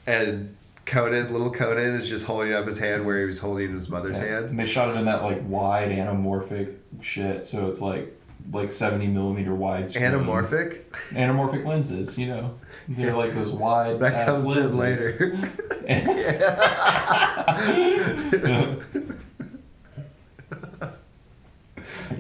and 0.07 0.57
Conan, 0.87 1.31
little 1.33 1.51
Conan, 1.51 1.94
is 1.94 2.09
just 2.09 2.24
holding 2.24 2.55
up 2.55 2.66
his 2.66 2.79
hand 2.79 3.05
where 3.05 3.20
he 3.20 3.27
was 3.27 3.38
holding 3.40 3.72
his 3.72 3.88
mother's 3.90 4.18
Yeah. 4.18 4.24
hand. 4.27 4.46
And 4.51 4.59
they 4.59 4.66
shot 4.66 4.88
it 4.88 4.96
in 4.96 5.05
that 5.05 5.22
like 5.22 5.42
wide 5.46 5.90
anamorphic 5.90 6.74
shit, 7.03 7.46
so 7.46 7.68
it's 7.68 7.81
like 7.81 8.14
like 8.53 8.72
seventy 8.72 9.07
millimeter 9.07 9.55
wide. 9.55 9.90
screen. 9.90 10.07
Anamorphic. 10.07 10.81
Anamorphic 11.11 11.66
lenses, 11.66 12.16
you 12.18 12.29
know, 12.29 12.55
they're 12.88 13.14
like 13.14 13.35
those 13.35 13.51
wide. 13.53 14.01
That 14.01 14.27
comes 14.27 14.44
in 14.57 14.77
lenses. 14.77 14.77
later. 14.77 15.38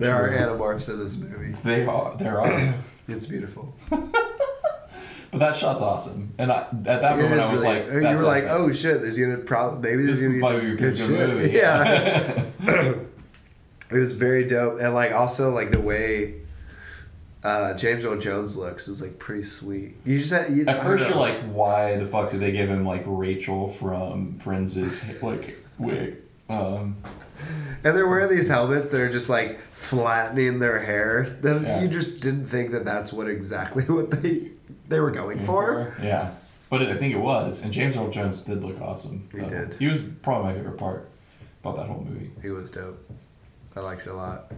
there 0.00 0.14
are 0.14 0.28
anamorphs 0.30 0.88
in 0.88 0.98
this 0.98 1.16
movie. 1.16 1.56
They 1.64 1.84
are. 1.86 2.16
There 2.16 2.40
are. 2.40 2.74
It's 3.10 3.24
beautiful. 3.24 3.74
but 3.88 4.12
that 5.32 5.56
shot's 5.56 5.80
awesome, 5.80 6.34
and 6.38 6.52
I, 6.52 6.66
at 6.70 6.84
that 6.84 7.16
moment 7.16 7.40
I 7.40 7.50
was 7.50 7.62
really- 7.62 7.80
like, 7.80 7.86
you 7.90 8.00
were 8.02 8.18
like, 8.22 8.44
epic. 8.44 8.54
oh 8.54 8.70
shit, 8.72 9.00
there's 9.00 9.16
gonna 9.16 9.38
probably 9.38 9.90
maybe 9.90 10.04
there's 10.04 10.20
gonna 10.20 10.34
be 10.34 10.40
some 10.42 10.76
good, 10.76 10.96
shit. 10.98 11.08
movie, 11.08 11.50
Yeah. 11.50 12.44
yeah. 12.62 12.74
it 13.90 13.98
was 13.98 14.12
very 14.12 14.44
dope, 14.46 14.78
and 14.80 14.92
like 14.92 15.12
also 15.12 15.50
like 15.54 15.70
the 15.70 15.80
way 15.80 16.34
uh, 17.42 17.72
James 17.74 18.04
Earl 18.04 18.18
Jones 18.18 18.56
looks 18.56 18.88
is 18.88 19.00
like 19.00 19.18
pretty 19.18 19.42
sweet. 19.44 19.96
You 20.04 20.18
just 20.18 20.30
had, 20.30 20.50
you, 20.54 20.66
At 20.66 20.82
first, 20.82 21.08
you're 21.08 21.16
like, 21.16 21.40
why 21.44 21.96
the 21.96 22.06
fuck 22.06 22.30
did 22.30 22.40
they 22.40 22.52
give 22.52 22.68
him 22.68 22.84
like 22.84 23.04
Rachel 23.06 23.72
from 23.74 24.38
Friends' 24.40 24.76
like 25.22 25.56
wig? 25.78 26.16
Um, 26.50 26.96
and 27.84 27.96
they're 27.96 28.08
wearing 28.08 28.28
these 28.28 28.48
helmets 28.48 28.86
that 28.88 29.00
are 29.00 29.08
just 29.08 29.28
like 29.28 29.58
flattening 29.72 30.58
their 30.58 30.80
hair. 30.84 31.36
Then 31.40 31.62
Yeah. 31.64 31.82
you 31.82 31.88
just 31.88 32.20
didn't 32.20 32.46
think 32.46 32.70
that 32.72 32.84
that's 32.84 33.12
what 33.12 33.28
exactly 33.28 33.84
what 33.96 34.10
they 34.10 34.50
they 34.88 35.00
were 35.00 35.10
going 35.10 35.44
for. 35.46 35.94
Yeah, 36.02 36.32
but 36.70 36.82
it, 36.82 36.88
I 36.88 36.96
think 36.96 37.14
it 37.14 37.18
was, 37.20 37.62
and 37.62 37.72
James 37.72 37.96
Earl 37.96 38.10
Jones 38.10 38.42
did 38.42 38.62
look 38.64 38.80
awesome. 38.80 39.28
He 39.32 39.40
Uh, 39.40 39.48
did. 39.48 39.74
He 39.78 39.86
was 39.86 40.08
probably 40.08 40.52
my 40.52 40.58
favorite 40.58 40.78
part 40.78 41.08
about 41.62 41.76
that 41.76 41.86
whole 41.86 42.04
movie. 42.08 42.30
He 42.42 42.50
was 42.50 42.70
dope. 42.70 42.98
I 43.76 43.80
liked 43.80 44.02
it 44.06 44.10
a 44.10 44.14
lot. 44.14 44.50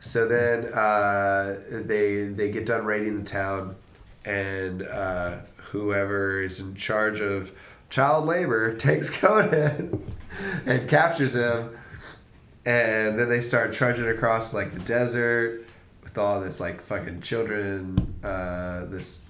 So 0.00 0.26
then 0.28 0.72
uh, 0.72 1.56
they 1.70 2.24
they 2.26 2.50
get 2.50 2.66
done 2.66 2.84
raiding 2.84 3.16
the 3.18 3.24
town, 3.24 3.76
and 4.24 4.82
uh, 4.82 5.36
whoever 5.70 6.42
is 6.42 6.60
in 6.60 6.74
charge 6.74 7.20
of 7.20 7.50
child 7.90 8.26
labor 8.26 8.74
takes 8.88 9.08
Conan 9.10 10.12
and 10.66 10.88
captures 10.88 11.34
him, 11.36 11.70
and 12.66 13.18
then 13.18 13.28
they 13.28 13.40
start 13.40 13.72
trudging 13.72 14.08
across 14.08 14.54
like 14.54 14.72
the 14.74 14.80
desert 14.80 15.66
with 16.02 16.16
all 16.18 16.40
this 16.40 16.60
like 16.60 16.80
fucking 16.82 17.20
children, 17.20 18.14
uh, 18.24 18.84
this 18.86 19.22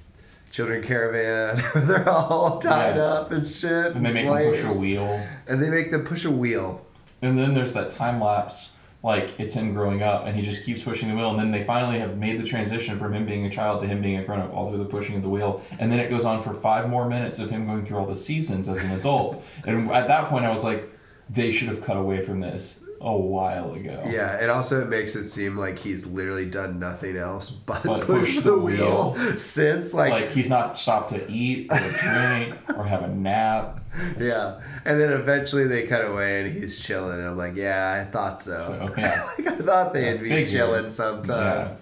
children 0.51 0.83
caravan. 0.83 1.63
They're 1.87 2.09
all 2.09 2.59
tied 2.61 2.97
Yeah. 2.97 3.03
up 3.03 3.33
and 3.33 3.49
shit. 3.49 3.95
And 3.97 4.07
they 4.07 4.13
make 4.13 4.25
him 4.25 4.53
push 4.63 4.77
a 4.77 4.81
wheel. 4.81 5.27
And 5.49 5.63
they 5.63 5.69
make 5.71 5.91
them 5.91 6.05
push 6.05 6.25
a 6.25 6.31
wheel. 6.31 6.87
And 7.23 7.39
then 7.39 7.55
there's 7.55 7.73
that 7.73 7.95
time 7.95 8.21
lapse, 8.21 8.71
like 9.03 9.39
it's 9.41 9.55
him 9.55 9.73
growing 9.75 10.03
up, 10.03 10.27
and 10.27 10.37
he 10.37 10.43
just 10.43 10.65
keeps 10.65 10.83
pushing 10.83 11.09
the 11.09 11.17
wheel. 11.17 11.31
And 11.31 11.39
then 11.41 11.51
they 11.51 11.65
finally 11.65 11.99
have 11.99 12.19
made 12.19 12.41
the 12.41 12.47
transition 12.47 12.99
from 12.99 13.15
him 13.15 13.27
being 13.27 13.47
a 13.47 13.51
child 13.51 13.81
to 13.83 13.89
him 13.89 14.01
being 14.03 14.19
a 14.19 14.23
grown 14.25 14.41
up, 14.41 14.53
all 14.55 14.69
through 14.69 14.79
the 14.79 14.85
pushing 14.85 15.17
of 15.17 15.23
the 15.23 15.29
wheel. 15.29 15.63
And 15.79 15.91
then 15.91 15.99
it 15.99 16.09
goes 16.11 16.25
on 16.25 16.45
for 16.45 16.55
five 16.55 16.89
more 16.89 17.09
minutes 17.09 17.39
of 17.41 17.51
him 17.51 17.67
going 17.67 17.85
through 17.87 17.97
all 17.99 18.07
the 18.07 18.17
seasons 18.17 18.69
as 18.69 18.79
an 18.79 18.93
adult. 18.93 19.43
and 19.67 19.91
at 19.91 20.07
that 20.09 20.29
point, 20.29 20.45
I 20.45 20.51
was 20.51 20.63
like, 20.63 20.89
they 21.31 21.51
should 21.51 21.69
have 21.69 21.83
cut 21.83 21.97
away 21.97 22.25
from 22.25 22.41
this 22.41 22.81
a 23.01 23.17
while 23.17 23.75
ago. 23.75 24.03
Yeah, 24.07 24.39
and 24.41 24.51
also 24.51 24.81
it 24.83 24.89
makes 24.89 25.15
it 25.17 25.29
seem 25.29 25.57
like 25.59 25.79
he's 25.79 26.07
literally 26.07 26.47
done 26.47 26.79
nothing 26.79 27.17
else 27.17 27.51
but, 27.67 27.83
But 27.83 28.03
push, 28.07 28.39
the, 28.41 28.59
wheel, 28.59 29.17
since 29.37 29.93
like, 29.95 30.11
Like, 30.13 30.31
he's 30.31 30.49
not 30.49 30.79
stopped 30.79 31.11
to 31.11 31.31
eat 31.31 31.71
or 31.73 31.79
drink 32.01 32.57
or 32.77 32.85
have 32.85 33.03
a 33.03 33.09
nap. 33.09 33.81
yeah, 34.19 34.61
and 34.85 34.99
then 35.01 35.13
eventually 35.13 35.67
they 35.67 35.87
cut 35.87 36.05
away 36.05 36.41
and 36.45 36.53
he's 36.57 36.79
chilling 36.79 37.19
and 37.19 37.29
I'm 37.29 37.37
like, 37.37 37.57
yeah, 37.57 38.05
I 38.07 38.11
thought 38.11 38.41
so. 38.43 38.59
So, 38.59 38.95
yeah. 38.99 39.29
like, 39.39 39.47
I 39.47 39.57
thought 39.57 39.93
they'd 39.93 40.21
be 40.21 40.29
Figured. 40.31 40.49
chilling 40.49 40.89
sometime. 40.89 41.69
Yeah. 41.69 41.77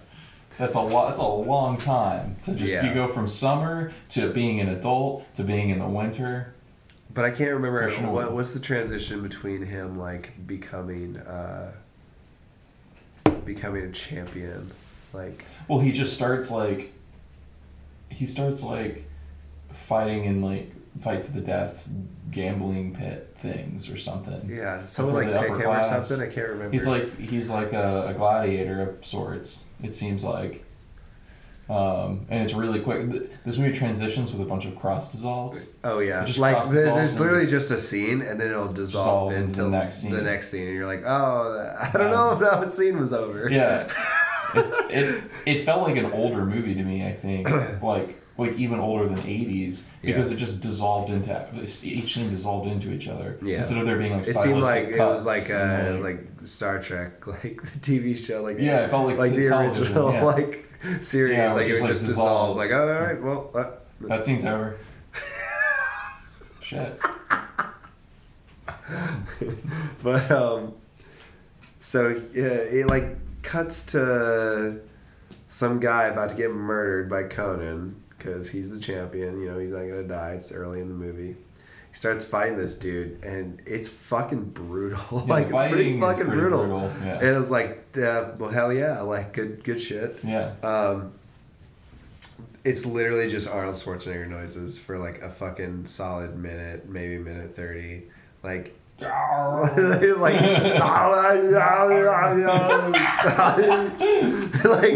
That's 0.57 0.75
a 0.75 0.81
lot. 0.81 1.07
That's 1.07 1.17
a 1.19 1.23
long 1.25 1.77
time 1.77 2.35
to 2.45 2.51
just 2.53 2.71
Yeah. 2.71 2.85
you 2.87 2.93
go 2.93 3.07
from 3.11 3.27
summer 3.27 3.91
to 4.09 4.31
being 4.31 4.59
an 4.61 4.69
adult 4.69 5.25
to 5.35 5.43
being 5.43 5.69
in 5.71 5.79
the 5.79 5.87
winter. 5.87 6.52
But 7.13 7.25
I 7.25 7.31
can't 7.31 7.51
remember 7.51 7.89
what 8.11 8.31
what's 8.33 8.53
the 8.53 8.59
transition 8.59 9.21
between 9.21 9.65
him 9.65 9.97
like 9.97 10.31
becoming 10.47 11.17
uh 11.17 11.71
becoming 13.45 13.83
a 13.83 13.91
champion, 13.91 14.71
like 15.13 15.45
Well, 15.67 15.79
he 15.79 15.91
just 15.91 16.13
starts 16.13 16.49
like 16.49 16.93
he 18.09 18.25
starts 18.25 18.63
like 18.63 19.05
fighting 19.87 20.25
in 20.25 20.41
like 20.41 20.71
fight 21.01 21.23
to 21.23 21.31
the 21.31 21.41
death 21.41 21.87
gambling 22.31 22.93
pit 22.95 23.35
things 23.39 23.89
or 23.89 23.97
something. 23.97 24.47
yeah, 24.47 24.83
someone 24.85 25.15
like 25.15 25.39
pick 25.41 25.57
him 25.57 25.67
or 25.67 25.83
something. 25.83 26.21
I 26.21 26.33
can't 26.33 26.49
remember. 26.49 26.71
He's 26.71 26.87
like 26.87 27.19
he's 27.19 27.49
like 27.49 27.73
a, 27.73 28.07
a 28.07 28.13
gladiator 28.13 28.81
of 28.81 29.05
sorts. 29.05 29.65
It 29.81 29.93
seems 29.93 30.23
like, 30.23 30.63
um, 31.69 32.25
and 32.29 32.43
it's 32.43 32.53
really 32.53 32.79
quick. 32.81 33.09
Th- 33.09 33.29
This 33.45 33.57
movie 33.57 33.77
transitions 33.77 34.31
with 34.31 34.41
a 34.41 34.45
bunch 34.45 34.65
of 34.65 34.75
cross 34.75 35.11
dissolves. 35.11 35.71
Oh 35.83 35.99
yeah, 35.99 36.25
like 36.37 36.57
off 36.57 36.69
there's 36.69 37.19
literally 37.19 37.47
just 37.47 37.71
a 37.71 37.79
scene, 37.79 38.21
and 38.21 38.39
then 38.39 38.47
it'll 38.51 38.71
dissolve, 38.73 39.31
Dissolve 39.31 39.33
into 39.33 39.63
the 39.63 39.69
next 39.69 39.95
scene. 40.01 40.11
the 40.11 40.21
next 40.21 40.49
scene, 40.49 40.67
and 40.67 40.75
you're 40.75 40.87
like, 40.87 41.03
oh, 41.05 41.75
I 41.79 41.89
don't 41.97 42.11
know 42.11 42.33
if 42.33 42.39
that 42.39 42.71
scene 42.77 42.99
was 42.99 43.13
over. 43.13 43.49
Yeah, 43.49 43.89
it, 44.55 44.65
it 44.91 45.23
it 45.45 45.65
felt 45.65 45.83
like 45.87 45.97
an 45.97 46.11
older 46.11 46.45
movie 46.45 46.75
to 46.75 46.83
me. 46.83 47.05
I 47.07 47.13
think 47.13 47.49
like 47.81 48.19
like 48.37 48.53
even 48.57 48.79
older 48.79 49.07
than 49.07 49.19
'80s 49.19 49.83
because 50.01 50.29
Yeah. 50.29 50.35
it 50.35 50.39
just 50.39 50.59
dissolved 50.59 51.11
into 51.11 51.47
each 51.83 52.13
scene 52.15 52.29
dissolved 52.31 52.67
into 52.67 52.91
each 52.91 53.07
other. 53.07 53.37
Yeah. 53.43 53.57
Instead 53.59 53.77
of 53.77 53.85
there 53.85 53.97
being 53.97 54.13
like 54.13 54.27
it 54.27 54.35
seemed 54.35 54.61
like 54.61 54.87
it 54.89 54.99
was 54.99 55.25
like 55.25 55.49
uh, 55.49 55.53
and, 55.53 56.03
like 56.03 56.27
Star 56.45 56.79
Trek, 56.81 57.25
like 57.27 57.61
the 57.61 57.79
TV 57.79 58.17
show, 58.17 58.41
like 58.41 58.59
Yeah, 58.59 58.85
it 58.85 58.89
felt 58.89 59.05
like 59.07 59.17
like 59.17 59.31
t- 59.31 59.37
the 59.37 59.47
original 59.57 60.11
yeah. 60.13 60.23
like 60.23 60.65
series, 61.01 61.37
Yeah, 61.37 61.53
like 61.53 61.67
it 61.67 61.73
would 61.73 61.81
like, 61.81 61.91
just 61.91 62.05
dissolve. 62.05 62.57
Like, 62.57 62.71
oh, 62.71 62.93
all 62.93 63.01
right, 63.01 63.21
well, 63.21 63.51
uh, 63.53 63.71
that 64.07 64.23
scene's 64.23 64.45
over. 64.45 64.77
Shit. 66.61 66.99
but 70.03 70.31
um, 70.31 70.73
so 71.79 72.09
yeah, 72.33 72.43
it 72.43 72.87
like 72.87 73.17
cuts 73.41 73.85
to 73.87 74.79
some 75.49 75.79
guy 75.79 76.05
about 76.05 76.29
to 76.29 76.35
get 76.35 76.51
murdered 76.51 77.09
by 77.09 77.23
Conan 77.23 78.01
because 78.17 78.49
he's 78.49 78.69
the 78.69 78.79
champion. 78.79 79.41
You 79.41 79.51
know, 79.51 79.59
he's 79.59 79.71
not 79.71 79.81
gonna 79.81 80.03
die. 80.03 80.33
It's 80.33 80.51
early 80.51 80.81
in 80.81 80.87
the 80.87 80.95
movie. 80.95 81.35
He 81.93 81.99
starts 81.99 82.25
fighting 82.25 82.57
this 82.57 82.73
dude, 82.73 83.23
and 83.23 83.61
it's 83.67 83.87
fucking 83.87 84.45
brutal. 84.45 85.21
Yeah, 85.27 85.33
like 85.33 85.45
it's 85.45 85.71
pretty 85.71 85.99
fucking 85.99 86.25
pretty 86.25 86.41
brutal. 86.41 86.65
brutal, 86.65 86.91
yeah. 87.05 87.19
And 87.19 87.37
it's 87.37 87.51
like, 87.51 87.85
uh, 87.97 88.31
well, 88.39 88.49
hell 88.49 88.73
yeah, 88.73 89.01
like 89.01 89.31
good, 89.31 89.63
good 89.63 89.79
shit. 89.79 90.17
Yeah. 90.23 90.53
Um, 90.63 91.11
it's 92.63 92.87
literally 92.87 93.29
just 93.29 93.47
Arnold 93.47 93.75
Schwarzenegger 93.75 94.27
noises 94.27 94.75
for 94.79 94.97
like 94.97 95.21
a 95.21 95.29
fucking 95.29 95.85
solid 95.85 96.35
minute, 96.35 96.89
maybe 96.89 97.19
minute 97.19 97.55
thirty. 97.55 98.05
Like 98.41 98.73
like, 98.99 99.03
like 104.65 104.93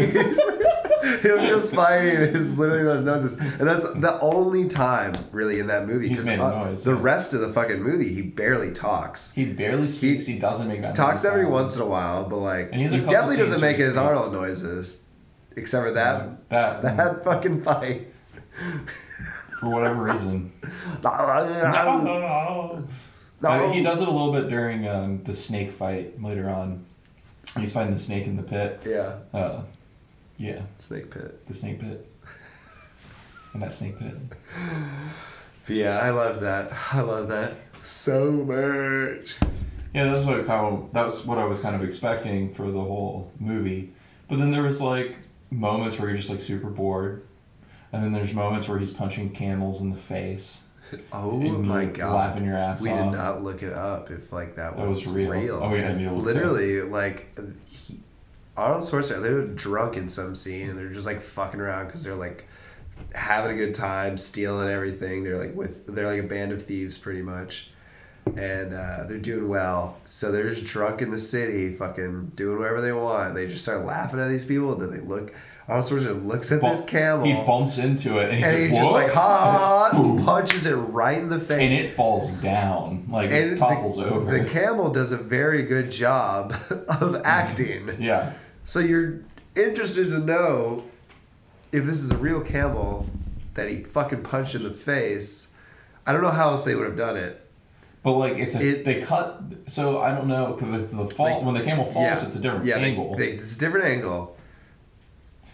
him 1.22 1.46
just 1.46 1.74
fighting 1.74 2.14
is 2.14 2.58
literally 2.58 2.82
those 2.82 3.02
noises, 3.04 3.36
and 3.36 3.68
that's 3.68 3.82
the 3.94 4.18
only 4.20 4.68
time 4.68 5.14
really 5.32 5.60
in 5.60 5.66
that 5.68 5.86
movie 5.86 6.08
because 6.08 6.26
a 6.26 6.36
the 6.36 6.94
yeah. 6.94 6.98
rest 7.00 7.34
of 7.34 7.40
the 7.40 7.52
fucking 7.52 7.82
movie 7.82 8.12
he 8.12 8.22
barely 8.22 8.72
talks. 8.72 9.30
He 9.32 9.44
barely 9.44 9.88
speaks. 9.88 10.26
He, 10.26 10.38
doesn't 10.38 10.68
make 10.68 10.82
that. 10.82 10.94
Talks 10.94 11.24
every 11.24 11.46
once 11.46 11.76
in 11.76 11.82
a 11.82 11.86
while, 11.86 12.24
but 12.24 12.38
like 12.38 12.72
he 12.72 12.88
he 12.88 13.00
definitely 13.00 13.36
doesn't 13.36 13.60
make 13.60 13.76
he 13.76 13.82
his. 13.82 13.96
Arnold 13.96 14.32
noises, 14.32 15.02
except 15.56 15.86
for 15.86 15.92
that 15.92 16.48
that 16.50 16.82
that 16.82 17.24
fucking 17.24 17.62
fight. 17.62 18.08
for 19.60 19.70
whatever 19.70 20.02
reason. 20.02 20.52
no. 23.40 23.50
Uh, 23.50 23.72
he 23.72 23.82
does 23.82 24.00
it 24.00 24.08
a 24.08 24.10
little 24.10 24.32
bit 24.32 24.48
during 24.48 24.88
um, 24.88 25.22
the 25.24 25.34
snake 25.34 25.72
fight 25.72 26.20
later 26.22 26.48
on. 26.48 26.84
He's 27.58 27.72
fighting 27.72 27.94
the 27.94 28.00
snake 28.00 28.26
in 28.26 28.36
the 28.36 28.42
pit. 28.42 28.82
Yeah, 28.84 29.14
Uh, 29.32 29.62
yeah, 30.38 30.62
snake 30.78 31.10
pit. 31.10 31.46
the 31.46 31.54
snake 31.54 31.80
pit. 31.80 32.06
and 33.52 33.62
that 33.62 33.74
snake 33.74 33.98
pit. 33.98 34.14
But 35.66 35.76
yeah, 35.76 35.98
I 35.98 36.10
love 36.10 36.40
that. 36.40 36.70
I 36.92 37.00
love 37.00 37.28
that 37.28 37.54
so 37.80 38.30
much. 38.32 39.36
Yeah, 39.94 40.12
that's 40.12 40.26
what 40.26 40.46
kind 40.46 40.66
of, 40.66 40.92
that 40.92 41.06
was 41.06 41.24
what 41.26 41.38
I 41.38 41.44
was 41.44 41.58
kind 41.60 41.74
of 41.74 41.82
expecting 41.82 42.54
for 42.54 42.70
the 42.70 42.80
whole 42.80 43.32
movie. 43.38 43.92
But 44.28 44.38
then 44.38 44.50
there 44.50 44.62
was 44.62 44.80
like 44.80 45.16
moments 45.50 45.98
where 45.98 46.08
you're 46.08 46.18
just 46.18 46.30
like 46.30 46.42
super 46.42 46.68
bored, 46.68 47.24
and 47.92 48.02
then 48.04 48.12
there's 48.12 48.32
moments 48.34 48.68
where 48.68 48.78
he's 48.78 48.92
punching 48.92 49.30
camels 49.32 49.80
in 49.80 49.90
the 49.90 49.98
face. 50.00 50.64
Oh 51.12 51.32
my 51.38 51.84
god. 51.84 52.14
laughing 52.14 52.44
your 52.46 52.56
ass 52.56 52.80
we 52.80 52.88
off. 52.88 53.10
did 53.12 53.18
not 53.18 53.44
look 53.44 53.62
it 53.62 53.74
up 53.74 54.10
if 54.10 54.32
like 54.32 54.56
that 54.56 54.74
That 54.74 54.86
was, 54.86 55.04
was 55.04 55.14
real. 55.14 55.60
Oh, 55.62 55.74
yeah, 55.74 55.90
I 55.90 55.92
need 55.94 56.04
to 56.04 56.12
look 56.12 56.20
it 56.20 56.20
up. 56.20 56.24
Literally, 56.24 56.80
like 56.80 57.38
he, 57.66 58.00
Arnold 58.58 58.84
Schwarzenegger. 58.84 59.22
They're 59.22 59.46
drunk 59.46 59.96
in 59.96 60.08
some 60.08 60.34
scene 60.34 60.68
and 60.68 60.78
they're 60.78 60.88
just 60.88 61.06
like 61.06 61.20
fucking 61.20 61.60
around 61.60 61.86
because 61.86 62.02
they're 62.02 62.14
like 62.14 62.46
having 63.14 63.52
a 63.52 63.54
good 63.54 63.74
time, 63.74 64.18
stealing 64.18 64.68
everything. 64.68 65.22
They're 65.24 65.38
like 65.38 65.54
with 65.54 65.86
they're 65.94 66.06
like 66.06 66.20
a 66.20 66.26
band 66.26 66.52
of 66.52 66.66
thieves 66.66 66.98
pretty 66.98 67.22
much, 67.22 67.70
and 68.26 68.74
uh, 68.74 69.04
they're 69.08 69.18
doing 69.18 69.48
well. 69.48 69.98
So 70.04 70.32
they're 70.32 70.48
just 70.48 70.64
drunk 70.64 71.00
in 71.02 71.10
the 71.10 71.18
city, 71.18 71.74
fucking 71.74 72.32
doing 72.34 72.58
whatever 72.58 72.80
they 72.80 72.92
want. 72.92 73.34
They 73.34 73.46
just 73.46 73.62
start 73.62 73.84
laughing 73.84 74.20
at 74.20 74.28
these 74.28 74.44
people. 74.44 74.72
And 74.72 74.82
then 74.82 74.90
they 74.90 75.06
look. 75.06 75.32
Arnold 75.68 75.90
Schwarzenegger 75.90 76.26
looks 76.26 76.50
at 76.50 76.62
this 76.62 76.80
camel. 76.80 77.26
He 77.26 77.34
bumps 77.34 77.76
into 77.76 78.18
it 78.18 78.30
and 78.30 78.38
he's 78.38 78.46
and 78.46 78.58
like, 78.58 78.70
he 78.70 78.74
just 78.74 78.90
like 78.90 79.12
ha, 79.12 79.90
ha, 79.92 79.96
ha 79.98 80.24
punches 80.24 80.64
it 80.64 80.72
right 80.72 81.18
in 81.18 81.28
the 81.28 81.38
face. 81.38 81.60
and 81.60 81.74
it 81.74 81.94
falls 81.94 82.30
down, 82.40 83.06
like 83.10 83.30
it 83.30 83.58
topples 83.58 83.98
the, 83.98 84.08
over. 84.08 84.38
the 84.38 84.48
camel 84.48 84.88
does 84.90 85.12
a 85.12 85.18
very 85.18 85.64
good 85.64 85.90
job 85.90 86.54
of 86.88 87.20
acting. 87.22 87.96
yeah, 88.00 88.32
So 88.68 88.80
you're 88.80 89.20
interested 89.56 90.08
to 90.08 90.18
know 90.18 90.84
if 91.72 91.86
this 91.86 92.02
is 92.02 92.10
a 92.10 92.18
real 92.18 92.42
camel 92.42 93.06
that 93.54 93.70
he 93.70 93.82
fucking 93.82 94.22
punched 94.24 94.54
in 94.54 94.62
the 94.62 94.70
face. 94.70 95.48
I 96.06 96.12
don't 96.12 96.20
know 96.20 96.28
how 96.30 96.50
else 96.50 96.64
they 96.66 96.74
would 96.74 96.84
have 96.84 96.96
done 96.96 97.16
it. 97.16 97.46
but 98.02 98.12
like 98.12 98.34
it's 98.36 98.54
a 98.54 98.60
It- 98.64 98.84
they 98.84 99.00
cut. 99.00 99.42
So 99.68 100.00
I 100.00 100.14
don't 100.14 100.28
know 100.28 100.52
because 100.52 100.94
the 100.94 101.08
fall 101.14 101.26
Like, 101.38 101.42
when 101.44 101.54
the 101.54 101.62
camel 101.62 101.90
falls, 101.92 102.22
it's 102.22 102.36
a 102.36 102.38
different 102.40 102.66
yeah, 102.66 102.76
angle. 102.76 103.14
they- 103.16 103.30
it's 103.32 103.56
a 103.56 103.58
different 103.58 103.86
angle. 103.86 104.36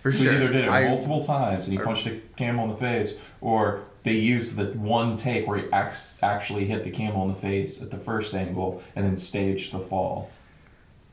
For 0.02 0.10
sure. 0.10 0.30
They 0.32 0.36
either 0.44 0.52
did 0.52 0.64
it 0.64 0.68
I- 0.70 0.88
multiple 0.88 1.22
times 1.22 1.66
and 1.66 1.72
he 1.72 1.78
or- 1.80 1.84
punched 1.84 2.06
a 2.08 2.18
camel 2.36 2.64
in 2.64 2.70
the 2.72 2.76
face, 2.76 3.14
or 3.40 3.82
they 4.02 4.12
used 4.14 4.56
the 4.56 4.66
one 4.76 5.16
take 5.16 5.46
where 5.46 5.58
he 5.58 5.64
ax- 5.72 6.18
actually 6.20 6.64
hit 6.66 6.82
the 6.82 6.90
camel 6.90 7.22
in 7.28 7.28
the 7.34 7.40
face 7.40 7.80
at 7.80 7.90
the 7.92 7.96
first 7.98 8.34
angle 8.34 8.82
and 8.96 9.06
then 9.06 9.16
staged 9.16 9.72
the 9.72 9.78
fall. 9.78 10.30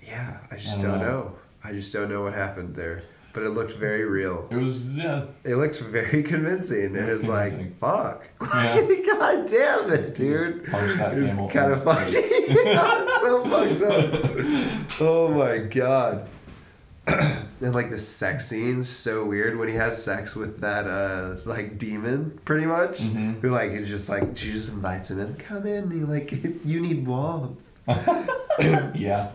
yeah, 0.03 0.37
I 0.51 0.55
just 0.57 0.79
I 0.79 0.81
don't 0.81 0.91
don't 0.91 0.99
know. 0.99 1.05
know. 1.07 1.31
I 1.63 1.71
just 1.73 1.93
don't 1.93 2.09
know 2.09 2.23
what 2.23 2.33
happened 2.33 2.75
there. 2.75 3.03
But 3.33 3.43
it 3.43 3.49
looked 3.51 3.73
very 3.77 4.03
real. 4.03 4.49
It 4.51 4.57
was 4.57 4.97
yeah. 4.97 5.23
It 5.45 5.55
looked 5.55 5.79
very 5.79 6.21
convincing. 6.33 6.87
And 6.87 6.97
It 6.97 7.05
was 7.05 7.19
it's 7.21 7.27
like, 7.29 7.77
fuck. 7.79 8.27
Yeah. 8.41 8.81
God 9.17 9.47
damn 9.49 9.89
it, 9.93 10.13
dude. 10.15 10.65
Punch 10.65 10.97
that 10.97 11.13
It's 11.17 11.27
camel. 11.27 11.49
kind 11.49 11.71
of 11.71 11.81
fucked. 11.83 12.09
so 12.09 13.43
fucked 13.45 13.81
up. 13.83 15.01
Oh 15.01 15.29
my 15.33 15.59
god. 15.59 16.27
and 17.07 17.73
like 17.73 17.89
the 17.89 17.97
sex 17.99 18.47
scenes 18.47 18.87
so 18.89 19.23
weird 19.25 19.57
when 19.57 19.67
he 19.67 19.73
has 19.75 20.01
sex 20.01 20.35
with 20.35 20.61
that 20.61 20.85
uh 20.85 21.35
like 21.45 21.77
demon 21.79 22.37
pretty 22.45 22.65
much 22.65 22.99
Mhm. 23.01 23.39
who 23.41 23.49
like 23.49 23.71
is 23.71 23.87
just 23.89 24.07
like 24.07 24.37
she 24.37 24.51
just 24.51 24.69
invites 24.69 25.09
him 25.09 25.19
in 25.19 25.33
come 25.35 25.65
in 25.65 25.89
he 25.89 25.99
like 26.01 26.31
you 26.63 26.79
need 26.79 27.07
warmth 27.07 27.63
yeah. 28.59 29.31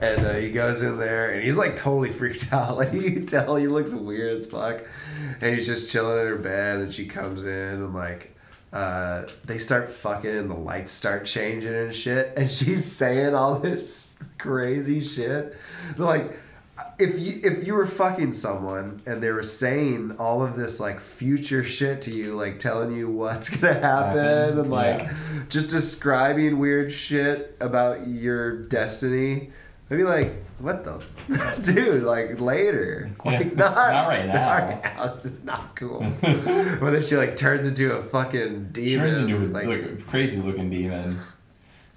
And 0.00 0.26
uh, 0.26 0.34
he 0.34 0.50
goes 0.50 0.82
in 0.82 0.98
there 0.98 1.32
and 1.32 1.42
he's 1.42 1.56
like 1.56 1.76
totally 1.76 2.12
freaked 2.12 2.52
out. 2.52 2.76
Like 2.76 2.92
you 2.92 3.12
can 3.12 3.26
tell 3.26 3.56
he 3.56 3.66
looks 3.66 3.90
weird 3.90 4.38
as 4.38 4.46
fuck. 4.46 4.82
And 5.40 5.54
he's 5.54 5.66
just 5.66 5.90
chilling 5.90 6.20
in 6.20 6.26
her 6.26 6.36
bed. 6.36 6.80
And 6.80 6.92
she 6.92 7.06
comes 7.06 7.44
in 7.44 7.50
and 7.50 7.94
like 7.94 8.34
uh, 8.72 9.26
they 9.44 9.58
start 9.58 9.90
fucking 9.90 10.30
and 10.30 10.50
the 10.50 10.54
lights 10.54 10.92
start 10.92 11.24
changing 11.26 11.74
and 11.74 11.94
shit. 11.94 12.32
And 12.36 12.50
she's 12.50 12.90
saying 12.90 13.34
all 13.34 13.58
this 13.58 14.16
crazy 14.38 15.00
shit. 15.00 15.56
They're 15.96 16.06
like 16.06 16.38
if 16.98 17.18
you 17.18 17.40
if 17.42 17.66
you 17.66 17.74
were 17.74 17.86
fucking 17.86 18.32
someone 18.32 19.00
and 19.04 19.20
they 19.20 19.30
were 19.30 19.42
saying 19.42 20.14
all 20.18 20.42
of 20.42 20.56
this 20.56 20.78
like 20.78 21.00
future 21.00 21.64
shit 21.64 22.02
to 22.02 22.12
you 22.12 22.36
like 22.36 22.60
telling 22.60 22.94
you 22.94 23.10
what's 23.10 23.48
gonna 23.56 23.74
happen 23.74 24.24
Happen, 24.24 24.58
and 24.60 24.70
like 24.70 25.00
yeah. 25.00 25.14
just 25.48 25.70
describing 25.70 26.58
weird 26.58 26.92
shit 26.92 27.56
about 27.60 28.06
your 28.06 28.62
destiny 28.62 29.50
I'd 29.90 29.96
be 29.96 30.02
like, 30.04 30.44
what 30.58 30.84
the, 30.84 31.02
dude? 31.62 32.02
Like 32.02 32.40
later, 32.40 33.10
Yeah, 33.24 33.30
like 33.32 33.56
not, 33.56 33.74
not 33.74 34.08
right 34.08 34.26
now. 34.26 34.34
Not 34.34 34.58
right 34.68 34.82
now. 34.96 35.14
This 35.14 35.24
is 35.24 35.44
not 35.44 35.74
cool. 35.76 36.00
but 36.20 36.90
then 36.90 37.02
she 37.02 37.16
like 37.16 37.36
turns 37.36 37.66
into 37.66 37.92
a 37.94 38.02
fucking 38.02 38.68
demon. 38.72 39.06
Turns 39.14 39.18
into 39.30 39.36
a, 39.36 39.46
like, 39.48 39.66
like, 39.66 40.06
crazy 40.06 40.36
looking 40.36 40.68
demon, 40.68 41.18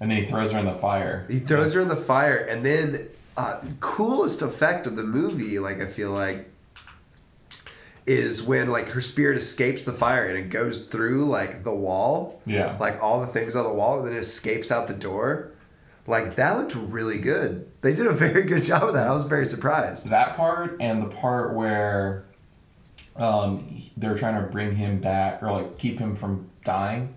and 0.00 0.10
then 0.10 0.22
he 0.22 0.26
throws 0.28 0.52
her 0.52 0.58
in 0.58 0.64
the 0.66 0.74
fire. 0.76 1.26
he 1.28 1.38
throws 1.38 1.74
her 1.74 1.80
in 1.80 1.88
the 1.88 1.96
fire, 1.96 2.36
and 2.38 2.64
then 2.64 3.08
uh, 3.36 3.60
coolest 3.80 4.40
effect 4.42 4.86
of 4.86 4.96
the 4.96 5.02
movie, 5.04 5.58
like 5.58 5.80
I 5.82 5.86
feel 5.86 6.12
like, 6.12 6.48
is 8.06 8.42
when 8.42 8.68
like 8.68 8.88
her 8.90 9.00
spirit 9.00 9.36
escapes 9.36 9.84
the 9.84 9.92
fire 9.92 10.26
and 10.26 10.36
it 10.36 10.48
goes 10.50 10.80
through 10.86 11.24
like 11.26 11.62
the 11.62 11.74
wall, 11.74 12.40
Yeah. 12.46 12.76
like 12.80 13.00
all 13.02 13.20
the 13.20 13.28
things 13.28 13.54
on 13.54 13.64
the 13.64 13.72
wall, 13.72 13.98
and 13.98 14.06
then 14.08 14.14
it 14.14 14.18
escapes 14.18 14.70
out 14.70 14.88
the 14.88 14.94
door. 14.94 15.51
Like 16.06 16.34
that 16.36 16.56
looked 16.58 16.74
really 16.74 17.18
good. 17.18 17.70
They 17.80 17.94
did 17.94 18.06
a 18.06 18.12
very 18.12 18.42
good 18.44 18.64
job 18.64 18.82
of 18.84 18.94
that. 18.94 19.06
I 19.06 19.12
was 19.12 19.24
very 19.24 19.46
surprised. 19.46 20.08
that 20.08 20.36
part 20.36 20.76
and 20.80 21.02
the 21.02 21.06
part 21.14 21.54
where 21.54 22.24
um, 23.16 23.82
they're 23.96 24.16
trying 24.18 24.42
to 24.42 24.48
bring 24.50 24.74
him 24.76 25.00
back 25.00 25.42
or 25.42 25.52
like 25.52 25.78
keep 25.78 25.98
him 25.98 26.16
from 26.16 26.50
dying, 26.64 27.14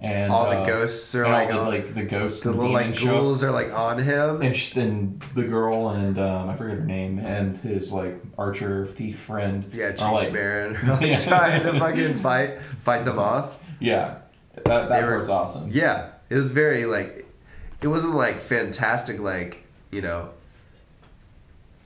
and 0.00 0.32
all 0.32 0.48
the 0.50 0.58
uh, 0.58 0.64
ghosts 0.64 1.14
are 1.14 1.26
like 1.28 1.48
the, 1.48 1.58
on- 1.58 1.66
like 1.68 1.94
the 1.94 2.02
ghosts 2.02 2.42
the 2.42 2.50
little 2.52 2.72
like 2.72 2.98
ghouls 2.98 3.42
are 3.42 3.50
like 3.50 3.72
on 3.72 3.98
him. 3.98 4.42
And, 4.42 4.56
sh- 4.56 4.74
and 4.76 5.22
the 5.34 5.44
girl 5.44 5.90
and 5.90 6.18
um, 6.18 6.48
I 6.48 6.56
forget 6.56 6.78
her 6.78 6.84
name 6.84 7.18
and 7.18 7.58
his 7.58 7.92
like 7.92 8.16
archer 8.38 8.86
thief 8.86 9.18
friend 9.20 9.68
yeah, 9.72 9.92
Cheech 9.92 10.12
like 10.12 10.34
are, 10.34 10.72
like, 11.00 11.20
trying 11.24 11.62
to 11.62 11.78
fucking 11.78 12.18
fight 12.20 12.60
fight 12.82 13.04
them 13.04 13.18
off. 13.18 13.58
yeah 13.80 14.18
that, 14.54 14.64
that 14.64 14.88
They 14.88 15.02
were- 15.04 15.30
awesome 15.30 15.70
Yeah, 15.70 16.10
it 16.30 16.36
was 16.36 16.50
very 16.52 16.86
like, 16.86 17.23
it 17.84 17.88
wasn't 17.88 18.14
like 18.14 18.40
fantastic 18.40 19.20
like 19.20 19.64
you 19.90 20.00
know. 20.02 20.30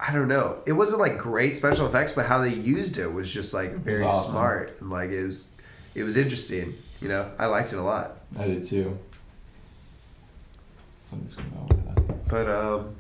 I 0.01 0.13
don't 0.13 0.29
know. 0.29 0.63
It 0.65 0.73
wasn't 0.75 1.01
like 1.01 1.19
great 1.19 1.57
special 1.57 1.85
effects, 1.89 2.13
but 2.13 2.27
how 2.27 2.39
they 2.39 2.55
used 2.55 2.99
it 2.99 3.13
was 3.13 3.29
just 3.29 3.53
like 3.53 3.73
very 3.73 4.05
awesome. 4.05 4.31
smart 4.31 4.77
and 4.81 4.91
like 4.91 5.11
it 5.11 5.27
was, 5.27 5.49
it 5.97 6.05
was 6.05 6.17
interesting. 6.17 6.77
You 7.01 7.09
know, 7.09 7.29
I 7.37 7.47
liked 7.47 7.73
it 7.73 7.79
a 7.81 7.83
lot. 7.83 8.19
I 8.39 8.47
did 8.47 8.63
too. 8.63 8.97
Gonna 11.11 11.23
with 11.69 11.85
that. 11.87 12.29
But 12.29 12.49
um, 12.49 12.95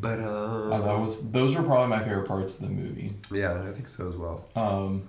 but 0.00 0.18
um, 0.20 0.72
Uh, 0.72 0.80
that 0.80 0.98
was 0.98 1.30
those 1.30 1.54
were 1.54 1.62
probably 1.62 1.88
my 1.88 2.02
favorite 2.02 2.26
parts 2.26 2.54
of 2.54 2.62
the 2.62 2.68
movie. 2.68 3.14
yeah, 3.30 3.62
I 3.68 3.72
think 3.72 3.88
so 3.88 4.08
as 4.08 4.16
well. 4.16 4.44
Um, 4.56 5.02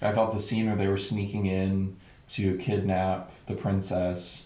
I 0.00 0.12
thought 0.12 0.34
the 0.34 0.40
scene 0.40 0.66
where 0.66 0.76
they 0.76 0.86
were 0.86 0.98
sneaking 0.98 1.46
in 1.46 1.96
to 2.30 2.56
kidnap 2.58 3.32
the 3.48 3.54
princess, 3.54 4.44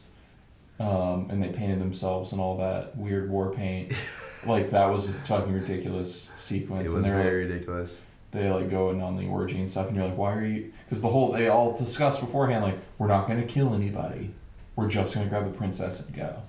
um, 0.81 1.29
and 1.31 1.43
they 1.43 1.49
painted 1.49 1.81
themselves 1.81 2.33
and 2.33 2.41
all 2.41 2.57
that 2.59 2.97
weird 2.97 3.31
war 3.31 3.53
paint, 3.53 3.93
like 4.47 4.71
that 4.71 4.87
was 4.87 5.09
a 5.09 5.13
fucking 5.13 5.53
ridiculous 5.53 6.31
sequence. 6.37 6.91
It 6.91 6.95
and 6.95 6.99
was 6.99 7.07
very 7.07 7.47
ridiculous. 7.47 8.03
they 8.33 8.51
like 8.51 8.71
go 8.71 8.91
in 8.91 9.01
on 9.01 9.17
the 9.17 9.27
orgy 9.27 9.59
and 9.59 9.69
stuff, 9.69 9.89
and 9.89 9.97
you're 9.97 10.07
like, 10.07 10.17
why 10.17 10.35
are 10.35 10.45
you? 10.45 10.73
Because 10.85 11.03
the 11.03 11.09
whole 11.09 11.33
they 11.33 11.49
all 11.49 11.77
discussed 11.77 12.21
beforehand, 12.21 12.65
like 12.65 12.79
we're 12.99 13.09
not 13.09 13.29
gonna 13.29 13.47
kill 13.47 13.75
anybody, 13.75 14.35
we're 14.77 14.89
just 14.89 15.15
gonna 15.15 15.29
grab 15.29 15.51
the 15.51 15.57
princess 15.57 16.01
and 16.01 16.15
go. 16.15 16.43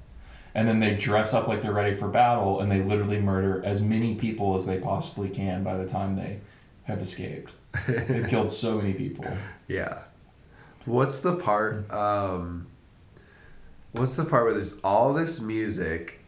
And 0.56 0.68
then 0.70 0.80
they 0.80 0.96
dress 0.96 1.34
up 1.34 1.50
like 1.50 1.62
they're 1.62 1.74
ready 1.74 1.98
for 1.98 2.08
battle, 2.08 2.62
and 2.62 2.72
they 2.72 2.82
literally 2.82 3.20
murder 3.20 3.62
as 3.66 3.82
many 3.82 4.16
people 4.16 4.56
as 4.56 4.66
they 4.66 4.80
possibly 4.80 5.30
can 5.30 5.64
by 5.64 5.76
the 5.78 5.86
time 5.86 6.16
they 6.16 6.40
have 6.84 7.02
escaped. 7.02 7.52
They've 7.88 8.28
killed 8.28 8.54
so 8.54 8.78
many 8.78 8.94
people. 8.94 9.26
Yeah. 9.68 10.00
What's 10.86 11.20
the 11.20 11.36
part? 11.36 11.92
Um, 11.92 12.68
what's 13.98 14.16
the 14.16 14.26
part 14.26 14.46
where 14.46 14.54
there's 14.54 14.80
all 14.84 15.14
this 15.14 15.40
music? 15.40 16.20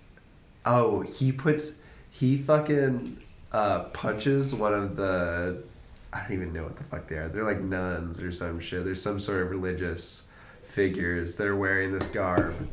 Oh, 0.65 1.01
he 1.01 1.31
puts 1.31 1.77
he 2.09 2.37
fucking 2.37 3.21
uh, 3.51 3.83
punches 3.85 4.53
one 4.55 4.73
of 4.73 4.95
the 4.95 5.63
I 6.11 6.21
don't 6.21 6.33
even 6.33 6.53
know 6.53 6.63
what 6.63 6.77
the 6.77 6.83
fuck 6.83 7.07
they 7.07 7.15
are. 7.15 7.27
They're 7.27 7.43
like 7.43 7.61
nuns 7.61 8.21
or 8.21 8.31
some 8.31 8.59
shit. 8.59 8.85
There's 8.85 9.01
some 9.01 9.19
sort 9.19 9.41
of 9.41 9.49
religious 9.49 10.25
figures 10.67 11.35
that 11.35 11.47
are 11.47 11.55
wearing 11.55 11.91
this 11.91 12.07
garb. 12.07 12.67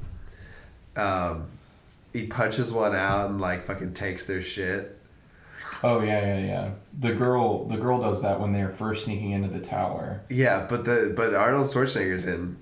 Um, 0.96 1.48
he 2.12 2.26
punches 2.26 2.72
one 2.72 2.94
out 2.94 3.30
and 3.30 3.40
like 3.40 3.64
fucking 3.64 3.94
takes 3.94 4.24
their 4.24 4.40
shit. 4.40 4.98
Oh 5.82 6.00
yeah, 6.00 6.20
yeah, 6.20 6.46
yeah. 6.46 6.70
The 7.00 7.12
girl, 7.12 7.64
the 7.66 7.76
girl 7.76 8.00
does 8.00 8.22
that 8.22 8.40
when 8.40 8.52
they're 8.52 8.70
first 8.70 9.04
sneaking 9.04 9.32
into 9.32 9.48
the 9.48 9.64
tower. 9.64 10.22
Yeah, 10.30 10.66
but 10.68 10.84
the 10.84 11.12
but 11.14 11.34
Arnold 11.34 11.66
Schwarzenegger's 11.66 12.24
in 12.24 12.56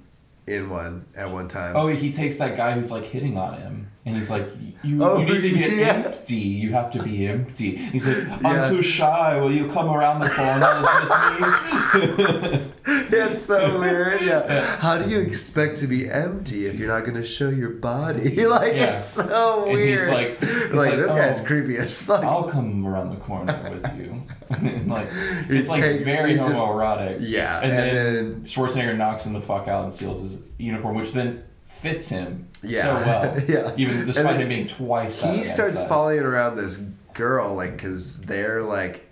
in 0.47 0.69
one 0.71 1.07
at 1.15 1.31
one 1.31 1.49
time. 1.49 1.77
Oh, 1.77 1.89
he 1.89 2.13
takes 2.13 2.39
that 2.39 2.57
guy 2.57 2.73
who's 2.73 2.91
like 2.91 3.05
hitting 3.05 3.37
on 3.37 3.59
him, 3.61 3.92
and 4.05 4.17
he's 4.17 4.31
like, 4.31 4.47
"You, 4.83 5.03
Oh, 5.05 5.19
you 5.19 5.27
need 5.35 5.41
to 5.43 5.51
get 5.51 5.71
yeah. 5.73 5.87
empty. 6.07 6.35
You 6.35 6.73
have 6.73 6.91
to 6.93 7.03
be 7.03 7.27
empty." 7.27 7.77
He's 7.77 8.07
like, 8.09 8.27
"I'm 8.45 8.57
Yeah. 8.57 8.69
too 8.71 8.83
shy. 8.83 9.41
Will 9.41 9.53
you 9.53 9.69
come 9.71 9.89
around 9.91 10.21
the 10.21 10.29
corner 10.29 10.83
with 10.83 12.61
me?" 12.61 12.69
It's 13.15 13.45
so 13.47 13.79
weird. 13.79 14.23
Yeah. 14.23 14.77
How 14.79 14.99
do 14.99 15.09
you 15.09 15.21
expect 15.21 15.77
to 15.79 15.87
be 15.87 16.09
empty 16.11 16.67
if 16.67 16.75
you're 16.79 16.89
not 16.89 17.01
going 17.05 17.15
to 17.21 17.25
show 17.25 17.49
your 17.51 17.71
body? 17.71 18.45
like 18.47 18.75
Yeah. 18.75 18.97
it's 18.97 19.09
so 19.09 19.65
And 19.67 19.79
he's 19.79 19.87
weird. 19.99 20.09
like- 20.13 20.41
he's 20.41 20.51
like, 20.71 20.73
like, 20.91 20.97
this 20.99 21.13
guy's 21.13 21.41
"Oh, 21.41 21.45
creepy 21.45 21.77
as 21.79 22.01
fuck. 22.03 22.25
I'll 22.25 22.45
come 22.49 22.85
around 22.87 23.11
the 23.11 23.17
corner 23.17 23.55
with 23.71 23.97
you. 23.99 24.23
Like 24.87 25.09
it's 25.49 25.71
like 25.71 25.81
takes- 25.83 26.05
very 26.05 26.33
he 26.33 26.37
just- 26.37 26.51
homoerotic. 26.51 27.19
yeah, 27.21 27.61
And, 27.61 27.73
and 27.73 27.79
then, 27.79 28.15
then- 28.15 28.41
Schwarzenegger 28.45 28.97
knocks 28.97 29.25
him 29.27 29.33
the 29.35 29.41
fuck 29.41 29.69
out 29.69 29.85
and 29.85 29.93
steals 29.95 30.23
his 30.23 30.39
uniform, 30.59 30.97
which 30.97 31.13
then 31.13 31.43
fits 31.81 32.09
him 32.09 32.49
Yeah. 32.63 32.83
so 32.83 32.95
well. 32.95 33.41
Yeah. 33.49 33.75
Even 33.77 34.07
despite 34.07 34.41
him 34.41 34.49
being 34.49 34.69
twice 34.69 35.21
he 35.21 35.45
starts 35.45 35.77
size. 35.79 35.89
following 35.89 36.21
around 36.21 36.57
this 36.57 36.77
girl, 37.15 37.55
like, 37.55 37.79
cause 37.79 38.21
they're 38.23 38.63
like, 38.63 39.07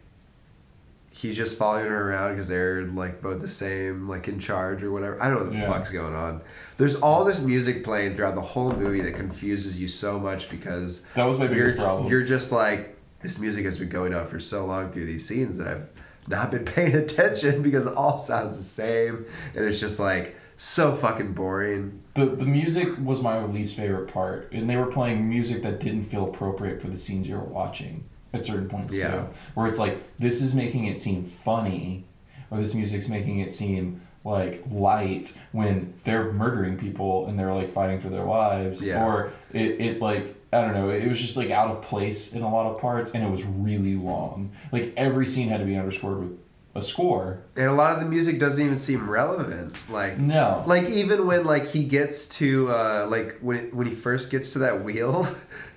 he's 1.12 1.36
just 1.36 1.58
following 1.58 1.86
her 1.86 2.10
around 2.10 2.30
because 2.32 2.48
they're 2.48 2.84
like 2.84 3.20
both 3.20 3.40
the 3.40 3.48
same, 3.48 4.08
like 4.08 4.28
in 4.28 4.38
charge 4.38 4.82
or 4.82 4.90
whatever. 4.92 5.20
I 5.22 5.26
don't 5.28 5.38
know 5.38 5.44
what 5.44 5.52
the 5.52 5.58
Yeah. 5.58 5.70
fuck's 5.72 5.90
going 5.90 6.14
on. 6.14 6.40
There's 6.76 6.94
all 6.96 7.24
this 7.24 7.40
music 7.40 7.82
playing 7.84 8.14
throughout 8.14 8.36
the 8.36 8.40
whole 8.40 8.72
movie 8.72 9.00
that 9.00 9.14
confuses 9.16 9.76
you 9.76 9.88
so 9.88 10.18
much 10.18 10.48
because 10.48 11.04
That 11.16 11.24
was 11.24 11.38
my 11.38 11.46
you're 11.46 11.66
biggest 11.66 11.78
problem. 11.84 12.08
you're 12.08 12.22
just 12.24 12.52
like 12.52 12.96
this 13.22 13.38
music 13.38 13.64
has 13.66 13.76
been 13.76 13.90
going 13.90 14.14
on 14.14 14.26
for 14.28 14.40
so 14.40 14.64
long 14.64 14.90
through 14.92 15.04
these 15.04 15.26
scenes 15.26 15.58
that 15.58 15.66
I've 15.66 15.88
not 16.28 16.50
been 16.50 16.64
paying 16.76 16.94
attention 16.94 17.60
because 17.60 17.84
it 17.84 17.94
all 17.94 18.18
sounds 18.18 18.56
the 18.56 18.62
same 18.62 19.26
and 19.54 19.64
it's 19.64 19.80
just 19.80 19.98
like 20.00 20.36
so 20.62 20.94
fucking 20.94 21.32
boring. 21.32 22.02
The 22.14 22.26
the 22.26 22.44
music 22.44 22.88
was 23.02 23.22
my 23.22 23.42
least 23.46 23.74
favorite 23.74 24.12
part, 24.12 24.52
and 24.52 24.68
they 24.68 24.76
were 24.76 24.86
playing 24.86 25.26
music 25.26 25.62
that 25.62 25.80
didn't 25.80 26.04
feel 26.04 26.24
appropriate 26.28 26.82
for 26.82 26.88
the 26.88 26.98
scenes 26.98 27.26
you 27.26 27.34
were 27.36 27.40
watching 27.44 28.04
at 28.34 28.44
certain 28.44 28.68
points 28.68 28.94
Yeah. 28.94 29.10
too. 29.10 29.26
Where 29.54 29.66
it's 29.66 29.78
like 29.78 30.02
this 30.18 30.42
is 30.42 30.54
making 30.54 30.84
it 30.84 30.98
seem 30.98 31.32
funny, 31.44 32.04
or 32.50 32.60
this 32.60 32.74
music's 32.74 33.08
making 33.08 33.38
it 33.38 33.54
seem 33.54 34.02
like 34.22 34.62
light 34.70 35.34
when 35.52 35.94
they're 36.04 36.30
murdering 36.30 36.76
people 36.76 37.26
and 37.26 37.38
they're 37.38 37.54
like 37.54 37.72
fighting 37.72 37.98
for 38.02 38.10
their 38.10 38.24
lives, 38.26 38.84
Yeah. 38.84 39.02
or 39.02 39.32
it, 39.54 39.80
it 39.80 40.02
like 40.02 40.36
I 40.52 40.60
don't 40.60 40.74
know, 40.74 40.90
it 40.90 41.08
was 41.08 41.18
just 41.20 41.38
like 41.38 41.50
out 41.50 41.70
of 41.70 41.80
place 41.82 42.34
in 42.34 42.42
a 42.42 42.52
lot 42.52 42.66
of 42.70 42.78
parts, 42.82 43.12
and 43.12 43.24
it 43.24 43.30
was 43.30 43.44
really 43.44 43.94
long. 43.94 44.50
Like 44.72 44.92
every 44.96 45.26
scene 45.26 45.48
had 45.48 45.60
to 45.60 45.64
be 45.64 45.76
underscored 45.76 46.18
with 46.20 46.39
a 46.74 46.82
score. 46.82 47.42
And 47.56 47.66
a 47.66 47.72
lot 47.72 47.94
of 47.94 48.00
the 48.00 48.06
music 48.06 48.38
doesn't 48.38 48.64
even 48.64 48.78
seem 48.78 49.08
relevant. 49.10 49.74
Like 49.88 50.18
No, 50.18 50.62
like 50.66 50.88
even 50.88 51.26
when 51.26 51.44
like 51.44 51.66
he 51.66 51.84
gets 51.84 52.26
to 52.38 52.68
uh 52.68 53.06
like 53.08 53.38
when 53.40 53.74
when 53.76 53.86
he 53.86 53.94
first 53.94 54.30
gets 54.30 54.52
to 54.52 54.60
that 54.60 54.84
wheel 54.84 55.28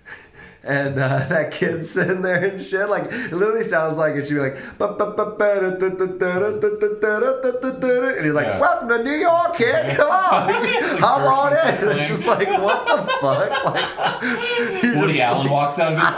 and 0.63 0.97
uh, 0.97 1.27
that 1.27 1.51
kid 1.51 1.85
sitting 1.85 2.21
there 2.21 2.45
and 2.45 2.63
shit. 2.63 2.89
Like 2.89 3.11
it 3.11 3.33
literally 3.33 3.63
sounds 3.63 3.97
like 3.97 4.15
it 4.15 4.25
should 4.27 4.35
be 4.35 4.39
like, 4.39 4.57
and 8.17 8.25
he's 8.25 8.33
like, 8.33 8.45
yeah. 8.47 8.59
"Welcome 8.59 8.89
to 8.89 9.03
New 9.03 9.11
York, 9.11 9.57
kid. 9.57 9.97
Come 9.97 10.09
on, 10.09 10.53
hop 10.99 11.21
on 11.21 11.51
in." 11.53 11.89
And 11.89 11.99
it's 11.99 12.09
just 12.09 12.25
like, 12.25 12.47
what 12.47 12.87
the 12.87 13.03
fuck? 13.19 13.65
Like, 13.65 13.85
Woody 14.95 15.21
Allen 15.21 15.47
like, 15.47 15.51
walks 15.51 15.79
out. 15.79 15.97
Just, 15.97 16.13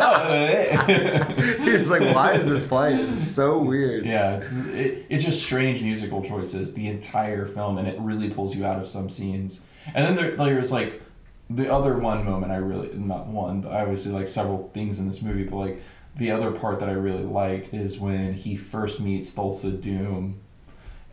oh, 0.89 1.63
he's 1.63 1.89
like, 1.89 2.15
why 2.15 2.33
is 2.33 2.47
this 2.47 2.65
playing? 2.67 3.09
It's 3.09 3.21
so 3.21 3.57
weird. 3.57 4.05
Yeah, 4.05 4.37
it's 4.37 4.51
it, 4.51 5.05
it's 5.09 5.23
just 5.23 5.41
strange 5.43 5.81
musical 5.81 6.21
choices 6.21 6.73
the 6.73 6.87
entire 6.87 7.47
film, 7.47 7.77
and 7.79 7.87
it 7.87 7.99
really 7.99 8.29
pulls 8.29 8.55
you 8.55 8.65
out 8.65 8.79
of 8.79 8.87
some 8.87 9.09
scenes. 9.09 9.61
And 9.93 10.05
then 10.05 10.15
there, 10.15 10.35
there's 10.35 10.71
like 10.71 11.01
the 11.49 11.71
other 11.71 11.97
one 11.97 12.25
moment 12.25 12.51
I 12.51 12.57
really 12.57 12.89
not 12.97 13.27
one, 13.27 13.61
but 13.61 13.71
I 13.71 13.81
obviously 13.81 14.11
like 14.11 14.27
several 14.27 14.69
things 14.73 14.99
in 14.99 15.07
this 15.07 15.21
movie, 15.21 15.43
but 15.43 15.57
like 15.57 15.81
the 16.17 16.31
other 16.31 16.51
part 16.51 16.79
that 16.79 16.89
I 16.89 16.93
really 16.93 17.23
liked 17.23 17.73
is 17.73 17.99
when 17.99 18.33
he 18.33 18.55
first 18.55 18.99
meets 19.01 19.33
Thulsa 19.33 19.79
Doom. 19.79 20.39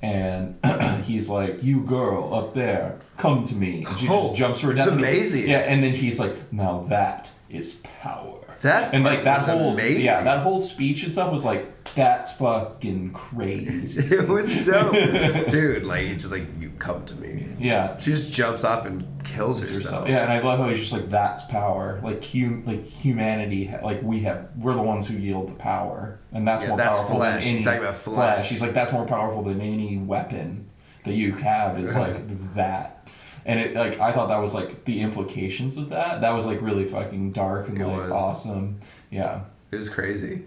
And 0.01 0.59
he's 1.05 1.29
like, 1.29 1.63
"You 1.63 1.81
girl 1.83 2.35
up 2.35 2.55
there, 2.55 2.99
come 3.19 3.45
to 3.45 3.55
me." 3.55 3.85
And 3.89 3.99
she 4.01 4.09
Oh, 4.09 4.29
just 4.31 4.37
jumps 4.39 4.65
right 4.65 4.77
her 4.77 4.83
it's 4.83 4.91
amazing. 4.91 5.49
Yeah, 5.49 5.59
and 5.59 5.83
then 5.83 5.95
he's 5.95 6.19
like, 6.19 6.53
"Now 6.53 6.87
that 6.89 7.29
is 7.49 7.81
power." 8.01 8.39
That 8.63 8.95
and 8.95 9.05
like 9.05 9.23
that 9.25 9.43
whole 9.43 9.73
amazing. 9.73 10.05
yeah 10.05 10.23
that 10.23 10.43
whole 10.45 10.59
speech 10.61 11.03
and 11.03 11.13
stuff 11.13 11.31
was 11.33 11.45
like 11.45 11.67
that's 11.97 12.31
fucking 12.33 13.11
crazy. 13.13 14.05
it 14.15 14.29
was 14.29 14.47
dope 14.67 14.93
dude 15.51 15.85
like 15.85 16.07
he's 16.07 16.21
just 16.23 16.33
like 16.33 16.47
come 16.79 17.05
to 17.07 17.15
me 17.17 17.49
yeah. 17.59 17.97
She 17.99 18.11
just 18.11 18.33
jumps 18.33 18.65
up 18.65 18.87
and 18.87 19.07
kills 19.25 19.61
herself. 19.67 20.09
Yeah, 20.09 20.23
and 20.25 20.33
I 20.33 20.41
love 20.41 20.59
how 20.59 20.69
he's 20.69 20.81
just 20.81 20.93
like 20.93 21.09
that's 21.09 21.45
power. 21.45 22.01
Like 22.03 22.25
hum, 22.25 22.65
like 22.67 22.85
humanity, 22.85 23.73
like 23.85 24.03
we 24.03 24.21
have, 24.23 24.49
we're 24.57 24.75
the 24.75 24.83
ones 24.83 25.07
who 25.07 25.15
yield 25.17 25.49
the 25.49 25.55
power, 25.55 26.19
and 26.33 26.47
that's 26.47 26.63
Yeah, 26.65 26.71
more 26.71 26.79
that's 26.79 26.99
powerful 26.99 27.17
flesh. 27.17 27.43
than 27.45 27.49
any. 27.51 27.59
He's 27.59 27.67
talking 27.67 27.81
about 27.81 27.97
flesh. 27.97 28.49
He's 28.49 28.61
like 28.61 28.75
that's 28.75 28.93
more 28.93 29.07
powerful 29.07 29.43
than 29.45 29.61
any 29.61 29.97
weapon 29.99 30.69
that 31.05 31.15
you 31.15 31.33
have. 31.35 31.79
Is 31.79 31.95
like 31.95 32.55
that, 32.55 33.09
and 33.47 33.61
it 33.61 33.75
like 33.77 34.01
I 34.01 34.13
thought 34.13 34.27
that 34.29 34.39
was 34.39 34.55
like 34.55 34.85
the 34.87 35.01
implications 35.03 35.77
of 35.77 35.91
that. 35.91 36.21
That 36.23 36.31
was 36.31 36.47
like 36.47 36.61
really 36.61 36.85
fucking 36.87 37.33
dark 37.33 37.69
and 37.69 37.79
It 37.81 37.87
like 37.87 38.11
was. 38.11 38.11
awesome. 38.11 38.81
Yeah. 39.11 39.43
It 39.71 39.77
was 39.77 39.89
crazy. 39.89 40.43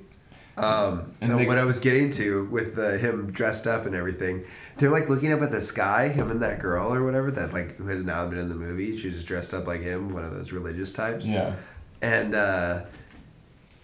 Um, 0.58 1.12
And 1.22 1.38
they- 1.38 1.46
what 1.46 1.58
I 1.58 1.66
was 1.66 1.80
getting 1.80 2.12
to 2.12 2.46
with 2.46 2.76
the, 2.76 2.98
him 2.98 3.32
dressed 3.32 3.68
up 3.68 3.86
and 3.86 3.94
everything, 3.94 4.44
they're 4.78 4.90
like 4.90 5.10
looking 5.10 5.34
up 5.34 5.42
at 5.42 5.52
the 5.52 5.60
sky, 5.62 6.08
him 6.08 6.32
and 6.32 6.42
that 6.42 6.60
girl 6.60 6.94
or 6.94 7.04
whatever 7.04 7.30
that 7.32 7.52
like 7.54 7.76
who 7.78 7.88
has 7.88 8.04
now 8.06 8.26
been 8.28 8.40
in 8.40 8.48
the 8.50 8.56
movie. 8.56 8.96
She's 8.98 9.14
just 9.16 9.26
dressed 9.28 9.54
up 9.54 9.68
like 9.68 9.82
him, 9.82 10.14
one 10.14 10.24
of 10.24 10.34
those 10.34 10.52
religious 10.54 10.94
types. 10.94 11.28
Yeah. 11.28 11.56
And 12.02 12.36
uh, 12.36 12.82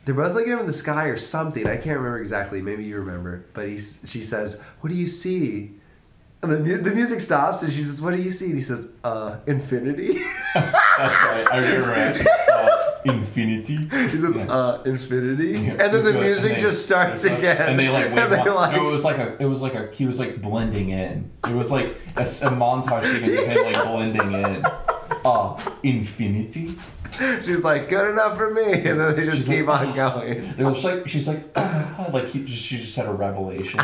they're 0.05 0.15
both 0.15 0.33
looking 0.33 0.53
up 0.53 0.59
in 0.61 0.65
the 0.65 0.73
sky 0.73 1.05
or 1.07 1.17
something. 1.17 1.67
I 1.67 1.75
can't 1.75 1.97
remember 1.97 2.19
exactly. 2.19 2.61
Maybe 2.61 2.83
you 2.83 2.97
remember. 2.97 3.45
But 3.53 3.67
he, 3.67 3.79
she 3.79 4.21
says, 4.21 4.57
"What 4.79 4.89
do 4.89 4.95
you 4.95 5.07
see?" 5.07 5.71
And 6.43 6.51
the 6.51 6.59
mu- 6.59 6.77
the 6.77 6.91
music 6.91 7.19
stops, 7.21 7.61
and 7.63 7.71
she 7.71 7.83
says, 7.83 8.01
"What 8.01 8.15
do 8.15 8.21
you 8.21 8.31
see?" 8.31 8.45
And 8.47 8.55
he 8.55 8.61
says, 8.61 8.87
"Uh, 9.03 9.37
infinity." 9.45 10.21
That's 10.53 10.73
right. 11.23 11.47
I 11.51 11.57
remember 11.57 11.93
it. 12.21 12.27
Uh, 12.51 12.80
Infinity. 13.05 13.77
He 13.77 14.17
says, 14.19 14.35
Yeah. 14.35 14.45
uh, 14.47 14.81
infinity, 14.85 15.59
Yeah, 15.59 15.71
and 15.71 15.93
then 15.93 16.03
the 16.03 16.13
music 16.13 16.53
they- 16.55 16.59
just 16.61 16.83
starts 16.83 17.23
they- 17.23 17.35
again. 17.35 17.57
and 17.69 17.79
they 17.79 17.89
like, 17.89 18.05
and 18.11 18.31
they 18.31 18.49
like, 18.49 18.75
no, 18.75 18.87
it 18.87 18.91
was 18.91 19.03
like 19.03 19.17
a, 19.17 19.35
it 19.41 19.45
was 19.45 19.61
like 19.61 19.73
a, 19.73 19.89
he 19.91 20.05
was 20.05 20.19
like 20.19 20.41
blending 20.41 20.89
in. 20.89 21.31
It 21.47 21.53
was 21.55 21.71
like 21.71 21.95
a 22.15 22.23
montage 22.23 23.11
sequence 23.11 23.39
of 23.39 23.45
him 23.47 23.63
like 23.73 23.83
blending 23.85 24.31
in. 24.33 24.65
Ah, 25.25 25.57
infinity. 25.83 26.77
she's 27.43 27.63
like, 27.63 27.89
good 27.89 28.09
enough 28.11 28.37
for 28.37 28.51
me, 28.53 28.71
and 28.73 28.99
then 28.99 29.15
they 29.15 29.25
just 29.25 29.39
She's 29.39 29.47
keep 29.47 29.67
like, 29.67 29.87
on 29.89 29.95
going. 29.95 30.53
It 30.57 30.63
was 30.65 30.83
like 30.83 31.07
she's 31.07 31.27
like, 31.27 31.43
ah, 31.55 32.07
like 32.13 32.25
he 32.27 32.45
just, 32.45 32.61
she 32.61 32.77
just 32.77 32.95
had 32.95 33.07
a 33.07 33.11
revelation. 33.13 33.79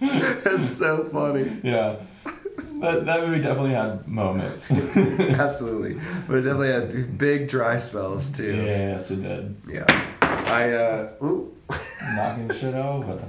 It's 0.00 0.70
so 0.70 1.04
funny, 1.04 1.60
yeah, 1.62 1.96
that 2.84 3.06
that 3.06 3.26
movie 3.26 3.42
definitely 3.42 3.72
had 3.72 4.06
moments. 4.06 4.70
absolutely. 4.70 6.00
But 6.26 6.38
it 6.38 6.42
definitely 6.42 6.72
had 6.72 7.18
big 7.18 7.48
dry 7.48 7.78
spells 7.78 8.30
too. 8.30 8.54
yes, 8.54 9.10
it 9.10 9.22
did. 9.22 9.56
Yeah. 9.68 9.86
I 10.22 10.72
uh, 10.72 11.08
ooh. 11.22 11.50
Knocking 12.14 12.52
shit 12.54 12.74
over. 12.74 13.24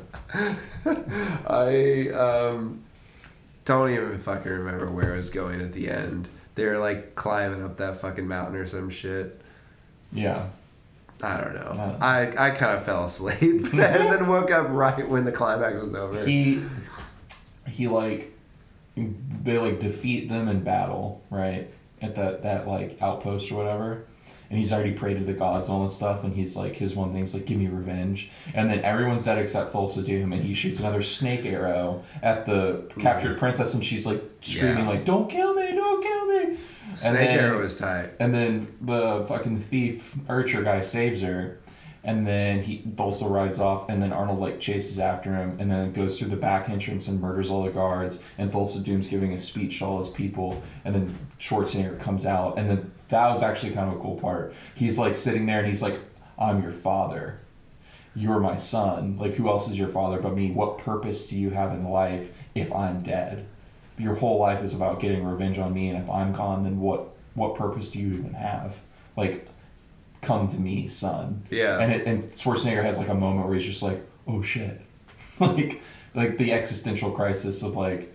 I 1.47 2.09
um, 2.09 2.83
don't 3.63 3.91
even 3.91 4.17
fucking 4.17 4.51
remember 4.51 4.91
where 4.91 5.13
I 5.13 5.17
was 5.17 5.29
going 5.29 5.61
at 5.61 5.73
the 5.73 5.89
end. 5.89 6.27
They 6.55 6.65
were 6.65 6.77
like 6.77 7.15
climbing 7.15 7.63
up 7.63 7.77
that 7.77 8.01
fucking 8.01 8.27
mountain 8.27 8.55
or 8.55 8.65
some 8.65 8.89
shit. 8.89 9.41
Yeah. 10.11 10.47
I 11.21 11.41
don't 11.41 11.55
know. 11.55 11.61
Uh. 11.61 11.97
I, 12.01 12.47
I 12.47 12.51
kind 12.51 12.77
of 12.77 12.85
fell 12.85 13.05
asleep 13.05 13.41
and 13.73 13.79
then 13.79 14.27
woke 14.27 14.51
up 14.51 14.67
right 14.69 15.07
when 15.07 15.25
the 15.25 15.31
climax 15.31 15.81
was 15.81 15.93
over. 15.93 16.25
he 16.25 16.63
he 17.67 17.87
like 17.87 18.34
they 18.97 19.57
like 19.57 19.79
defeat 19.79 20.29
them 20.29 20.47
in 20.47 20.63
battle 20.63 21.23
right 21.29 21.69
at 22.01 22.15
that 22.15 22.43
that 22.43 22.67
like 22.67 22.97
outpost 23.01 23.51
or 23.51 23.55
whatever 23.55 24.05
and 24.49 24.59
he's 24.59 24.71
already 24.71 24.91
prayed 24.93 25.17
to 25.17 25.23
the 25.25 25.33
gods 25.33 25.67
and 25.67 25.75
all 25.75 25.83
this 25.87 25.95
stuff 25.95 26.23
and 26.23 26.33
he's 26.35 26.55
like 26.55 26.75
his 26.75 26.93
one 26.95 27.11
thing's 27.13 27.33
like 27.33 27.45
give 27.45 27.57
me 27.57 27.67
revenge 27.67 28.29
and 28.53 28.69
then 28.69 28.79
everyone's 28.85 29.23
dead 29.25 29.37
except 29.37 29.73
Thulsa 29.73 30.05
Doom 30.05 30.31
and 30.33 30.43
he 30.43 30.53
shoots 30.53 30.79
another 30.79 31.01
snake 31.01 31.45
arrow 31.45 32.03
at 32.21 32.45
the 32.45 32.89
captured 32.99 33.37
princess 33.39 33.73
and 33.73 33.83
she's 33.83 34.05
like 34.05 34.23
screaming 34.41 34.85
Yeah. 34.85 34.89
like 34.89 35.05
don't 35.05 35.29
kill 35.29 35.53
me 35.55 35.71
don't 35.73 36.01
kill 36.03 36.25
me 36.51 36.57
Snake 36.93 37.13
then- 37.13 37.39
arrow 37.39 37.61
was 37.63 37.75
tight. 37.77 38.11
and 38.19 38.33
then 38.33 38.67
the 38.81 39.25
fucking 39.27 39.63
thief 39.63 40.13
Archer 40.29 40.61
guy 40.63 40.81
saves 40.81 41.21
her. 41.21 41.59
And 42.05 42.25
then 42.25 42.61
he 42.61 42.83
Thulsa 42.95 43.29
rides 43.29 43.59
off, 43.59 43.89
and 43.89 44.01
then 44.01 44.13
Arnold 44.13 44.39
like 44.39 44.59
chases 44.59 44.99
after 44.99 45.35
him, 45.35 45.57
and 45.59 45.69
then 45.69 45.91
goes 45.91 46.17
through 46.17 46.29
the 46.29 46.35
back 46.35 46.69
entrance 46.69 47.07
and 47.07 47.19
murders 47.19 47.49
all 47.49 47.63
the 47.63 47.71
guards. 47.71 48.19
And 48.37 48.51
Thulsa 48.51 48.83
Doom's 48.83 49.07
giving 49.07 49.33
a 49.33 49.39
speech 49.39 49.79
to 49.79 49.85
all 49.85 49.99
his 49.99 50.09
people, 50.09 50.61
and 50.85 50.93
then 50.93 51.17
Schwarzenegger 51.39 51.99
comes 51.99 52.25
out, 52.25 52.57
and 52.57 52.69
then 52.69 52.91
that 53.09 53.29
was 53.29 53.43
actually 53.43 53.73
kind 53.73 53.91
of 53.91 53.97
a 53.97 54.01
cool 54.01 54.19
part. 54.19 54.53
He's 54.75 54.97
like 54.97 55.15
sitting 55.15 55.47
there, 55.47 55.59
and 55.59 55.67
he's 55.67 55.81
like, 55.81 55.99
"I'm 56.37 56.61
your 56.61 56.73
father, 56.73 57.39
you're 58.15 58.39
my 58.39 58.55
son. 58.55 59.17
Like 59.17 59.35
who 59.35 59.49
else 59.49 59.69
is 59.69 59.77
your 59.77 59.89
father 59.89 60.19
but 60.19 60.35
me? 60.35 60.51
What 60.51 60.77
purpose 60.77 61.27
do 61.27 61.37
you 61.37 61.49
have 61.49 61.71
in 61.71 61.89
life 61.89 62.29
if 62.55 62.71
I'm 62.73 63.03
dead? 63.03 63.45
Your 63.97 64.15
whole 64.15 64.39
life 64.39 64.63
is 64.63 64.73
about 64.73 64.99
getting 64.99 65.25
revenge 65.25 65.57
on 65.57 65.73
me, 65.73 65.89
and 65.89 66.01
if 66.01 66.09
I'm 66.09 66.33
gone, 66.33 66.63
then 66.63 66.79
what 66.79 67.09
what 67.33 67.55
purpose 67.55 67.91
do 67.91 67.99
you 67.99 68.13
even 68.13 68.33
have? 68.33 68.75
Like, 69.17 69.47
come 70.25 70.47
to 70.49 70.57
me, 70.57 70.87
son. 70.87 71.45
Yeah. 71.49 71.79
And 71.79 71.93
it, 71.93 72.07
and 72.07 72.29
Schwarzenegger 72.31 72.83
has 72.83 72.97
like 72.97 73.09
a 73.09 73.15
moment 73.15 73.47
where 73.47 73.55
he's 73.55 73.65
just 73.65 73.81
like, 73.81 74.05
oh 74.27 74.41
shit, 74.41 74.81
like 75.39 75.81
like 76.13 76.37
the 76.37 76.53
existential 76.53 77.11
crisis 77.11 77.61
of 77.61 77.75
like, 77.75 78.13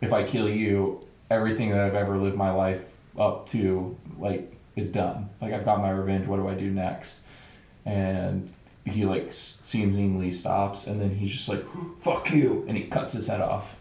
if 0.00 0.12
I 0.12 0.24
kill 0.24 0.48
you, 0.48 1.06
everything 1.30 1.70
that 1.70 1.80
I've 1.80 1.94
ever 1.94 2.16
lived 2.18 2.36
my 2.36 2.50
life 2.50 2.92
up 3.18 3.48
to 3.48 3.96
like 4.18 4.56
is 4.74 4.92
done. 4.92 5.30
Like 5.40 5.52
I've 5.52 5.64
got 5.64 5.80
my 5.80 5.90
revenge. 5.90 6.26
What 6.26 6.36
do 6.36 6.48
I 6.48 6.54
do 6.54 6.70
next? 6.70 7.20
And 7.84 8.52
he 8.84 9.04
like 9.04 9.32
seemingly 9.32 10.32
stops, 10.32 10.86
and 10.86 11.00
then 11.00 11.10
he's 11.10 11.32
just 11.32 11.48
like, 11.48 11.64
"Fuck 12.02 12.30
you," 12.30 12.64
and 12.68 12.76
he 12.76 12.84
cuts 12.84 13.12
his 13.12 13.26
head 13.26 13.40
off. 13.40 13.75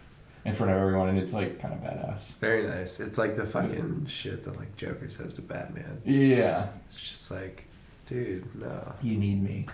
In 0.45 0.55
front 0.55 0.71
of 0.71 0.77
everyone, 0.77 1.09
and 1.09 1.17
it's 1.17 1.33
like 1.33 1.59
kind 1.59 1.73
of 1.73 1.79
badass. 1.81 2.37
Very 2.37 2.67
nice. 2.67 2.99
It's 2.99 3.17
like 3.17 3.35
the 3.35 3.45
fucking 3.45 4.05
shit 4.07 4.43
that 4.45 4.55
like 4.57 4.75
Joker 4.77 5.09
says 5.09 5.33
to 5.35 5.41
Batman. 5.41 6.01
Yeah, 6.05 6.67
It's 6.91 7.01
just 7.09 7.31
like, 7.31 7.65
dude, 8.05 8.45
no. 8.55 8.93
you 9.01 9.17
need 9.17 9.43
me. 9.43 9.65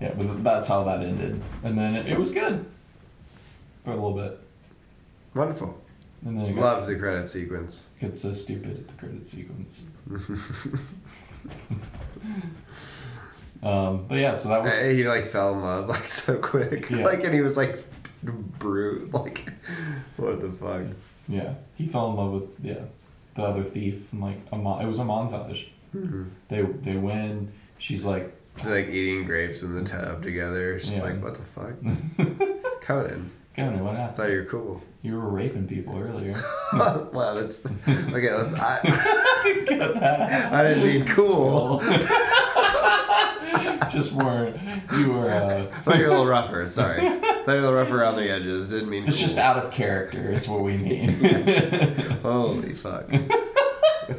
Yeah, 0.00 0.12
but 0.14 0.42
that's 0.44 0.66
how 0.66 0.82
that 0.84 1.00
ended, 1.00 1.40
and 1.64 1.78
then 1.78 1.94
it, 1.94 2.06
it 2.06 2.18
was 2.18 2.30
good 2.32 2.66
for 3.84 3.92
a 3.92 3.94
little 3.94 4.12
bit, 4.14 4.38
Wonderful. 5.34 5.80
and 6.26 6.38
then 6.38 6.46
it 6.46 6.54
got, 6.56 6.86
the 6.86 6.96
credit 6.96 7.26
sequence. 7.28 7.86
gets 8.00 8.20
so 8.20 8.34
stupid 8.34 8.72
at 8.80 8.86
the 8.88 8.92
credit 8.94 9.26
sequence. 9.26 9.84
Um, 13.62 14.04
but 14.06 14.16
yeah, 14.18 14.34
so 14.34 14.48
that 14.50 14.62
was 14.62 14.76
he 14.76 15.08
like 15.08 15.28
fell 15.28 15.54
in 15.54 15.62
love 15.62 15.88
like 15.88 16.08
so 16.08 16.36
quick. 16.38 16.90
Yeah. 16.90 16.98
Like 17.04 17.24
and 17.24 17.34
he 17.34 17.40
was 17.40 17.56
like 17.56 17.82
brute. 18.22 19.12
Like 19.12 19.50
what 20.16 20.40
the 20.40 20.50
fuck? 20.50 20.82
yeah. 21.28 21.54
He 21.76 21.86
fell 21.88 22.10
in 22.10 22.16
love 22.16 22.32
with 22.32 22.50
yeah 22.62 22.84
the 23.34 23.42
other 23.42 23.64
thief, 23.64 23.94
and 24.12 24.20
like 24.22 24.38
a 24.52 24.56
mo- 24.56 24.78
it 24.80 24.86
was 24.86 24.98
a 24.98 25.02
montage. 25.02 25.66
Mhm. 25.94 26.28
They 26.48 26.62
they 26.62 26.96
win. 26.96 27.52
She's 27.78 28.04
like, 28.04 28.34
They're 28.62 28.74
like 28.82 28.88
eating 28.88 29.24
grapes 29.26 29.62
in 29.62 29.74
the 29.74 29.84
tub 29.84 30.22
together. 30.22 30.78
She's 30.78 30.92
Yeah. 30.92 31.02
like 31.02 31.22
what 31.22 31.34
the 31.34 31.42
fuck? 31.42 31.74
Conan, 32.80 33.30
Conan, 33.56 33.84
what 33.84 33.94
I 33.96 34.00
happened? 34.00 34.16
thought 34.16 34.30
you 34.30 34.38
were 34.38 34.44
cool. 34.44 34.82
You 35.02 35.14
were 35.16 35.28
raping 35.28 35.66
people 35.68 35.98
earlier. 35.98 36.42
wow, 36.72 37.34
that's 37.34 37.66
okay. 37.66 38.28
That's, 38.28 38.58
I, 38.58 38.80
Get 39.66 39.78
that. 39.78 40.52
I 40.52 40.62
didn't 40.62 40.84
mean 40.84 41.06
cool. 41.06 41.80
Just 43.92 44.12
weren't. 44.12 44.56
You 44.92 45.12
were. 45.12 45.30
Uh, 45.30 45.66
were 45.86 45.92
a 45.94 45.98
little 46.08 46.26
rougher. 46.26 46.66
Sorry, 46.66 47.06
I 47.06 47.18
thought 47.20 47.46
you 47.46 47.46
were 47.46 47.54
a 47.54 47.60
little 47.60 47.74
rougher 47.74 48.00
around 48.02 48.16
the 48.16 48.28
edges. 48.30 48.68
Didn't 48.70 48.90
mean. 48.90 49.06
it's 49.06 49.18
cool. 49.18 49.26
just 49.26 49.38
out 49.38 49.64
of 49.64 49.70
character. 49.72 50.32
Is 50.32 50.48
what 50.48 50.62
we 50.62 50.76
mean. 50.76 51.20
Holy 52.22 52.74
fuck. 52.74 53.08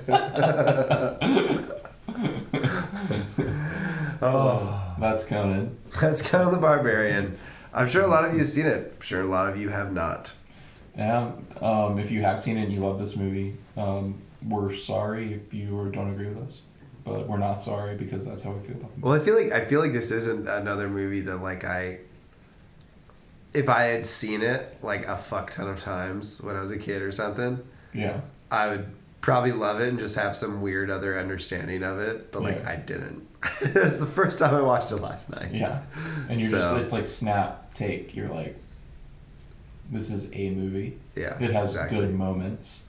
oh, 4.21 4.95
That's 4.99 5.25
Conan. 5.25 5.77
that's 5.99 6.21
kind 6.21 6.45
of 6.45 6.51
the 6.51 6.59
barbarian. 6.59 7.37
I'm 7.73 7.87
sure 7.87 8.01
a 8.01 8.07
lot 8.07 8.25
of 8.25 8.33
you 8.33 8.39
have 8.39 8.49
seen 8.49 8.65
it. 8.65 8.93
I'm 8.95 9.01
sure 9.01 9.21
a 9.21 9.25
lot 9.25 9.49
of 9.49 9.57
you 9.57 9.69
have 9.69 9.93
not. 9.93 10.31
Yeah. 10.97 11.31
Um, 11.61 11.99
if 11.99 12.09
you 12.09 12.21
have 12.23 12.41
seen 12.41 12.57
it 12.57 12.63
and 12.63 12.73
you 12.73 12.79
love 12.79 12.99
this 12.99 13.15
movie, 13.15 13.55
um, 13.75 14.19
we're 14.47 14.73
sorry 14.73 15.33
if 15.33 15.53
you 15.53 15.89
don't 15.93 16.11
agree 16.11 16.27
with 16.27 16.47
us, 16.47 16.59
but 17.07 17.27
we're 17.27 17.37
not 17.37 17.61
sorry 17.61 17.95
because 17.95 18.25
that's 18.25 18.43
how 18.43 18.51
we 18.51 18.67
feel 18.67 18.77
about 18.77 18.91
the 18.93 18.97
movie. 18.97 19.01
Well, 19.01 19.13
I 19.21 19.23
feel 19.23 19.35
like 19.41 19.51
I 19.51 19.65
feel 19.65 19.79
like 19.79 19.93
this 19.93 20.11
isn't 20.11 20.47
another 20.47 20.89
movie 20.89 21.21
that 21.21 21.37
like 21.37 21.63
I. 21.63 21.99
If 23.53 23.69
I 23.69 23.83
had 23.83 24.05
seen 24.05 24.41
it 24.41 24.77
like 24.83 25.07
a 25.07 25.17
fuck 25.17 25.51
ton 25.51 25.67
of 25.67 25.79
times 25.79 26.41
when 26.41 26.55
I 26.55 26.61
was 26.61 26.69
a 26.69 26.77
kid 26.77 27.01
or 27.01 27.11
something, 27.11 27.59
Yeah. 27.93 28.21
I 28.51 28.67
would 28.67 28.85
probably 29.21 29.51
love 29.53 29.79
it 29.81 29.87
and 29.89 29.97
just 29.97 30.15
have 30.15 30.35
some 30.35 30.61
weird 30.61 30.89
other 30.91 31.17
understanding 31.19 31.81
of 31.81 31.97
it. 31.99 32.31
But 32.31 32.43
like 32.43 32.59
Yeah. 32.59 32.69
I 32.69 32.75
didn't. 32.75 33.25
it's 33.61 33.97
the 33.97 34.05
first 34.05 34.37
time 34.37 34.53
I 34.53 34.61
watched 34.61 34.91
it 34.91 34.97
last 34.97 35.31
night. 35.31 35.53
Yeah. 35.53 35.81
And 36.29 36.39
you're 36.39 36.51
just 36.51 36.75
it's 36.75 36.91
like 36.91 37.07
snap, 37.07 37.73
take. 37.73 38.15
You're 38.15 38.29
like, 38.29 38.55
this 39.91 40.11
is 40.11 40.29
a 40.33 40.49
movie. 40.51 40.97
Yeah. 41.15 41.41
It 41.41 41.51
has 41.53 41.69
exactly. 41.71 41.99
good 41.99 42.13
moments. 42.13 42.85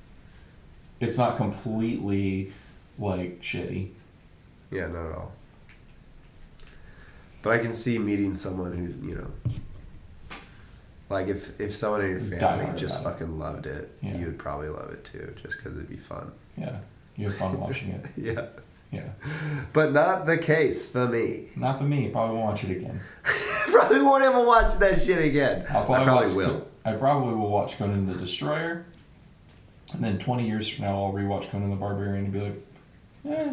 It's 1.00 1.16
not 1.16 1.36
completely 1.36 2.52
like 2.98 3.40
shitty. 3.40 3.90
Yeah, 4.70 4.86
not 4.88 5.06
at 5.10 5.12
all. 5.16 5.32
But 7.42 7.50
I 7.50 7.58
can 7.58 7.72
see 7.72 7.98
meeting 7.98 8.34
someone 8.34 8.72
who, 8.76 9.06
you 9.08 9.14
know, 9.14 10.36
like 11.08 11.28
if 11.28 11.58
if 11.60 11.74
someone 11.74 12.02
in 12.02 12.10
your 12.10 12.20
family 12.40 12.76
just 12.78 13.00
about 13.00 13.12
it. 13.12 13.18
fucking 13.20 13.38
loved 13.38 13.66
it, 13.66 13.96
Yeah. 14.02 14.16
you 14.18 14.26
would 14.26 14.38
probably 14.38 14.68
love 14.68 14.90
it 14.90 15.04
too, 15.04 15.34
just 15.40 15.56
because 15.56 15.74
it'd 15.76 15.88
be 15.88 15.96
fun. 15.96 16.32
Yeah. 16.56 16.78
You 17.16 17.28
have 17.30 17.38
fun 17.38 17.58
watching 17.58 17.90
it. 17.90 18.06
Yeah. 18.16 18.46
Yeah. 18.90 19.08
But 19.74 19.92
not 19.92 20.24
the 20.26 20.38
case 20.38 20.86
for 20.90 21.06
me. 21.06 21.48
Not 21.56 21.78
for 21.78 21.84
me. 21.84 22.08
Probably 22.08 22.36
won't 22.36 22.46
watch 22.48 22.64
it 22.64 22.70
again. 22.76 23.00
probably 23.66 24.00
won't 24.00 24.24
ever 24.24 24.42
watch 24.44 24.78
that 24.78 24.98
shit 24.98 25.22
again. 25.24 25.66
I'll 25.68 25.92
I 25.92 26.04
probably 26.04 26.34
will. 26.34 26.60
Co- 26.60 26.66
I 26.86 26.92
probably 26.94 27.34
will 27.34 27.50
watch 27.50 27.76
Conan 27.76 28.06
the 28.06 28.14
Destroyer, 28.14 28.86
and 29.92 30.02
then 30.02 30.18
twenty 30.18 30.46
years 30.46 30.68
from 30.68 30.86
now, 30.86 31.04
I'll 31.04 31.12
rewatch 31.12 31.50
Conan 31.50 31.68
the 31.70 31.76
Barbarian 31.76 32.24
and 32.24 32.32
be 32.32 32.40
like, 32.40 32.66
eh. 33.38 33.52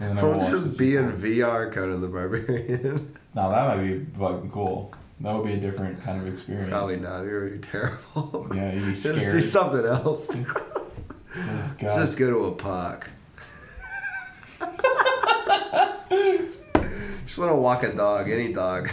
And 0.00 0.20
will 0.20 0.38
just 0.40 0.78
be 0.78 0.96
in. 0.96 1.12
VR 1.12 1.72
Conan 1.72 2.00
the 2.00 2.06
Barbarian. 2.08 3.16
Now 3.34 3.48
that 3.50 3.76
might 3.76 3.82
be 3.86 4.04
fucking 4.18 4.50
cool. 4.50 4.92
That 5.20 5.32
would 5.34 5.46
be 5.46 5.52
a 5.52 5.56
different 5.56 6.02
kind 6.02 6.20
of 6.20 6.32
experience. 6.32 6.68
probably 6.68 6.96
not. 6.96 7.24
It 7.24 7.32
would 7.32 7.60
be 7.60 7.66
terrible. 7.66 8.48
Yeah, 8.54 8.72
you'd 8.72 8.86
be 8.86 8.92
Just 8.94 9.30
do 9.30 9.40
something 9.42 9.84
else. 9.86 10.34
Oh. 11.32 11.68
Just 11.78 12.18
go 12.18 12.28
to 12.28 12.46
a 12.46 12.50
park. 12.52 13.08
Just 17.24 17.38
want 17.38 17.52
to 17.52 17.54
walk 17.54 17.84
a 17.84 17.92
dog, 17.94 18.28
any 18.28 18.52
dog. 18.52 18.90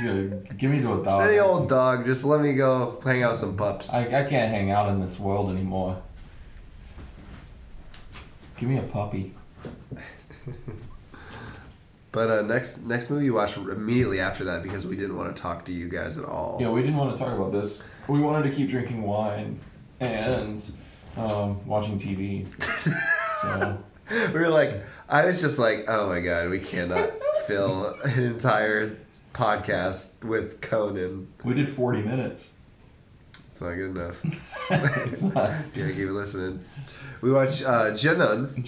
Just, 0.00 0.56
give 0.56 0.70
me 0.70 0.80
to 0.82 0.92
a 0.92 0.96
Just 0.98 1.04
dog. 1.06 1.28
any 1.28 1.38
old 1.40 1.68
dog. 1.68 2.06
Just 2.06 2.24
let 2.24 2.40
me 2.40 2.52
go 2.52 3.00
hang 3.04 3.24
out 3.24 3.30
with 3.32 3.40
some 3.40 3.56
pups. 3.56 3.92
I, 3.92 4.02
I 4.04 4.22
can't 4.22 4.52
hang 4.52 4.70
out 4.70 4.88
in 4.90 5.00
this 5.00 5.18
world 5.18 5.50
anymore. 5.50 6.00
Give 8.56 8.68
me 8.68 8.78
a 8.78 8.82
puppy. 8.82 9.34
But 12.12 12.28
uh, 12.28 12.42
next 12.42 12.82
next 12.82 13.08
movie 13.08 13.26
you 13.26 13.34
watched 13.34 13.56
immediately 13.56 14.18
after 14.18 14.42
that 14.44 14.62
because 14.64 14.84
we 14.84 14.96
didn't 14.96 15.16
want 15.16 15.34
to 15.34 15.40
talk 15.40 15.64
to 15.66 15.72
you 15.72 15.88
guys 15.88 16.18
at 16.18 16.24
all. 16.24 16.58
Yeah, 16.60 16.70
we 16.70 16.80
didn't 16.80 16.96
want 16.96 17.16
to 17.16 17.22
talk 17.22 17.32
about 17.32 17.52
this. 17.52 17.82
We 18.08 18.20
wanted 18.20 18.50
to 18.50 18.56
keep 18.56 18.68
drinking 18.68 19.02
wine 19.02 19.60
and 20.00 20.60
um, 21.16 21.64
watching 21.66 21.98
TV. 21.98 22.46
So 23.40 23.78
we 24.10 24.38
were 24.38 24.50
like, 24.50 24.82
I 25.08 25.24
was 25.24 25.40
just 25.40 25.58
like, 25.58 25.86
oh 25.88 26.08
my 26.10 26.20
god, 26.20 26.50
we 26.50 26.58
cannot 26.58 27.10
fill 27.46 27.94
an 28.04 28.22
entire 28.22 28.98
podcast 29.32 30.22
with 30.22 30.60
Conan. 30.60 31.28
we 31.42 31.54
did 31.54 31.74
40 31.74 32.02
minutes. 32.02 32.56
It's 33.48 33.62
not 33.62 33.76
good 33.76 33.96
enough. 33.96 34.16
it's 34.70 35.22
not. 35.22 35.54
You 35.74 35.84
gotta 35.84 35.94
keep 35.94 36.10
listening. 36.10 36.62
We 37.22 37.32
watched 37.32 37.62
uh, 37.62 37.92
Junun. 37.92 38.62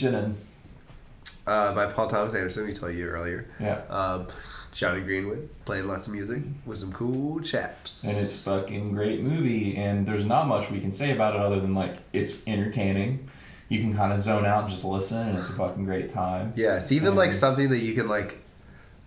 Uh, 1.46 1.74
by 1.74 1.86
Paul 1.86 2.08
Thomas 2.08 2.34
Anderson. 2.34 2.66
We 2.66 2.72
told 2.72 2.94
you 2.94 3.06
earlier. 3.08 3.46
Yeah. 3.60 3.80
Um, 3.90 4.28
Jonny 4.72 5.00
Greenwood 5.00 5.48
playing 5.64 5.86
lots 5.86 6.06
of 6.06 6.12
music 6.14 6.42
with 6.64 6.78
some 6.78 6.92
cool 6.92 7.40
chaps. 7.40 8.04
And 8.04 8.16
it's 8.16 8.34
a 8.34 8.38
fucking 8.38 8.92
great 8.94 9.20
movie, 9.20 9.76
and 9.76 10.06
there's 10.06 10.24
not 10.24 10.46
much 10.46 10.70
we 10.70 10.80
can 10.80 10.92
say 10.92 11.12
about 11.12 11.34
it 11.34 11.40
other 11.40 11.60
than 11.60 11.74
like 11.74 11.96
it's 12.12 12.32
entertaining. 12.46 13.28
You 13.68 13.80
can 13.80 13.94
kind 13.96 14.12
of 14.12 14.20
zone 14.20 14.44
out 14.46 14.62
and 14.64 14.70
just 14.72 14.84
listen, 14.84 15.18
and 15.28 15.38
it's 15.38 15.48
a 15.50 15.52
fucking 15.54 15.84
great 15.84 16.12
time. 16.12 16.52
yeah, 16.56 16.78
it's 16.78 16.92
even 16.92 17.14
like 17.16 17.32
something 17.32 17.70
that 17.70 17.78
you 17.78 17.94
can 17.94 18.06
like. 18.06 18.38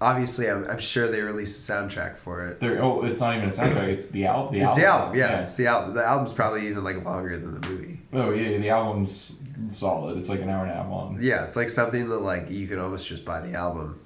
Obviously, 0.01 0.49
I'm, 0.49 0.69
I'm 0.69 0.77
sure 0.79 1.07
they 1.07 1.21
released 1.21 1.69
a 1.69 1.71
soundtrack 1.71 2.17
for 2.17 2.45
it. 2.47 2.59
There, 2.59 2.83
oh, 2.83 3.05
it's 3.05 3.21
not 3.21 3.37
even 3.37 3.47
a 3.47 3.51
soundtrack. 3.51 3.87
It's 3.87 4.09
the 4.09 4.25
album. 4.25 4.53
The 4.53 4.59
it's 4.59 4.69
album. 4.71 4.81
the 4.81 4.87
album, 4.87 5.17
yeah, 5.17 5.39
It's 5.41 5.55
the 5.55 5.67
album. 5.67 5.93
The 5.93 6.03
album's 6.05 6.33
probably 6.33 6.67
even 6.67 6.83
like 6.83 7.03
longer 7.05 7.39
than 7.39 7.59
the 7.59 7.67
movie. 7.67 8.01
Oh 8.11 8.31
yeah, 8.31 8.57
the 8.57 8.69
album's 8.69 9.39
solid. 9.73 10.17
It's 10.17 10.29
like 10.29 10.41
an 10.41 10.49
hour 10.49 10.63
and 10.63 10.71
a 10.71 10.75
half 10.75 10.89
long. 10.89 11.17
Yeah, 11.21 11.43
it's 11.45 11.55
like 11.55 11.69
something 11.69 12.09
that 12.09 12.19
like 12.19 12.49
you 12.49 12.67
can 12.67 12.79
almost 12.79 13.07
just 13.07 13.25
buy 13.25 13.41
the 13.41 13.53
album, 13.53 13.99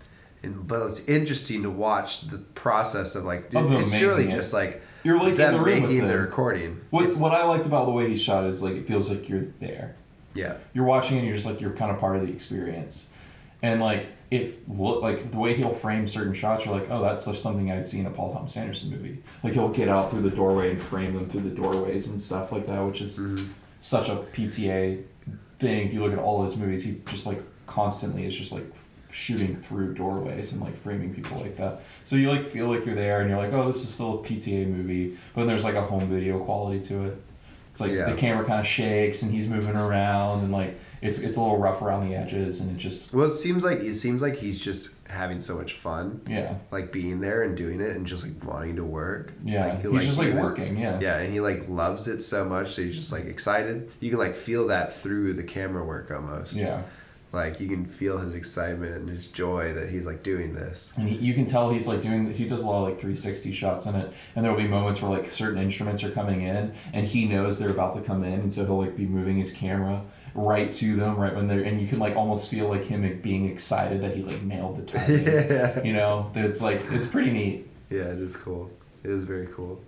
and 0.43 0.68
but 0.68 0.82
it's 0.88 1.00
interesting 1.02 1.64
to 1.64 1.70
watch 1.70 2.22
the 2.28 2.38
process 2.38 3.16
of 3.16 3.24
like 3.26 3.54
Of 3.54 3.72
it's 3.72 3.91
surely 3.97 4.24
making 4.26 4.32
it. 4.34 4.38
just 4.39 4.54
like 4.54 4.82
You're 5.04 5.20
like 5.20 5.36
them 5.36 5.56
the 5.58 5.62
making 5.66 6.08
the 6.08 6.18
recording. 6.18 6.82
What 6.89 7.04
It's- 7.06 7.18
what 7.20 7.32
I 7.34 7.43
liked 7.45 7.66
about 7.66 7.86
the 7.86 7.91
way 7.91 8.10
he 8.10 8.18
shot 8.18 8.45
is 8.45 8.62
like 8.62 8.74
it 8.76 8.88
feels 8.88 9.10
like 9.10 9.28
you're 9.30 9.45
there. 9.60 9.95
yeah, 10.36 10.56
You're 10.74 10.86
watching 10.86 11.18
and 11.18 11.26
you're 11.28 11.36
just 11.36 11.47
like 11.47 11.60
you're 11.62 11.72
kind 11.74 11.91
of 11.91 12.00
part 12.00 12.16
of 12.16 12.26
the 12.28 12.32
experience, 12.34 13.08
and 13.62 13.82
like 13.82 14.06
if 14.32 14.54
look 14.68 15.02
like 15.02 15.32
the 15.32 15.38
way 15.38 15.56
he'll 15.56 15.74
frame 15.74 16.08
certain 16.08 16.36
shots, 16.36 16.64
you're 16.64 16.74
like, 16.80 16.88
oh, 16.91 17.02
that's 17.02 17.26
just 17.26 17.41
something 17.41 17.72
I'd 17.72 17.88
see 17.88 18.00
in 18.00 18.06
a 18.06 18.12
Paul 18.12 18.32
Thomas 18.32 18.56
Anderson 18.56 18.91
movie. 18.91 19.24
Like 19.43 19.54
he'll 19.54 19.70
get 19.70 19.89
out 19.89 20.12
through 20.12 20.22
the 20.22 20.30
doorway 20.30 20.70
and 20.70 20.80
frame 20.84 21.16
them 21.16 21.26
through 21.26 21.41
the 21.41 21.50
doorways 21.50 22.08
and 22.10 22.22
stuff 22.22 22.52
like 22.52 22.68
that, 22.68 22.80
which 22.86 23.02
is 23.02 23.18
Mhm. 23.18 23.47
Such 23.82 24.09
a 24.09 24.15
PTA 24.17 25.03
thing. 25.59 25.88
If 25.88 25.93
you 25.93 26.03
look 26.03 26.13
at 26.13 26.19
all 26.19 26.43
his 26.43 26.55
movies, 26.55 26.84
he 26.84 27.01
just 27.07 27.25
like 27.25 27.41
constantly 27.67 28.25
is 28.25 28.36
just 28.36 28.51
like 28.51 28.65
shooting 29.11 29.55
through 29.55 29.93
doorways 29.95 30.51
and 30.51 30.61
like 30.61 30.80
framing 30.82 31.13
people 31.13 31.38
like 31.39 31.57
that. 31.57 31.82
So 32.05 32.15
you 32.15 32.30
like 32.30 32.51
feel 32.51 32.67
like 32.73 32.86
you're 32.86 32.95
there 32.95 33.21
and 33.21 33.30
you're 33.30 33.39
like, 33.39 33.53
oh, 33.53 33.71
this 33.71 33.84
is 33.84 33.89
still 33.89 34.19
a 34.19 34.23
PTA 34.23 34.67
movie, 34.67 35.17
but 35.34 35.41
then 35.41 35.47
there's 35.47 35.63
like 35.63 35.75
a 35.75 35.82
home 35.82 36.07
video 36.09 36.39
quality 36.39 36.80
to 36.88 37.05
it. 37.05 37.21
It's 37.71 37.80
like 37.80 37.91
Yeah. 37.91 38.09
the 38.09 38.15
camera 38.15 38.45
kind 38.45 38.59
of 38.59 38.67
shakes 38.67 39.21
and 39.23 39.32
he's 39.32 39.47
moving 39.47 39.75
around 39.75 40.43
and 40.43 40.51
like 40.51 40.77
it's 41.01 41.19
it's 41.19 41.38
a 41.38 41.41
little 41.41 41.57
rough 41.57 41.82
around 41.82 42.09
the 42.09 42.15
edges 42.15 42.61
and 42.61 42.69
it 42.71 42.77
just 42.77 43.13
Well, 43.13 43.27
it 43.30 43.36
seems 43.36 43.63
like 43.63 43.80
it 43.80 43.93
seems 43.95 44.21
like 44.21 44.36
he's 44.36 44.59
just 44.59 44.89
having 45.10 45.41
so 45.41 45.57
much 45.57 45.74
fun, 45.74 46.22
yeah 46.30 46.55
like 46.72 46.91
being 46.91 47.20
there 47.20 47.43
and 47.43 47.57
doing 47.57 47.82
it, 47.82 47.95
and 47.95 48.05
just 48.05 48.24
like 48.24 48.43
wanting 48.43 48.76
to 48.78 48.84
work. 48.84 49.34
yeah 49.43 49.66
Like, 49.68 49.82
he's 49.82 49.91
he, 50.01 50.05
just 50.07 50.18
like 50.20 50.28
even- 50.30 50.41
working 50.43 50.78
yeah 50.78 50.99
Yeah, 50.99 51.18
and 51.18 51.34
he 51.34 51.39
like 51.41 51.68
loves 51.68 52.07
it 52.07 52.22
so 52.22 52.45
much 52.45 52.76
that 52.76 52.84
he's 52.84 52.95
just 52.95 53.12
like 53.12 53.26
excited. 53.26 53.91
You 53.99 54.10
can 54.12 54.20
like 54.20 54.36
feel 54.36 54.68
that 54.68 54.97
through 55.01 55.34
the 55.34 55.43
camera 55.43 55.84
work 55.84 56.12
almost. 56.12 56.53
yeah 56.53 56.84
Like 57.32 57.60
you 57.60 57.68
can 57.68 57.86
feel 57.86 58.18
his 58.20 58.34
excitement 58.34 58.95
and 58.95 59.10
his 59.10 59.28
joy 59.28 59.74
that 59.74 59.89
he's 59.89 60.05
like 60.05 60.22
doing 60.24 60.53
this. 60.53 60.91
And 60.97 61.07
he, 61.10 61.16
you 61.16 61.34
can 61.34 61.45
tell 61.45 61.70
he's 61.72 61.88
like 61.88 62.01
doing, 62.01 62.32
he 62.34 62.47
does 62.47 62.62
a 62.62 62.66
lot 62.66 62.82
of 62.84 62.89
like 62.89 62.99
360 62.99 63.51
shots 63.53 63.86
in 63.86 63.95
it. 63.95 64.12
And 64.36 64.43
there'll 64.45 64.57
be 64.57 64.68
moments 64.68 65.01
where 65.01 65.12
like 65.12 65.30
certain 65.30 65.60
instruments 65.62 66.03
are 66.03 66.12
coming 66.12 66.41
in 66.43 66.74
and 66.93 67.05
he 67.07 67.26
knows 67.26 67.57
they're 67.60 67.70
about 67.70 67.95
to 67.95 68.01
come 68.01 68.24
in. 68.24 68.34
And 68.41 68.53
so 68.53 68.66
he'll 68.66 68.78
like 68.80 68.95
be 68.97 69.05
moving 69.05 69.38
his 69.38 69.51
camera 69.51 70.01
right 70.36 70.71
to 70.73 70.95
them 70.95 71.17
right 71.17 71.36
when 71.36 71.47
they're, 71.47 71.61
and 71.63 71.82
you 71.82 71.88
can 71.88 71.99
like 71.99 72.15
almost 72.15 72.49
feel 72.49 72.67
like 72.69 72.86
him 72.86 73.19
being 73.21 73.49
excited 73.49 74.01
that 74.03 74.15
he 74.15 74.23
like 74.23 74.41
nailed 74.43 74.77
the 74.86 74.91
timing. 74.91 75.25
yeah. 75.25 75.82
You 75.84 75.93
know, 75.93 76.32
it's 76.36 76.61
like, 76.61 76.82
it's 76.91 77.07
pretty 77.07 77.32
neat. 77.32 77.67
Yeah, 77.89 78.03
it 78.03 78.19
is 78.19 78.36
cool. 78.38 78.69
It 79.03 79.09
is 79.11 79.23
very 79.23 79.47
cool. 79.47 79.82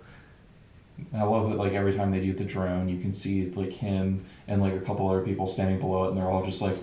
I 1.14 1.22
love 1.22 1.50
that 1.50 1.56
like 1.56 1.72
every 1.72 1.94
time 1.96 2.10
they 2.12 2.20
do 2.20 2.32
the 2.32 2.44
drone, 2.44 2.88
you 2.88 3.00
can 3.00 3.12
see 3.12 3.50
like 3.50 3.72
him 3.72 4.24
and 4.46 4.60
like 4.62 4.74
a 4.74 4.80
couple 4.80 5.08
other 5.08 5.22
people 5.22 5.46
standing 5.48 5.78
below 5.80 6.04
it, 6.04 6.08
and 6.08 6.16
they're 6.16 6.30
all 6.30 6.44
just 6.44 6.60
like, 6.62 6.76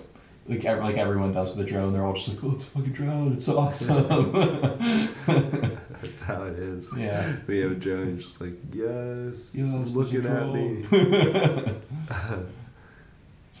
like 0.48 0.64
ev- 0.64 0.82
like 0.82 0.96
everyone 0.96 1.32
does 1.32 1.54
with 1.56 1.64
the 1.64 1.70
drone. 1.72 1.92
They're 1.92 2.04
all 2.04 2.12
just 2.14 2.28
like, 2.28 2.38
"Oh, 2.42 2.50
it's 2.52 2.64
a 2.64 2.66
fucking 2.66 2.92
drone! 2.92 3.32
It's 3.32 3.48
awesome!" 3.48 4.08
That's 6.02 6.22
how 6.22 6.42
it 6.44 6.58
is. 6.58 6.90
yeah. 6.96 7.36
We 7.46 7.60
have 7.60 7.72
a 7.72 7.74
drone. 7.76 8.14
It's 8.16 8.24
just 8.24 8.40
like 8.40 8.54
yes, 8.72 9.52
Yes, 9.54 9.90
looking 9.90 10.26
at 10.26 10.48
me. 10.52 10.86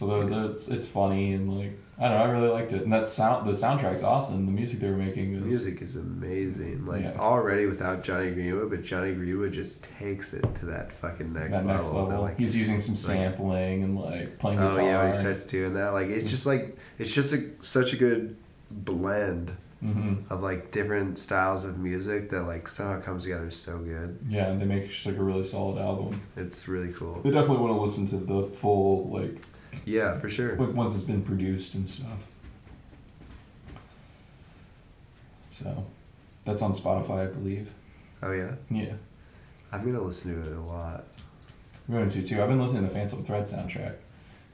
So 0.00 0.06
they're, 0.06 0.26
they're, 0.30 0.50
it's, 0.52 0.68
it's 0.68 0.86
funny 0.86 1.34
and 1.34 1.58
like 1.58 1.78
I 1.98 2.08
don't 2.08 2.12
know, 2.16 2.24
I 2.24 2.30
really 2.30 2.48
liked 2.48 2.72
it. 2.72 2.82
And 2.84 2.92
that 2.94 3.06
sound, 3.06 3.46
the 3.46 3.52
soundtrack's 3.52 4.02
awesome. 4.02 4.46
The 4.46 4.52
music 4.52 4.80
they 4.80 4.88
were 4.88 4.96
making 4.96 5.32
The 5.32 5.40
is 5.40 5.44
music 5.44 5.82
is 5.82 5.96
amazing. 5.96 6.86
Like 6.86 7.02
Yeah. 7.02 7.18
already 7.18 7.66
without 7.66 8.02
Jonny 8.02 8.30
Greenwood, 8.30 8.70
but 8.70 8.82
Jonny 8.82 9.12
Greenwood 9.12 9.52
just 9.52 9.82
takes 9.82 10.32
it 10.32 10.54
to 10.54 10.64
that 10.66 10.90
fucking 10.94 11.34
next 11.34 11.58
that 11.58 11.66
next 11.66 11.88
level. 11.88 11.92
level. 12.04 12.08
That, 12.08 12.20
like, 12.22 12.38
He's 12.38 12.56
using 12.56 12.80
some 12.80 12.96
sampling 12.96 13.84
and 13.84 13.98
like 13.98 14.38
playing 14.38 14.58
oh 14.60 14.70
guitar. 14.76 14.82
yeah, 14.88 15.02
when 15.02 15.12
he 15.12 15.18
starts 15.18 15.44
doing 15.44 15.74
that, 15.74 15.92
like 15.92 16.08
it's 16.08 16.30
just 16.30 16.46
like 16.46 16.78
it's 16.98 17.12
just 17.12 17.34
a, 17.34 17.50
such 17.60 17.92
a 17.92 17.96
good 17.96 18.36
blend 18.70 19.54
hmm 19.80 20.14
of 20.30 20.42
like 20.42 20.70
different 20.70 21.18
styles 21.18 21.64
of 21.66 21.78
music 21.78 22.30
that 22.30 22.44
like 22.44 22.68
somehow 22.68 23.00
comes 23.02 23.24
together 23.24 23.50
so 23.50 23.78
good. 23.78 24.18
Yeah, 24.28 24.46
and 24.48 24.58
they 24.60 24.64
make 24.64 24.88
just 24.90 25.04
like 25.04 25.16
a 25.16 25.22
really 25.22 25.44
solid 25.44 25.78
album. 25.78 26.20
It's 26.38 26.68
really 26.68 26.92
cool. 26.94 27.20
They 27.22 27.30
definitely 27.30 27.58
want 27.64 27.74
to 27.76 27.80
listen 27.82 28.06
to 28.08 28.16
the 28.24 28.56
full 28.56 29.10
like 29.10 29.42
Yeah, 29.84 30.18
for 30.18 30.28
sure. 30.28 30.56
like 30.56 30.74
once 30.74 30.94
it's 30.94 31.02
been 31.04 31.22
produced 31.22 31.74
and 31.74 31.88
stuff. 31.88 32.18
So, 35.50 35.84
that's 36.44 36.62
on 36.62 36.72
Spotify, 36.72 37.22
I 37.22 37.26
believe. 37.26 37.68
Oh 38.22 38.32
yeah, 38.32 38.52
Yeah, 38.70 38.92
I'm 39.72 39.84
gonna 39.84 40.02
listen 40.02 40.34
to 40.42 40.50
it 40.50 40.56
a 40.56 40.60
lot. 40.60 41.04
I'm 41.88 41.94
going 41.94 42.08
to 42.10 42.22
too. 42.24 42.40
I've 42.42 42.48
been 42.48 42.60
listening 42.60 42.82
to 42.82 42.88
the 42.88 42.94
Phantom 42.94 43.24
Thread 43.24 43.44
soundtrack 43.44 43.94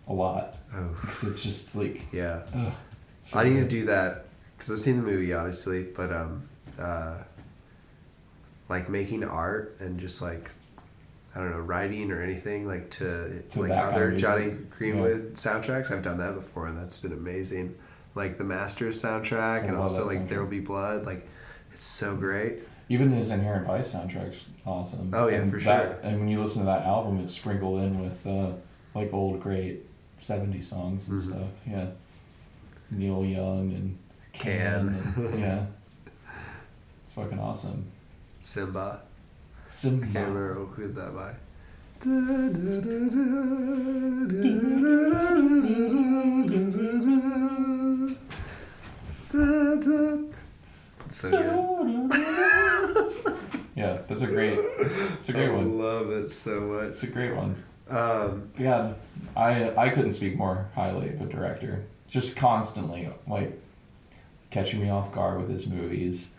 a 0.08 0.12
lot 0.12 0.56
Oh 0.74 0.88
because 1.00 1.24
it's 1.24 1.42
just 1.42 1.74
like 1.76 2.02
yeah. 2.12 2.42
ugh, 2.54 2.72
so 3.24 3.38
I 3.38 3.44
need 3.44 3.54
to 3.56 3.60
good. 3.60 3.68
do 3.68 3.84
that 3.86 4.26
because 4.56 4.70
I've 4.72 4.78
seen 4.78 4.96
the 4.96 5.02
movie, 5.02 5.32
obviously, 5.34 5.82
but 5.82 6.12
um, 6.12 6.48
uh, 6.78 7.18
like 8.68 8.88
making 8.88 9.22
art 9.24 9.76
and 9.80 9.98
just 10.00 10.22
like 10.22 10.50
I 11.36 11.40
don't 11.40 11.50
know, 11.50 11.58
writing 11.60 12.10
or 12.10 12.22
anything 12.22 12.66
like 12.66 12.90
to, 12.92 13.42
To 13.42 13.60
like 13.60 13.70
other 13.70 14.08
music. 14.08 14.26
Jonny 14.26 14.50
Greenwood 14.70 15.34
soundtracks. 15.34 15.90
I've 15.90 16.02
done 16.02 16.16
that 16.18 16.34
before, 16.34 16.66
and 16.66 16.76
that's 16.76 16.96
been 16.96 17.12
amazing. 17.12 17.76
Like 18.14 18.38
the 18.38 18.44
Master's 18.44 19.00
soundtrack, 19.02 19.64
I 19.64 19.66
and 19.66 19.76
also 19.76 20.06
like 20.06 20.28
There. 20.30 20.40
Will 20.42 20.48
Be 20.48 20.60
Blood. 20.60 21.04
Like 21.04 21.28
it's 21.72 21.84
so 21.84 22.16
great. 22.16 22.60
Even 22.88 23.12
his 23.12 23.30
Inherent 23.30 23.66
Vice 23.66 23.92
soundtrack's 23.92 24.38
awesome. 24.64 25.12
Oh, 25.12 25.28
yeah, 25.28 25.38
and 25.38 25.50
for 25.52 25.58
that- 25.60 25.82
sure. 25.82 25.98
And 26.02 26.20
when 26.20 26.28
you 26.28 26.40
listen 26.42 26.60
to 26.62 26.66
that 26.66 26.86
album, 26.86 27.20
it's 27.20 27.34
sprinkled 27.34 27.82
in 27.82 28.00
with 28.00 28.26
uh, 28.26 28.52
like 28.94 29.12
old 29.12 29.40
great 29.40 29.84
'70s 30.20 30.64
songs 30.64 31.06
and 31.08 31.18
Mhm. 31.18 31.22
stuff. 31.22 31.48
Yeah, 31.66 31.86
Neil 32.90 33.24
Young 33.26 33.72
and 33.74 33.98
Can. 34.32 34.88
and- 35.16 35.38
yeah, 35.40 35.66
it's 37.04 37.12
fucking 37.12 37.38
awesome. 37.38 37.84
Simba. 38.40 39.00
Simba. 39.70 40.06
I 40.06 40.12
can't 40.12 40.28
remember 40.28 40.54
who's 40.74 40.94
that 40.94 41.14
by. 41.14 41.34
It's 51.06 51.16
so 51.20 51.30
good. 51.30 52.12
yeah, 53.76 53.98
that's 54.08 54.22
a 54.22 54.26
great, 54.26 54.58
it's 54.58 55.28
a 55.28 55.32
great 55.32 55.48
I 55.48 55.52
one. 55.52 55.78
love 55.78 56.10
it 56.10 56.30
so 56.30 56.60
much. 56.60 56.90
It's 56.92 57.02
a 57.04 57.06
great 57.08 57.34
one. 57.34 57.62
Um, 57.88 58.50
Yeah, 58.58 58.94
I 59.36 59.70
I 59.76 59.90
couldn't 59.90 60.14
speak 60.14 60.36
more 60.36 60.68
highly 60.74 61.10
of 61.10 61.20
a 61.20 61.26
director. 61.26 61.84
Just 62.08 62.36
constantly 62.36 63.08
like 63.28 63.60
catching 64.50 64.80
me 64.80 64.90
off 64.90 65.12
guard 65.12 65.40
with 65.40 65.50
his 65.50 65.66
movies, 65.66 66.30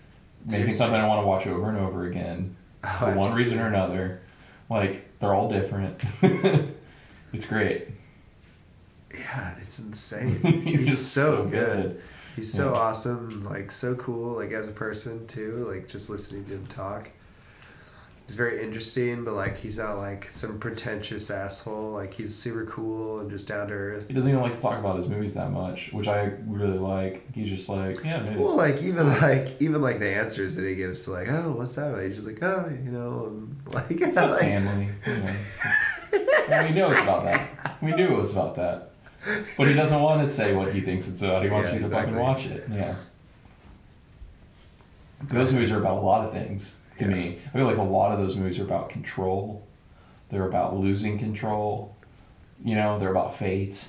making 0.45 0.73
something 0.73 0.99
I 0.99 1.07
want 1.07 1.21
to 1.23 1.27
watch 1.27 1.47
over 1.47 1.69
and 1.69 1.77
over 1.77 2.07
again 2.07 2.55
oh, 2.83 2.97
for 2.99 3.15
one 3.15 3.33
reason 3.35 3.59
or 3.59 3.67
another. 3.67 4.21
Like 4.69 5.05
they're 5.19 5.33
all 5.33 5.49
different. 5.49 6.03
it's 7.33 7.45
great. 7.45 7.89
Yeah, 9.13 9.55
it's 9.61 9.79
insane. 9.79 10.39
He's 10.65 10.81
He's, 10.81 10.89
just 10.89 11.11
so, 11.13 11.37
so 11.37 11.43
good. 11.45 11.51
good. 11.83 12.01
He's 12.35 12.51
so 12.53 12.73
Yeah. 12.73 12.79
awesome, 12.79 13.43
like 13.45 13.71
so 13.71 13.95
cool, 13.95 14.35
like 14.35 14.51
as 14.51 14.67
a 14.67 14.71
person 14.71 15.25
too. 15.27 15.65
Like 15.69 15.87
just 15.87 16.09
listening 16.09 16.45
to 16.45 16.51
him 16.55 16.67
talk. 16.67 17.09
He's 18.27 18.35
very 18.35 18.61
interesting, 18.61 19.23
but 19.23 19.35
like 19.35 19.55
he's 19.55 19.77
not 19.77 19.97
like 19.99 20.27
some 20.29 20.59
pretentious 20.59 21.31
asshole. 21.31 21.91
Like 21.93 22.13
he's 22.13 22.35
super 22.35 22.65
cool 22.65 23.21
and 23.21 23.31
just 23.31 23.47
down 23.47 23.67
to 23.69 23.73
earth. 23.73 24.05
He 24.09 24.13
doesn't 24.13 24.29
even 24.29 24.41
like 24.41 24.57
to 24.57 24.61
talk 24.61 24.77
about 24.79 24.97
his 24.97 25.07
movies 25.07 25.33
that 25.35 25.49
much, 25.49 25.93
which 25.93 26.09
I 26.09 26.33
really 26.45 26.77
like. 26.77 27.33
He's 27.33 27.47
just 27.49 27.69
like, 27.69 28.03
yeah, 28.03 28.19
maybe. 28.19 28.37
Well, 28.37 28.57
like 28.57 28.81
even 28.83 29.07
like 29.21 29.55
even 29.61 29.81
like 29.81 29.99
the 29.99 30.09
answers 30.09 30.57
that 30.57 30.65
he 30.65 30.75
gives 30.75 31.05
to 31.05 31.11
like, 31.11 31.29
oh, 31.29 31.53
what's 31.53 31.75
that? 31.75 31.89
about?" 31.89 32.03
He's 32.03 32.15
just 32.15 32.27
like, 32.27 32.43
oh, 32.43 32.69
you 32.83 32.91
know, 32.91 33.47
like, 33.71 33.89
like 34.01 34.13
family. 34.41 34.89
You 35.05 35.13
know, 35.15 36.63
we 36.63 36.71
knew 36.71 36.87
it's 36.91 37.01
about 37.01 37.23
that. 37.23 37.77
We 37.81 37.93
knew 37.93 38.07
it 38.07 38.17
was 38.17 38.33
about 38.33 38.57
that. 38.57 38.91
But 39.57 39.69
he 39.69 39.73
doesn't 39.73 40.01
want 40.01 40.27
to 40.27 40.29
say 40.29 40.53
what 40.53 40.73
he 40.73 40.81
thinks 40.81 41.07
it's 41.07 41.21
about. 41.21 41.43
He 41.43 41.49
wants 41.49 41.67
Yeah, 41.67 41.73
you 41.75 41.79
to 41.79 41.83
exactly. 41.85 42.13
fucking 42.13 42.21
watch 42.27 42.45
it. 42.47 42.67
Yeah. 42.69 42.95
Those 45.23 45.51
movies 45.53 45.71
are 45.71 45.79
about 45.79 45.97
a 45.97 46.01
lot 46.01 46.25
of 46.27 46.33
things 46.33 46.75
to 46.99 47.05
Yeah. 47.05 47.11
me. 47.15 47.39
I 47.53 47.57
feel 47.57 47.65
like 47.65 47.77
a 47.77 47.81
lot 47.83 48.11
of 48.11 48.19
those 48.19 48.35
movies 48.35 48.59
are 48.59 48.63
about 48.63 48.89
control. 48.89 49.63
They're 50.29 50.47
about 50.47 50.75
losing 50.77 51.17
control. 51.19 51.95
You 52.63 52.75
know, 52.75 52.99
they're 52.99 53.11
about 53.11 53.37
fate. 53.37 53.83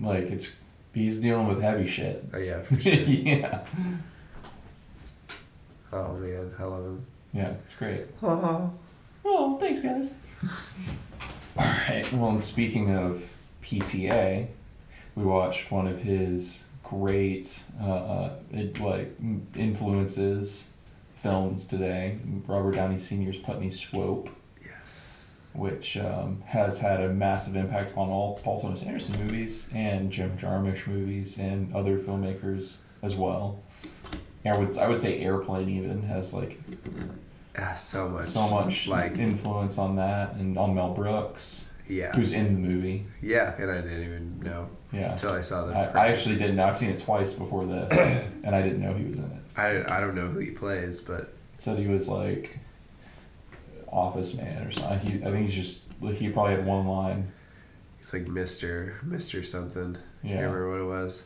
Like 0.00 0.24
it's 0.24 0.52
he's 0.94 1.20
dealing 1.20 1.46
with 1.48 1.60
heavy 1.60 1.86
shit. 1.86 2.24
oh 2.32 2.38
yeah, 2.38 2.62
for 2.62 2.78
sure. 2.78 2.92
yeah. 2.94 3.60
oh 5.92 6.12
man, 6.14 6.52
I 6.58 6.64
love 6.64 6.84
him. 6.84 7.06
Yeah, 7.32 7.50
it's 7.64 7.74
great. 7.74 8.02
Oh, 8.22 8.72
Oh, 9.24 9.58
thanks, 9.58 9.80
guys. 9.80 10.12
All 11.58 11.64
right. 11.64 12.10
Well, 12.12 12.30
and 12.30 12.44
speaking 12.44 12.94
of 12.94 13.22
PTA, 13.62 14.46
we 15.16 15.24
watched 15.24 15.70
one 15.72 15.88
of 15.88 15.98
his 15.98 16.64
great, 16.84 17.60
uh, 17.82 17.84
uh, 17.92 18.32
it, 18.52 18.78
like 18.78 19.14
m- 19.18 19.46
influences 19.56 20.70
films 21.22 21.66
today. 21.66 22.18
Robert 22.46 22.74
Downey 22.74 22.98
Sr.'s 22.98 23.36
Putney 23.38 23.70
Swope, 23.70 24.28
yes. 24.64 25.32
which 25.54 25.96
um, 25.96 26.42
has 26.46 26.78
had 26.78 27.00
a 27.00 27.08
massive 27.08 27.56
impact 27.56 27.92
on 27.96 28.08
all 28.08 28.38
Paul 28.42 28.60
Thomas 28.60 28.82
Anderson 28.82 29.18
movies 29.24 29.68
and 29.74 30.10
Jim 30.10 30.36
Jarmusch 30.38 30.86
movies 30.86 31.38
and 31.38 31.74
other 31.74 31.98
filmmakers 31.98 32.76
as 33.02 33.14
well. 33.14 33.60
And 34.44 34.54
I 34.54 34.58
would 34.58 34.76
I 34.78 34.88
would 34.88 35.00
say 35.00 35.18
Airplane 35.20 35.68
even 35.68 36.02
has 36.02 36.32
like 36.32 36.58
Ah, 37.58 37.74
so 37.74 38.08
much. 38.08 38.24
so 38.26 38.48
much 38.48 38.86
like 38.86 39.18
influence 39.18 39.78
on 39.78 39.96
that 39.96 40.34
and 40.34 40.58
on 40.58 40.74
Mel 40.74 40.92
Brooks, 40.92 41.72
yeah, 41.88 42.12
who's 42.14 42.32
in 42.32 42.44
the 42.60 42.68
movie. 42.68 43.06
yeah, 43.22 43.54
and 43.58 43.70
I 43.70 43.80
didn't 43.80 44.02
even 44.04 44.40
know 44.40 44.68
Yeah. 44.92 45.12
until 45.12 45.32
I 45.32 45.40
saw 45.40 45.64
the. 45.64 45.72
I, 45.74 46.04
I 46.04 46.08
actually 46.08 46.36
didn't 46.36 46.56
know. 46.56 46.66
I've 46.66 46.76
seen 46.78 46.90
it 46.90 47.02
twice 47.02 47.32
before 47.32 47.64
this, 47.64 47.90
and 48.44 48.54
I 48.54 48.60
didn't 48.62 48.82
know 48.82 48.92
he 48.94 49.04
was 49.06 49.16
in 49.16 49.24
it. 49.24 49.30
I 49.56 49.96
I 49.96 50.00
don't 50.00 50.14
know 50.14 50.26
who 50.28 50.38
he 50.38 50.50
plays, 50.50 51.00
but 51.00 51.32
said 51.58 51.78
he 51.78 51.86
was 51.86 52.08
like 52.08 52.58
office 53.88 54.34
man 54.34 54.66
or 54.66 54.70
something. 54.72 54.98
He, 55.00 55.18
I 55.24 55.30
think 55.30 55.46
he's 55.48 55.54
just 55.54 55.88
like 56.00 56.16
he 56.16 56.28
probably 56.28 56.54
had 56.56 56.66
one 56.66 56.86
line. 56.86 57.32
he's 58.00 58.12
like 58.12 58.26
Mister 58.28 58.96
Mister 59.02 59.42
something. 59.42 59.96
I 59.96 60.26
Yeah. 60.26 60.34
can't 60.36 60.46
remember 60.52 60.70
what 60.70 60.80
it 60.80 61.02
was. 61.04 61.24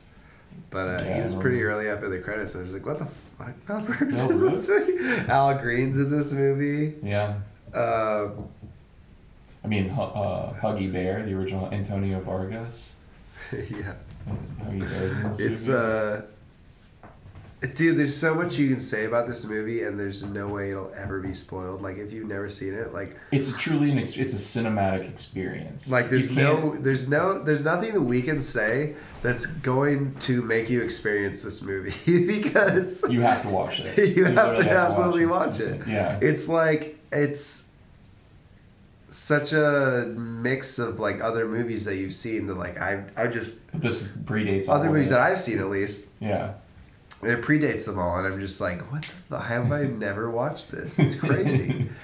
But 0.70 0.88
uh, 1.00 1.04
Yeah, 1.04 1.16
he 1.16 1.22
was 1.22 1.34
pretty 1.34 1.62
early 1.62 1.88
up 1.88 2.02
in 2.02 2.10
the 2.10 2.18
credits, 2.18 2.54
and 2.54 2.60
I 2.62 2.64
was 2.64 2.72
like, 2.72 2.84
"What 2.86 2.98
the 2.98 3.06
fuck? 3.06 3.54
Mel 3.68 3.80
Brooks 3.82 4.16
Mel 4.18 4.30
is 4.30 4.40
in 4.40 4.52
this 4.52 4.68
movie? 4.68 4.98
Al 5.28 5.58
Green's 5.58 5.96
in 5.96 6.10
this 6.10 6.32
movie." 6.32 6.94
Yeah. 7.02 7.38
Um, 7.72 8.48
I 9.62 9.68
mean, 9.68 9.90
uh, 9.90 10.54
Huggy 10.60 10.92
Bear, 10.92 11.24
the 11.24 11.34
original 11.34 11.70
Antonio 11.72 12.20
Fargas. 12.24 12.94
yeah, 13.52 13.94
Huggy 14.60 14.80
Bear's 14.88 15.12
in 15.16 15.30
this 15.30 15.40
it's 15.40 15.68
movie. 15.68 15.78
uh, 16.18 16.22
Dude, 17.74 17.98
there's 17.98 18.16
so 18.16 18.34
much 18.34 18.56
you 18.56 18.70
can 18.70 18.80
say 18.80 19.04
about 19.04 19.26
this 19.26 19.44
movie, 19.44 19.82
and 19.82 20.00
there's 20.00 20.22
no 20.24 20.48
way 20.48 20.70
it'll 20.70 20.90
ever 20.96 21.20
be 21.20 21.34
spoiled. 21.34 21.82
Like 21.82 21.98
if 21.98 22.10
you've 22.10 22.26
never 22.26 22.48
seen 22.48 22.72
it, 22.72 22.94
like 22.94 23.14
It's 23.32 23.50
a 23.50 23.52
truly 23.52 23.90
an 23.90 23.98
ex- 23.98 24.16
it's 24.16 24.32
a 24.32 24.36
cinematic 24.36 25.06
experience. 25.10 25.90
like 25.90 26.08
there's 26.08 26.30
no 26.30 26.74
there's 26.78 27.06
no 27.06 27.38
there's 27.38 27.62
nothing 27.62 27.92
that 27.92 28.00
we 28.00 28.22
can 28.22 28.40
say 28.40 28.94
that's 29.20 29.44
going 29.44 30.14
to 30.20 30.40
make 30.40 30.70
you 30.70 30.80
experience 30.80 31.42
this 31.42 31.60
movie 31.60 31.92
because 32.26 33.04
you 33.10 33.20
have 33.20 33.42
to 33.42 33.48
watch 33.50 33.80
it. 33.80 33.98
you 34.16 34.24
have 34.24 34.34
to 34.34 34.62
literally 34.62 34.70
absolutely 34.70 35.26
watch 35.26 35.60
it. 35.60 35.86
Yeah. 35.86 36.18
It's 36.22 36.48
like 36.48 36.98
it's 37.12 37.68
such 39.10 39.52
a 39.52 40.06
mix 40.16 40.78
of 40.78 41.00
like 41.00 41.20
other 41.20 41.46
movies 41.46 41.84
that 41.84 41.96
you've 41.96 42.12
seen 42.14 42.46
that 42.46 42.56
like 42.56 42.80
I 42.80 43.04
I 43.16 43.26
just 43.26 43.54
This 43.74 44.08
predates 44.24 44.68
other 44.68 44.88
movies 44.88 45.08
it. 45.08 45.10
that 45.10 45.20
I've 45.20 45.40
seen 45.40 45.58
at 45.58 45.68
least. 45.68 46.06
Yeah. 46.20 46.54
It 47.22 47.42
predates 47.42 47.84
them 47.84 47.98
all, 47.98 48.16
and 48.18 48.26
I'm 48.26 48.40
just 48.40 48.60
like, 48.60 48.90
what? 48.90 49.10
The, 49.28 49.38
how 49.38 49.62
have 49.62 49.72
I 49.72 49.84
never 49.84 50.30
watched 50.30 50.70
this? 50.70 50.98
It's 50.98 51.14
crazy. 51.14 51.90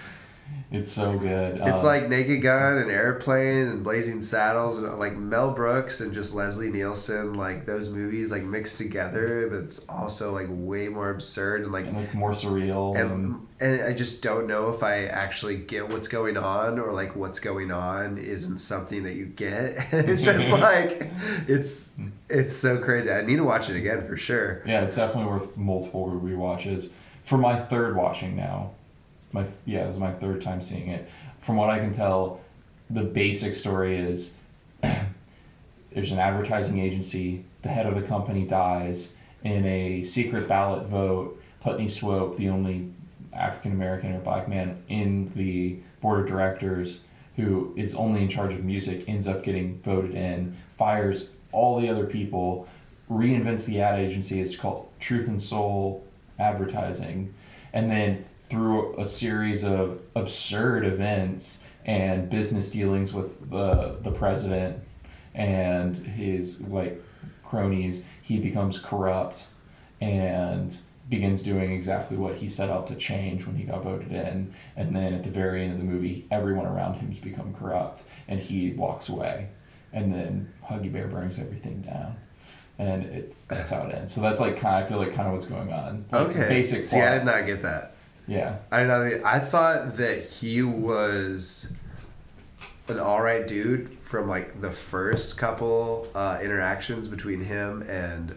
It's 0.72 0.90
so 0.90 1.16
good. 1.16 1.60
it's 1.62 1.82
Um, 1.82 1.86
like 1.86 2.08
Naked 2.08 2.42
Gun 2.42 2.78
and 2.78 2.90
Airplane 2.90 3.68
and 3.68 3.84
Blazing 3.84 4.20
Saddles 4.20 4.78
and 4.78 4.98
like 4.98 5.16
Mel 5.16 5.52
Brooks 5.52 6.00
and 6.00 6.12
just 6.12 6.34
Leslie 6.34 6.70
Nielsen, 6.70 7.34
like 7.34 7.66
those 7.66 7.88
movies 7.88 8.32
like 8.32 8.42
mixed 8.42 8.76
together, 8.76 9.46
but 9.48 9.60
it's 9.60 9.84
also 9.88 10.32
like 10.32 10.48
way 10.50 10.88
more 10.88 11.10
absurd 11.10 11.62
and 11.62 11.72
like 11.72 11.86
and 11.86 11.96
like 11.96 12.14
more 12.14 12.32
surreal. 12.32 12.98
And, 13.00 13.10
and 13.10 13.46
and 13.58 13.82
I 13.82 13.92
just 13.92 14.22
don't 14.22 14.46
know 14.48 14.70
if 14.70 14.82
I 14.82 15.04
actually 15.04 15.56
get 15.56 15.88
what's 15.88 16.08
going 16.08 16.36
on 16.36 16.78
or 16.80 16.92
like 16.92 17.14
what's 17.14 17.38
going 17.38 17.70
on 17.70 18.18
isn't 18.18 18.58
something 18.58 19.04
that 19.04 19.14
you 19.14 19.26
get. 19.26 19.76
it's 19.92 20.24
just 20.24 20.48
like 20.50 21.10
it's 21.46 21.92
it's 22.28 22.52
so 22.54 22.78
crazy. 22.78 23.10
I 23.10 23.22
need 23.22 23.36
to 23.36 23.44
watch 23.44 23.70
it 23.70 23.76
again 23.76 24.04
for 24.06 24.16
sure. 24.16 24.62
yeah, 24.66 24.82
it's 24.82 24.96
definitely 24.96 25.30
worth 25.30 25.56
multiple 25.56 26.10
rewatches. 26.10 26.90
For 27.24 27.38
my 27.38 27.58
third 27.58 27.96
watching 27.96 28.36
now, 28.36 28.72
my 29.36 29.46
yeah, 29.66 29.84
it 29.84 29.88
was 29.88 29.98
my 29.98 30.12
third 30.12 30.42
time 30.42 30.62
seeing 30.62 30.88
it. 30.88 31.08
From 31.42 31.56
what 31.56 31.70
I 31.70 31.78
can 31.78 31.94
tell, 31.94 32.40
the 32.90 33.02
basic 33.02 33.54
story 33.54 33.98
is 33.98 34.34
there's 34.82 36.12
an 36.12 36.18
advertising 36.18 36.80
agency. 36.80 37.44
The 37.62 37.68
head 37.68 37.86
of 37.86 37.94
the 37.94 38.02
company 38.02 38.44
dies 38.46 39.12
in 39.44 39.64
a 39.66 40.02
secret 40.04 40.48
ballot 40.48 40.86
vote. 40.86 41.40
Putney 41.60 41.88
Swope, 41.88 42.38
the 42.38 42.48
only 42.48 42.90
African 43.32 43.72
American 43.72 44.14
or 44.14 44.20
black 44.20 44.48
man 44.48 44.82
in 44.88 45.32
the 45.34 45.76
board 46.00 46.20
of 46.20 46.26
directors, 46.26 47.02
who 47.36 47.74
is 47.76 47.94
only 47.94 48.22
in 48.22 48.28
charge 48.28 48.54
of 48.54 48.64
music, 48.64 49.04
ends 49.06 49.26
up 49.26 49.44
getting 49.44 49.80
voted 49.82 50.14
in, 50.14 50.56
fires 50.78 51.30
all 51.52 51.80
the 51.80 51.88
other 51.88 52.06
people, 52.06 52.68
reinvents 53.10 53.64
the 53.66 53.80
ad 53.80 53.98
agency. 53.98 54.40
It's 54.40 54.56
called 54.56 54.88
Truth 55.00 55.28
and 55.28 55.42
Soul 55.42 56.04
Advertising. 56.38 57.34
And 57.72 57.90
then 57.90 58.24
through 58.48 58.98
a 58.98 59.06
series 59.06 59.64
of 59.64 60.00
absurd 60.14 60.84
events 60.84 61.62
and 61.84 62.28
business 62.30 62.70
dealings 62.70 63.12
with 63.12 63.50
the, 63.50 63.96
the 64.02 64.10
president 64.10 64.78
and 65.34 65.96
his 65.96 66.60
like 66.62 67.02
cronies, 67.44 68.02
he 68.22 68.38
becomes 68.38 68.78
corrupt 68.78 69.44
and 70.00 70.76
begins 71.08 71.42
doing 71.42 71.70
exactly 71.72 72.16
what 72.16 72.34
he 72.36 72.48
set 72.48 72.68
out 72.68 72.88
to 72.88 72.96
change 72.96 73.46
when 73.46 73.54
he 73.56 73.64
got 73.64 73.82
voted 73.84 74.10
in. 74.12 74.52
And 74.76 74.94
then 74.94 75.14
at 75.14 75.22
the 75.22 75.30
very 75.30 75.62
end 75.62 75.72
of 75.72 75.78
the 75.78 75.84
movie, 75.84 76.26
everyone 76.30 76.66
around 76.66 76.94
him's 76.94 77.18
become 77.18 77.54
corrupt 77.54 78.02
and 78.26 78.40
he 78.40 78.72
walks 78.72 79.08
away. 79.08 79.48
And 79.92 80.12
then 80.12 80.52
Huggy 80.64 80.92
Bear 80.92 81.06
brings 81.06 81.38
everything 81.38 81.82
down. 81.82 82.16
And 82.78 83.04
it's 83.04 83.46
that's 83.46 83.70
how 83.70 83.84
it 83.86 83.94
ends. 83.94 84.12
So 84.12 84.20
that's 84.20 84.40
like 84.40 84.60
kind 84.60 84.82
of 84.82 84.84
I 84.84 84.88
feel 84.88 84.98
like 84.98 85.14
kind 85.14 85.28
of 85.28 85.34
what's 85.34 85.46
going 85.46 85.72
on. 85.72 86.04
Like, 86.10 86.28
Okay. 86.28 86.48
Basic 86.48 86.82
See, 86.82 87.00
I 87.00 87.14
did 87.14 87.24
not 87.24 87.46
get 87.46 87.62
that. 87.62 87.95
Yeah. 88.26 88.56
I 88.70 88.84
not. 88.84 89.02
I 89.24 89.38
thought 89.38 89.96
that 89.96 90.24
he 90.24 90.62
was 90.62 91.72
an 92.88 92.98
all 92.98 93.20
right 93.20 93.46
dude 93.46 93.98
from 94.00 94.28
like 94.28 94.60
the 94.60 94.70
first 94.70 95.36
couple 95.36 96.08
uh, 96.14 96.38
interactions 96.42 97.08
between 97.08 97.40
him 97.40 97.82
and 97.82 98.36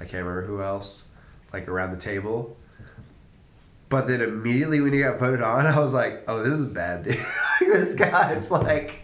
I 0.00 0.04
can't 0.04 0.24
remember 0.24 0.44
who 0.44 0.60
else, 0.60 1.04
like 1.52 1.68
around 1.68 1.92
the 1.92 1.96
table. 1.96 2.56
But 3.94 4.08
then 4.08 4.22
immediately 4.22 4.80
when 4.80 4.92
he 4.92 4.98
got 4.98 5.20
voted 5.20 5.40
on, 5.40 5.66
I 5.68 5.78
was 5.78 5.94
like, 5.94 6.24
"Oh, 6.26 6.42
this 6.42 6.54
is 6.54 6.62
a 6.62 6.66
bad 6.66 7.04
dude. 7.04 7.24
this 7.60 7.94
guy's 7.94 8.50
like, 8.50 8.98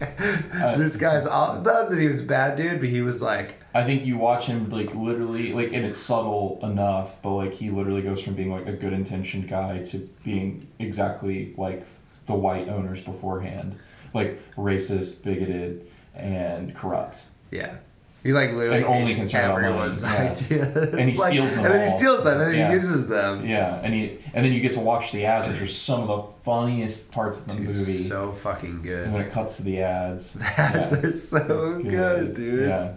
Uh, 0.53 0.75
this 0.75 0.97
guy's 0.97 1.25
all, 1.25 1.61
not 1.61 1.89
that 1.89 1.97
he 1.97 2.07
was 2.07 2.19
a 2.19 2.25
bad 2.25 2.57
dude, 2.57 2.81
but 2.81 2.89
he 2.89 3.01
was 3.01 3.21
like, 3.21 3.55
I 3.73 3.85
think 3.85 4.05
you 4.05 4.17
watch 4.17 4.47
him 4.47 4.69
like 4.69 4.93
literally 4.93 5.53
like 5.53 5.71
and 5.71 5.85
it's 5.85 5.97
subtle 5.97 6.59
enough, 6.61 7.21
but 7.21 7.35
like 7.35 7.53
he 7.53 7.69
literally 7.69 8.01
goes 8.01 8.21
from 8.21 8.33
being 8.33 8.51
like 8.51 8.67
a 8.67 8.73
good 8.73 8.91
intentioned 8.91 9.47
guy 9.47 9.81
to 9.85 10.09
being 10.25 10.67
exactly 10.77 11.53
like 11.57 11.85
the 12.25 12.35
white 12.35 12.67
owners 12.67 13.01
beforehand. 13.01 13.77
Like 14.13 14.41
racist, 14.57 15.23
bigoted, 15.23 15.89
and 16.13 16.75
corrupt. 16.75 17.23
yeah. 17.49 17.75
He 18.23 18.33
like 18.33 18.51
literally 18.53 18.83
only 18.83 19.13
hates 19.13 19.15
concerned 19.15 19.45
about 19.51 19.63
everyone's 19.63 20.03
yeah. 20.03 20.09
ideas. 20.31 20.93
And 20.93 21.09
he 21.09 21.17
Like- 21.17 21.31
steals 21.31 21.55
them 21.55 21.65
And 21.65 21.73
then 21.73 21.81
he 21.81 21.87
steals 21.87 22.23
them, 22.23 22.33
and 22.41 22.51
then 22.51 22.55
Yeah. 22.59 22.67
he 22.67 22.73
uses 22.73 23.07
them. 23.07 23.45
Yeah, 23.47 23.81
and 23.83 23.93
he 23.93 24.19
and 24.33 24.45
then 24.45 24.53
you 24.53 24.61
get 24.61 24.73
to 24.73 24.79
watch 24.79 25.11
the 25.11 25.25
ads, 25.25 25.47
which 25.51 25.61
are 25.61 25.67
some 25.67 26.01
of 26.01 26.07
the 26.07 26.43
funniest 26.43 27.11
parts 27.11 27.39
of 27.39 27.47
the 27.47 27.55
Dude, 27.55 27.65
movie. 27.67 27.77
so 27.93 28.31
fucking 28.43 28.81
good. 28.83 28.93
and 29.05 29.05
good. 29.05 29.13
when 29.13 29.21
it 29.25 29.31
cuts 29.31 29.57
to 29.57 29.63
the 29.63 29.81
ads, 29.81 30.33
The 30.35 30.43
ads 30.45 30.91
yeah. 30.91 30.99
are 30.99 31.11
so 31.11 31.81
good, 31.83 32.33
dude. 32.35 32.69
Yeah. 32.69 32.93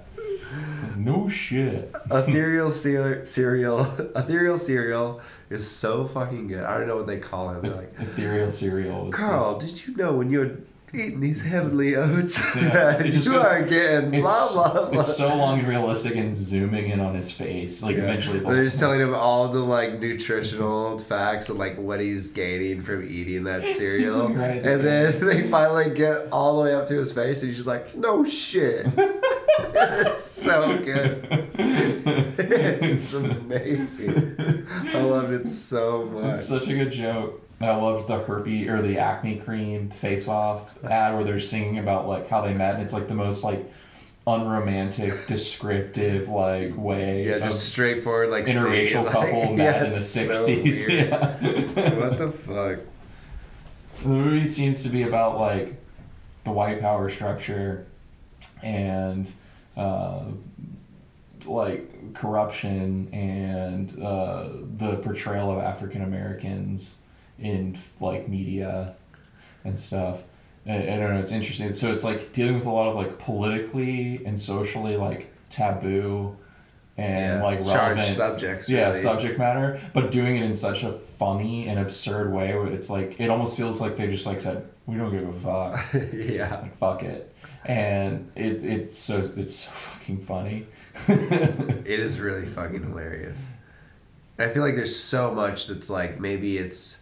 No 0.96 1.28
shit. 1.28 1.92
Ethereal 2.10 2.70
cereal, 2.70 3.26
cereal, 3.26 3.80
ethereal 4.14 4.56
cereal 4.58 5.20
is 5.50 5.68
so 5.68 6.06
fucking 6.06 6.46
good. 6.48 6.62
I 6.64 6.78
don't 6.78 6.86
know 6.86 6.96
what 6.96 7.06
they 7.06 7.18
call 7.18 7.50
it. 7.50 7.62
They're 7.62 7.74
like, 7.74 7.92
Ethereal 7.98 8.52
cereal. 8.52 9.06
is 9.06 9.10
the- 9.10 9.16
Carl, 9.16 9.58
did 9.58 9.86
you 9.86 9.96
know 9.96 10.12
when 10.12 10.30
you're 10.30 10.58
eating 10.94 11.20
these 11.20 11.42
heavenly 11.42 11.96
oats 11.96 12.38
Yeah, 12.56 13.02
you 13.02 13.12
goes- 13.12 13.26
are 13.28 13.62
getting 13.62 14.20
blah 14.20 14.52
blah 14.52 14.90
blah? 14.90 15.00
it's 15.00 15.16
so 15.16 15.34
long 15.34 15.58
and 15.60 15.68
realistic 15.68 16.14
and 16.16 16.34
zooming 16.34 16.90
in 16.90 17.00
on 17.00 17.14
his 17.14 17.30
face. 17.30 17.82
Like 17.82 17.96
Yeah. 17.96 18.02
eventually, 18.04 18.38
the- 18.40 18.46
They're 18.50 18.64
just 18.64 18.78
telling 18.78 19.00
him 19.00 19.14
all 19.14 19.48
the 19.48 19.60
like 19.60 19.98
nutritional 20.00 20.98
facts 20.98 21.48
and 21.48 21.58
like 21.58 21.76
what 21.78 22.00
he's 22.00 22.28
gaining 22.28 22.80
from 22.80 23.06
eating 23.08 23.44
that 23.44 23.68
cereal. 23.76 24.28
right 24.30 24.64
and 24.64 24.84
then 24.84 25.20
they 25.24 25.48
finally 25.50 25.90
get 25.94 26.28
all 26.32 26.56
the 26.58 26.64
way 26.64 26.74
up 26.74 26.86
to 26.86 26.94
his 26.94 27.12
face 27.12 27.40
and 27.40 27.48
he's 27.48 27.56
just 27.58 27.68
like, 27.68 27.94
no 27.96 28.24
shit. 28.24 28.86
it's 29.58 30.24
so 30.24 30.78
good. 30.78 31.26
It's 31.58 33.14
amazing. 33.14 34.66
I 34.92 35.00
loved 35.00 35.32
it 35.32 35.46
so 35.48 36.04
much. 36.06 36.34
It's 36.36 36.48
such 36.48 36.62
a 36.68 36.74
good 36.74 36.92
joke. 36.92 37.40
I 37.60 37.74
loved 37.76 38.08
the 38.08 38.18
herpy 38.20 38.68
or 38.68 38.82
the 38.82 38.98
acne 38.98 39.36
cream 39.36 39.90
face 39.90 40.28
off 40.28 40.82
ad 40.84 41.14
where 41.14 41.24
they're 41.24 41.40
singing 41.40 41.78
about 41.78 42.06
like 42.08 42.28
how 42.28 42.42
they 42.42 42.52
met 42.52 42.74
and 42.74 42.82
it's 42.82 42.92
like 42.92 43.08
the 43.08 43.14
most 43.14 43.44
like 43.44 43.72
unromantic, 44.26 45.26
descriptive 45.26 46.28
like 46.28 46.76
way 46.76 47.26
yeah, 47.26 47.38
just 47.38 47.68
straightforward 47.68 48.30
like 48.30 48.46
interracial 48.46 48.90
saying, 48.90 49.04
like- 49.04 49.12
couple 49.12 49.52
met 49.56 49.58
yeah, 49.58 49.84
in 49.84 49.90
the 49.92 49.96
it's 49.98 50.08
so 50.08 50.34
sixties. 50.46 50.88
yeah. 50.88 51.98
what 51.98 52.18
the 52.18 52.30
fuck? 52.30 52.78
The 54.02 54.08
movie 54.08 54.48
seems 54.48 54.82
to 54.82 54.88
be 54.88 55.02
about 55.02 55.38
like 55.38 55.74
the 56.44 56.50
white 56.52 56.80
power 56.80 57.08
structure 57.10 57.86
and 58.62 59.30
uh, 59.76 60.24
like 61.46 62.14
corruption 62.14 63.08
and 63.12 64.02
uh, 64.02 64.48
the 64.78 64.96
portrayal 64.96 65.50
of 65.52 65.58
African 65.58 66.02
Americans 66.02 67.00
in 67.38 67.78
like 68.00 68.28
media 68.28 68.94
and 69.64 69.78
stuff. 69.78 70.20
I, 70.66 70.76
I 70.76 70.96
don't 70.96 71.14
know. 71.14 71.20
It's 71.20 71.32
interesting. 71.32 71.72
So 71.72 71.92
it's 71.92 72.04
like 72.04 72.32
dealing 72.32 72.54
with 72.54 72.66
a 72.66 72.70
lot 72.70 72.88
of 72.88 72.96
like 72.96 73.18
politically 73.18 74.24
and 74.24 74.38
socially 74.38 74.96
like 74.96 75.32
taboo 75.50 76.36
and 76.96 77.40
yeah. 77.40 77.42
like 77.42 77.58
charged 77.64 78.00
relevant 78.00 78.16
subjects. 78.16 78.68
yeah 78.68 78.90
really. 78.90 79.02
subject 79.02 79.36
matter 79.36 79.80
but 79.92 80.12
doing 80.12 80.36
it 80.36 80.44
in 80.44 80.54
such 80.54 80.84
a 80.84 80.92
funny 81.18 81.66
and 81.66 81.80
absurd 81.80 82.32
way 82.32 82.56
where 82.56 82.68
it's 82.68 82.88
like 82.88 83.18
it 83.18 83.30
almost 83.30 83.56
feels 83.56 83.80
like 83.80 83.96
they 83.96 84.06
just 84.06 84.26
like 84.26 84.40
said 84.40 84.68
we 84.86 84.96
don't 84.96 85.10
give 85.10 85.28
a 85.28 85.40
fuck 85.40 86.12
yeah. 86.12 86.60
like 86.60 86.78
fuck 86.78 87.02
it 87.02 87.34
and 87.64 88.30
it 88.36 88.64
it's 88.64 88.96
so 88.96 89.28
it's 89.36 89.54
so 89.54 89.70
fucking 89.72 90.24
funny 90.24 90.66
It 91.08 92.00
is 92.00 92.20
really 92.20 92.46
fucking 92.46 92.82
hilarious. 92.82 93.44
I 94.38 94.48
feel 94.48 94.62
like 94.62 94.74
there's 94.74 94.98
so 94.98 95.32
much 95.32 95.66
that's 95.66 95.90
like 95.90 96.18
maybe 96.18 96.58
it's 96.58 96.98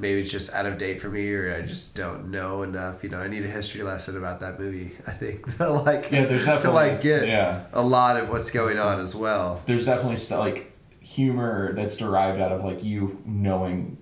maybe 0.00 0.20
it's 0.20 0.30
just 0.30 0.52
out 0.52 0.66
of 0.66 0.78
date 0.78 1.00
for 1.00 1.08
me 1.08 1.30
or 1.32 1.54
I 1.54 1.62
just 1.62 1.94
don't 1.94 2.30
know 2.30 2.62
enough. 2.62 3.02
You 3.04 3.10
know, 3.10 3.18
I 3.18 3.28
need 3.28 3.44
a 3.44 3.48
history 3.48 3.82
lesson 3.82 4.16
about 4.16 4.40
that 4.40 4.58
movie. 4.58 4.92
I 5.06 5.12
think 5.12 5.56
to 5.58 5.68
like 5.70 6.10
yeah 6.10 6.24
there's 6.24 6.44
definitely 6.44 6.60
to 6.62 6.70
like 6.70 7.00
get 7.00 7.28
yeah 7.28 7.64
a 7.72 7.82
lot 7.82 8.16
of 8.16 8.28
what's 8.30 8.50
going 8.50 8.78
on 8.78 9.00
as 9.00 9.14
well. 9.14 9.62
there's 9.66 9.84
definitely 9.84 10.16
st- 10.16 10.40
like 10.40 10.72
humor 11.00 11.72
that's 11.74 11.96
derived 11.96 12.40
out 12.40 12.52
of 12.52 12.64
like 12.64 12.82
you 12.84 13.20
knowing 13.24 13.96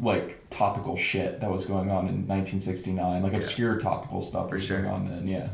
like 0.00 0.48
topical 0.50 0.96
shit 0.96 1.40
that 1.40 1.50
was 1.50 1.64
going 1.64 1.90
on 1.90 2.08
in 2.08 2.26
1969 2.26 3.22
like 3.22 3.32
Yeah. 3.32 3.38
obscure 3.38 3.78
topical 3.78 4.20
stuff 4.22 4.48
For 4.48 4.56
was 4.56 4.64
sure. 4.64 4.80
going 4.82 4.92
on 4.94 5.08
then 5.08 5.26
yeah 5.26 5.48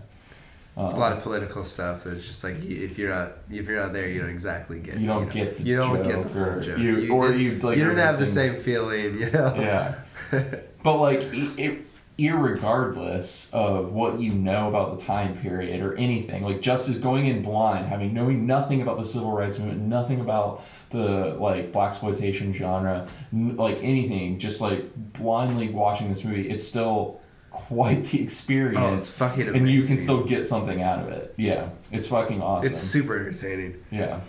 Um, 0.78 0.86
a 0.92 0.98
lot 0.98 1.12
of 1.12 1.22
political 1.22 1.64
stuff 1.64 2.04
that's 2.04 2.26
just 2.26 2.44
like 2.44 2.62
you- 2.62 2.84
if 2.84 2.98
you're 2.98 3.08
not 3.08 3.32
if 3.50 3.66
you're 3.66 3.80
not 3.80 3.92
there, 3.94 4.08
you 4.08 4.20
don't 4.20 4.28
exactly 4.30 4.78
get. 4.78 4.98
You 4.98 5.06
don't 5.06 5.24
know, 5.26 5.32
get 5.32 5.56
the 5.56 5.62
you 5.62 5.76
don't 5.76 6.02
get 6.02 6.22
the 6.22 6.28
full 6.28 6.42
or 6.42 6.60
joke. 6.60 6.78
you- 6.78 7.12
or 7.14 7.32
you, 7.32 7.52
like, 7.60 7.78
you 7.78 7.84
didn't 7.84 7.98
have 7.98 8.18
the 8.18 8.26
same 8.26 8.56
feeling, 8.56 9.18
you 9.18 9.30
know. 9.30 9.54
Yeah. 9.58 9.94
But 10.82 10.98
like, 10.98 11.18
it, 11.32 11.58
it, 11.58 11.78
irregardless 12.18 13.52
of 13.52 13.92
what 13.92 14.20
you 14.20 14.32
know 14.32 14.68
about 14.68 14.98
the 14.98 15.04
time 15.04 15.36
period 15.36 15.82
or 15.82 15.94
anything, 15.96 16.42
like 16.42 16.60
just 16.60 16.88
as 16.88 16.98
going 16.98 17.26
in 17.26 17.42
blind, 17.42 17.86
having 17.88 18.12
knowing 18.14 18.46
nothing 18.46 18.82
about 18.82 18.98
the 19.00 19.06
civil 19.06 19.32
rights 19.32 19.58
movement, 19.58 19.82
nothing 19.82 20.20
about 20.20 20.62
the 20.90 21.36
like 21.40 21.72
black 21.72 21.90
exploitation 21.92 22.52
genre, 22.52 23.08
n- 23.32 23.56
like 23.56 23.78
anything, 23.82 24.38
just 24.38 24.60
like 24.60 24.84
blindly 25.14 25.68
watching 25.70 26.08
this 26.08 26.24
movie, 26.24 26.48
it's 26.48 26.66
still 26.66 27.20
quite 27.68 28.04
the 28.06 28.22
experience. 28.22 28.78
Oh, 28.80 28.94
it's 28.94 29.10
fucking 29.10 29.48
and 29.54 29.70
you 29.70 29.82
can 29.82 29.98
still 29.98 30.24
get 30.24 30.46
something 30.46 30.82
out 30.82 31.00
of 31.00 31.08
it. 31.08 31.34
Yeah, 31.36 31.70
it's 31.90 32.06
fucking 32.08 32.40
awesome. 32.42 32.70
It's 32.72 32.80
super 32.80 33.18
entertaining. 33.18 33.82
yeah. 33.90 34.20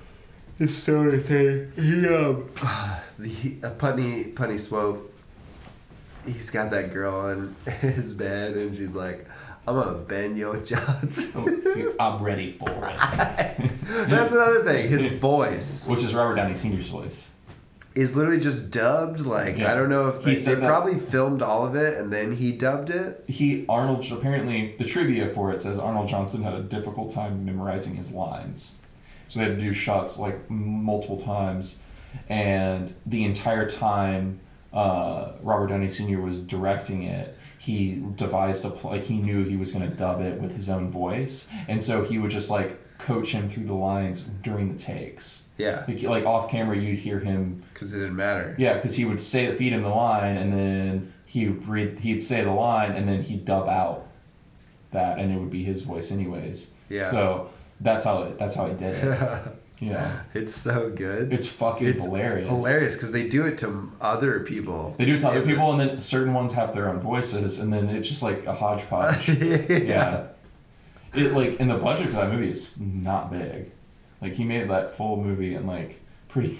It's 0.59 0.73
so 0.73 1.01
entertaining. 1.01 1.71
He 1.75 2.07
um, 2.07 2.49
the 3.19 3.55
uh, 3.63 3.69
Putney 3.71 4.23
Putney 4.25 4.57
Swope. 4.57 5.13
He's 6.25 6.49
got 6.49 6.71
that 6.71 6.91
girl 6.91 7.13
on 7.15 7.55
his 7.79 8.13
bed, 8.13 8.57
and 8.57 8.75
she's 8.75 8.95
like, 8.95 9.27
"I'm 9.67 9.75
gonna 9.75 9.99
bend 9.99 10.37
your 10.37 10.57
jots." 10.71 11.35
I'm 11.35 12.23
ready 12.23 12.53
for 12.53 12.69
it. 12.69 12.97
That's 14.09 14.33
another 14.33 14.63
thing. 14.65 14.89
His 14.89 15.05
voice 15.21 15.87
Which 15.87 16.03
is 16.03 16.13
Robert 16.13 16.35
Downey 16.35 16.55
Sr.'s 16.55 16.87
voice. 16.89 17.31
Is 17.97 18.15
literally 18.15 18.39
just 18.39 18.71
dubbed. 18.71 19.21
Like 19.21 19.57
Yeah. 19.57 19.71
I 19.71 19.75
don't 19.75 19.89
know 19.89 20.07
if 20.07 20.23
He 20.23 20.35
they, 20.35 20.53
they 20.53 20.61
probably 20.61 20.99
filmed 20.99 21.41
all 21.41 21.65
of 21.65 21.75
it 21.75 21.97
and 21.97 22.13
then 22.13 22.35
he 22.35 22.51
dubbed 22.51 22.89
it. 22.89 23.23
he 23.27 23.65
Arnold 23.67 24.09
apparently 24.11 24.75
the 24.77 24.85
trivia 24.85 25.27
for 25.33 25.51
it 25.51 25.59
says 25.61 25.77
Arnold 25.79 26.07
Johnson 26.07 26.43
had 26.43 26.53
a 26.53 26.61
difficult 26.61 27.13
time 27.13 27.43
memorizing 27.43 27.95
his 27.95 28.11
lines, 28.11 28.75
so 29.27 29.39
they 29.39 29.45
had 29.45 29.57
to 29.57 29.61
do 29.61 29.73
shots 29.73 30.17
like 30.19 30.49
multiple 30.49 31.19
times, 31.19 31.77
and 32.29 32.93
the 33.05 33.23
entire 33.25 33.69
time 33.69 34.39
uh, 34.73 35.31
Robert 35.41 35.67
Downey 35.67 35.89
Sr. 35.89 36.21
was 36.21 36.39
directing 36.41 37.03
it. 37.03 37.35
He 37.57 38.03
devised 38.15 38.63
a 38.63 38.69
like 38.87 39.05
he 39.05 39.17
knew 39.17 39.43
he 39.43 39.57
was 39.57 39.71
going 39.71 39.89
to 39.89 39.95
dub 39.95 40.21
it 40.21 40.39
with 40.39 40.55
his 40.55 40.69
own 40.69 40.91
voice, 40.91 41.47
and 41.67 41.83
so 41.83 42.03
he 42.03 42.17
would 42.19 42.31
just 42.31 42.49
like 42.49 42.79
coach 42.97 43.29
him 43.31 43.49
through 43.49 43.65
the 43.65 43.73
lines 43.73 44.21
during 44.43 44.73
the 44.73 44.79
takes. 44.79 45.43
Yeah, 45.57 45.83
Like, 45.87 46.03
like 46.03 46.25
off 46.25 46.51
camera, 46.51 46.77
you'd 46.77 46.99
hear 46.99 47.19
him 47.19 47.63
because 47.73 47.93
it 47.93 47.99
didn't 47.99 48.15
matter. 48.15 48.55
yeah, 48.59 48.75
because 48.75 48.93
he 48.95 49.05
would 49.05 49.19
say 49.21 49.55
feed 49.57 49.73
him 49.73 49.81
the 49.81 49.89
line, 49.89 50.37
and 50.37 50.53
then 50.53 51.13
he 51.25 51.47
would 51.47 51.67
read. 51.67 51.99
He'd 51.99 52.21
say 52.21 52.43
the 52.43 52.51
line, 52.51 52.91
and 52.91 53.07
then 53.07 53.23
he'd 53.23 53.43
dub 53.45 53.67
out 53.67 54.05
that, 54.91 55.17
and 55.17 55.33
it 55.33 55.39
would 55.39 55.49
be 55.49 55.63
his 55.63 55.81
voice 55.81 56.11
anyways. 56.11 56.71
Yeah. 56.89 57.09
So 57.11 57.49
that's 57.81 58.03
how 58.03 58.23
it, 58.23 58.37
that's 58.37 58.53
how 58.53 58.67
he 58.67 58.73
did 58.75 58.93
it. 59.03 59.41
Yeah. 59.79 60.21
it's 60.33 60.55
so 60.55 60.89
good. 60.89 61.31
It's 61.31 61.45
fucking 61.45 61.85
It's 61.87 62.03
hilarious. 62.03 62.49
Hilarious 62.49 62.95
because 62.95 63.11
they 63.11 63.27
do 63.27 63.45
it 63.45 63.59
to 63.59 63.91
other 64.01 64.39
people. 64.39 64.95
They 64.97 65.05
do 65.05 65.13
it 65.13 65.19
to 65.19 65.27
other 65.27 65.43
people, 65.43 65.71
and 65.71 65.79
then 65.79 66.01
certain 66.01 66.33
ones 66.33 66.51
have 66.53 66.73
their 66.73 66.89
own 66.89 66.99
voices, 66.99 67.59
and 67.59 67.71
then 67.71 67.87
it's 67.89 68.09
just 68.09 68.23
like 68.23 68.43
a 68.47 68.55
hodgepodge. 68.55 69.29
yeah. 69.39 69.57
yeah. 69.69 70.27
It 71.13 71.33
like 71.33 71.57
and 71.59 71.69
the 71.69 71.75
budget 71.75 72.07
for 72.07 72.13
that 72.13 72.31
movie 72.31 72.51
is 72.51 72.79
not 72.79 73.31
big. 73.31 73.71
Like 74.21 74.33
he 74.33 74.43
made 74.43 74.69
that 74.69 74.97
full 74.97 75.23
movie 75.23 75.55
in 75.55 75.67
like 75.67 75.99
pretty 76.27 76.59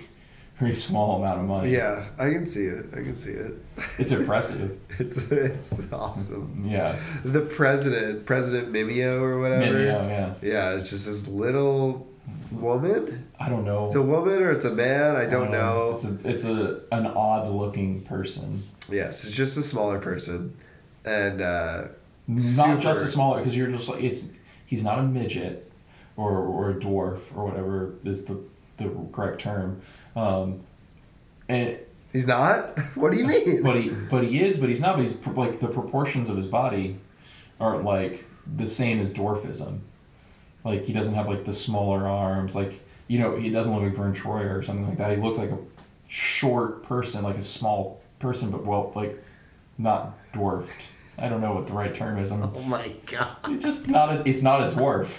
pretty 0.58 0.76
small 0.76 1.18
amount 1.18 1.40
of 1.40 1.46
money. 1.46 1.72
Yeah, 1.72 2.06
I 2.18 2.32
can 2.32 2.46
see 2.48 2.66
it. 2.66 2.88
I 2.92 2.98
can 2.98 3.14
see 3.14 3.32
it. 3.32 3.54
It's 4.00 4.12
impressive. 4.12 4.80
it's 5.00 5.18
it's 5.18 5.92
awesome. 5.92 6.66
Yeah. 6.68 6.98
The 7.24 7.42
president, 7.42 8.26
President 8.26 8.74
Mimeo 8.74 9.22
or 9.22 9.40
whatever. 9.40 9.66
Mimeo, 9.66 10.10
yeah. 10.10 10.34
Yeah, 10.42 10.78
it's 10.78 10.90
just 10.90 11.06
this 11.06 11.28
little 11.28 12.08
woman. 12.52 13.28
I 13.40 13.50
don't 13.50 13.66
know. 13.66 13.86
It's 13.86 13.96
a 13.96 14.02
woman 14.02 14.42
or 14.42 14.52
it's 14.52 14.66
a 14.66 14.74
man. 14.74 15.16
I 15.16 15.26
don't 15.26 15.52
know. 15.52 15.94
It's 15.96 16.06
a 16.06 16.18
it's 16.24 16.44
a 16.44 16.82
an 16.92 17.06
odd 17.08 17.50
looking 17.50 18.02
person. 18.02 18.64
Yes, 18.90 19.26
it's 19.26 19.36
just 19.36 19.58
a 19.58 19.64
smaller 19.64 20.00
person, 20.00 20.56
and 21.06 21.42
uh, 21.42 21.84
Not 22.28 22.80
just 22.80 23.04
a 23.04 23.08
smaller 23.08 23.40
because 23.40 23.56
you're 23.56 23.68
just 23.68 23.90
like 23.90 24.04
it's 24.04 24.30
he's 24.68 24.84
not 24.84 25.00
a 25.00 25.04
midget 25.04 25.72
or 26.16 26.38
or 26.38 26.70
a 26.70 26.76
dwarf 26.76 27.22
or 27.36 27.46
whatever 27.46 27.96
is 28.04 28.26
the 28.26 28.40
the 28.78 28.92
correct 29.12 29.42
term. 29.42 29.82
Um, 30.16 30.62
and 31.50 31.80
he's 32.14 32.28
not. 32.28 32.78
What 32.96 33.12
do 33.12 33.18
you 33.18 33.26
mean? 33.26 33.64
but 33.64 33.82
he 33.82 33.90
but 33.90 34.24
he 34.24 34.44
is 34.44 34.58
but 34.58 34.70
he's 34.70 34.82
not. 34.82 34.98
But 34.98 35.06
he's 35.06 35.26
like 35.28 35.60
the 35.60 35.68
proportions 35.68 36.30
of 36.30 36.38
his 36.38 36.46
body 36.46 37.00
aren't 37.60 37.84
like 37.84 38.26
the 38.56 38.68
same 38.68 39.00
as 39.00 39.14
dwarfism. 39.14 39.80
Like 40.64 40.86
he 40.86 40.94
doesn't 40.94 41.16
have 41.16 41.28
like 41.28 41.46
the 41.46 41.54
smaller 41.54 42.08
arms. 42.08 42.56
Like 42.56 42.82
you 43.08 43.20
know 43.20 43.36
he 43.36 43.50
doesn't 43.50 43.74
look 43.74 43.84
like 43.84 43.96
Verne 43.96 44.14
Troyer 44.16 44.58
or 44.58 44.64
something 44.64 44.88
like 44.88 44.98
that. 44.98 45.16
He 45.16 45.24
looked 45.24 45.38
like 45.38 45.52
a 45.52 45.58
short 46.08 46.84
person, 46.84 47.24
like 47.24 47.38
a 47.38 47.44
small 47.44 48.02
person, 48.20 48.52
but 48.52 48.66
well 48.66 48.92
like 48.96 49.24
not 49.78 50.18
dwarfed. 50.34 50.72
I 51.18 51.30
don't 51.30 51.42
know 51.42 51.54
what 51.54 51.68
the 51.68 51.74
right 51.74 51.96
term 51.96 52.20
is. 52.20 52.32
I'm, 52.32 52.44
oh 52.44 52.62
my 52.62 52.94
god. 53.06 53.38
it's 53.46 53.64
just 53.64 53.88
not 53.88 54.10
a. 54.16 54.28
It's 54.28 54.42
not 54.42 54.62
a 54.62 54.76
dwarf. 54.76 55.10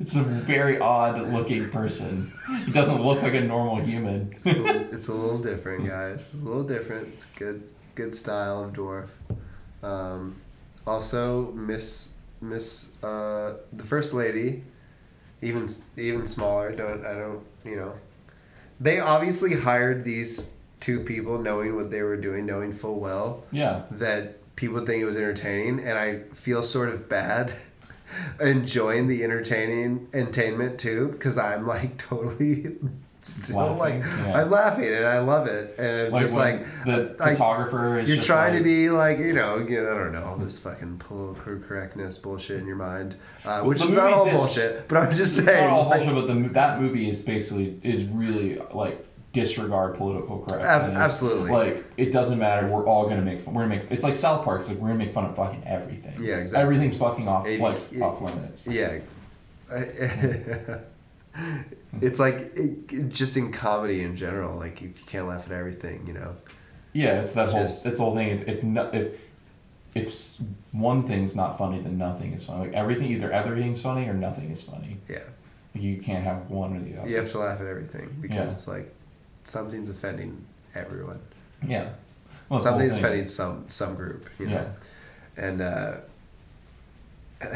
It's 0.00 0.14
a 0.14 0.22
very 0.22 0.78
odd 0.78 1.32
looking 1.32 1.70
person. 1.70 2.32
He 2.64 2.70
doesn't 2.70 3.02
look 3.02 3.20
like 3.20 3.34
a 3.34 3.40
normal 3.40 3.76
human. 3.84 4.32
It's 4.44 4.46
a, 4.46 4.62
little, 4.62 4.94
it's 4.94 5.08
a 5.08 5.12
little 5.12 5.38
different, 5.38 5.88
guys. 5.88 6.34
It's 6.34 6.42
a 6.42 6.44
little 6.44 6.62
different. 6.62 7.08
It's 7.14 7.24
good, 7.24 7.68
good 7.96 8.14
style 8.14 8.62
of 8.62 8.72
dwarf. 8.72 9.08
Um, 9.82 10.36
also, 10.86 11.50
Miss 11.52 12.10
Miss 12.40 12.90
uh, 13.02 13.54
the 13.72 13.84
first 13.84 14.14
lady, 14.14 14.62
even 15.42 15.68
even 15.96 16.26
smaller. 16.26 16.72
Don't 16.72 17.04
I 17.04 17.14
don't 17.14 17.44
you 17.64 17.76
know? 17.76 17.94
They 18.80 19.00
obviously 19.00 19.54
hired 19.54 20.04
these 20.04 20.52
two 20.78 21.00
people 21.00 21.38
knowing 21.38 21.74
what 21.74 21.90
they 21.90 22.02
were 22.02 22.16
doing, 22.16 22.46
knowing 22.46 22.72
full 22.72 23.00
well 23.00 23.42
yeah. 23.50 23.82
that 23.90 24.38
people 24.58 24.84
think 24.84 25.00
it 25.00 25.04
was 25.06 25.16
entertaining, 25.16 25.78
and 25.86 25.96
I 25.96 26.18
feel 26.34 26.64
sort 26.64 26.88
of 26.88 27.08
bad 27.08 27.52
enjoying 28.40 29.06
the 29.06 29.22
entertaining 29.22 30.08
entertainment 30.12 30.80
too 30.80 31.08
because 31.12 31.38
I'm 31.38 31.64
like 31.66 31.96
totally 31.98 32.74
still 33.20 33.56
Laughing, 33.56 33.78
like 33.78 33.94
yeah. 34.02 34.40
I'm 34.40 34.50
laughing 34.50 34.94
and 34.94 35.04
I 35.04 35.18
love 35.18 35.46
it 35.46 35.78
and 35.78 36.12
Like 36.12 36.22
just 36.22 36.34
like 36.34 36.64
the 36.86 37.14
I- 37.20 37.32
photographer 37.34 37.98
is 37.98 38.08
you're 38.08 38.22
trying 38.22 38.56
to 38.56 38.62
be 38.62 38.90
like 38.90 39.18
you 39.18 39.32
know 39.32 39.56
again 39.56 39.84
I 39.84 39.90
don't 39.90 40.12
know 40.12 40.24
all 40.24 40.36
this 40.38 40.58
fucking 40.58 40.98
political 40.98 41.56
correctness 41.60 42.16
bullshit 42.18 42.58
in 42.60 42.66
your 42.66 42.76
mind, 42.76 43.16
uh, 43.44 43.62
which 43.62 43.80
is 43.82 43.90
not 43.90 44.12
all 44.12 44.24
dis- 44.24 44.38
bullshit. 44.38 44.88
But 44.88 44.98
I'm 44.98 45.10
just 45.14 45.36
It's 45.38 45.46
saying, 45.46 45.64
not 45.68 45.72
all 45.72 45.88
like, 45.88 46.04
bullshit, 46.04 46.26
but 46.28 46.34
the, 46.42 46.48
that 46.54 46.80
movie 46.80 47.08
is 47.08 47.22
basically 47.22 47.78
is 47.84 48.04
really 48.04 48.58
like 48.72 49.04
disregard 49.32 49.96
political 49.96 50.38
correctness. 50.40 50.68
Ab- 50.68 50.92
absolutely. 50.94 51.50
Like 51.50 51.84
it 51.96 52.12
doesn't 52.12 52.38
matter. 52.38 52.66
We're 52.66 52.86
all 52.86 53.08
gonna 53.08 53.22
make 53.22 53.42
fun. 53.44 53.54
We're 53.54 53.62
gonna 53.68 53.76
make. 53.76 53.90
It's 53.90 54.02
like 54.04 54.16
South 54.16 54.44
Park. 54.44 54.60
It's 54.60 54.68
like 54.68 54.78
we're 54.78 54.88
gonna 54.88 54.98
make 55.04 55.12
fun 55.14 55.24
of 55.26 55.36
fucking 55.36 55.64
everything. 55.66 56.22
Yeah, 56.22 56.36
exactly. 56.36 56.62
Everything's 56.62 56.96
fucking 56.96 57.28
off 57.28 57.46
It- 57.46 57.60
like 57.60 57.78
it- 57.92 58.00
off 58.02 58.20
limits. 58.22 58.66
yeah. 58.66 58.98
it's 62.00 62.18
like 62.18 62.52
it, 62.56 63.08
just 63.10 63.36
in 63.36 63.52
comedy 63.52 64.02
in 64.02 64.16
general. 64.16 64.56
Like 64.58 64.76
if 64.82 64.98
you 64.98 65.04
can't 65.06 65.26
laugh 65.28 65.46
at 65.46 65.52
everything, 65.52 66.06
you 66.06 66.12
know. 66.14 66.34
Yeah, 66.92 67.20
it's 67.20 67.32
that 67.34 67.50
whole. 67.50 67.62
Just- 67.62 67.84
it's 67.86 67.98
the 67.98 68.04
whole 68.04 68.14
thing. 68.14 68.28
If 68.28 68.48
if, 68.48 68.62
no, 68.62 68.84
if 68.92 69.12
if 69.94 70.36
one 70.72 71.06
thing's 71.06 71.36
not 71.36 71.58
funny, 71.58 71.80
then 71.80 71.98
nothing 71.98 72.32
is 72.32 72.44
funny. 72.44 72.66
Like 72.68 72.72
everything, 72.74 73.06
either 73.08 73.30
everything's 73.32 73.82
funny 73.82 74.06
or 74.08 74.14
nothing 74.14 74.50
is 74.50 74.62
funny. 74.62 74.98
Yeah. 75.08 75.18
You 75.74 76.00
can't 76.00 76.24
have 76.24 76.48
one 76.50 76.76
or 76.76 76.80
the 76.80 76.98
other. 77.00 77.08
You 77.08 77.16
have 77.16 77.30
to 77.32 77.38
laugh 77.38 77.60
at 77.60 77.66
everything 77.66 78.16
because 78.20 78.36
Yeah. 78.36 78.44
it's 78.44 78.66
like 78.66 78.94
something's 79.44 79.88
offending 79.88 80.44
everyone. 80.74 81.20
Yeah. 81.66 81.90
Well, 82.48 82.58
it's 82.58 82.64
the 82.64 82.70
whole 82.70 82.80
something's 82.80 82.98
offending 82.98 83.26
some 83.26 83.64
some 83.68 83.94
group, 83.94 84.28
you 84.38 84.46
know. 84.46 84.70
And 85.36 85.60
uh, 85.60 85.96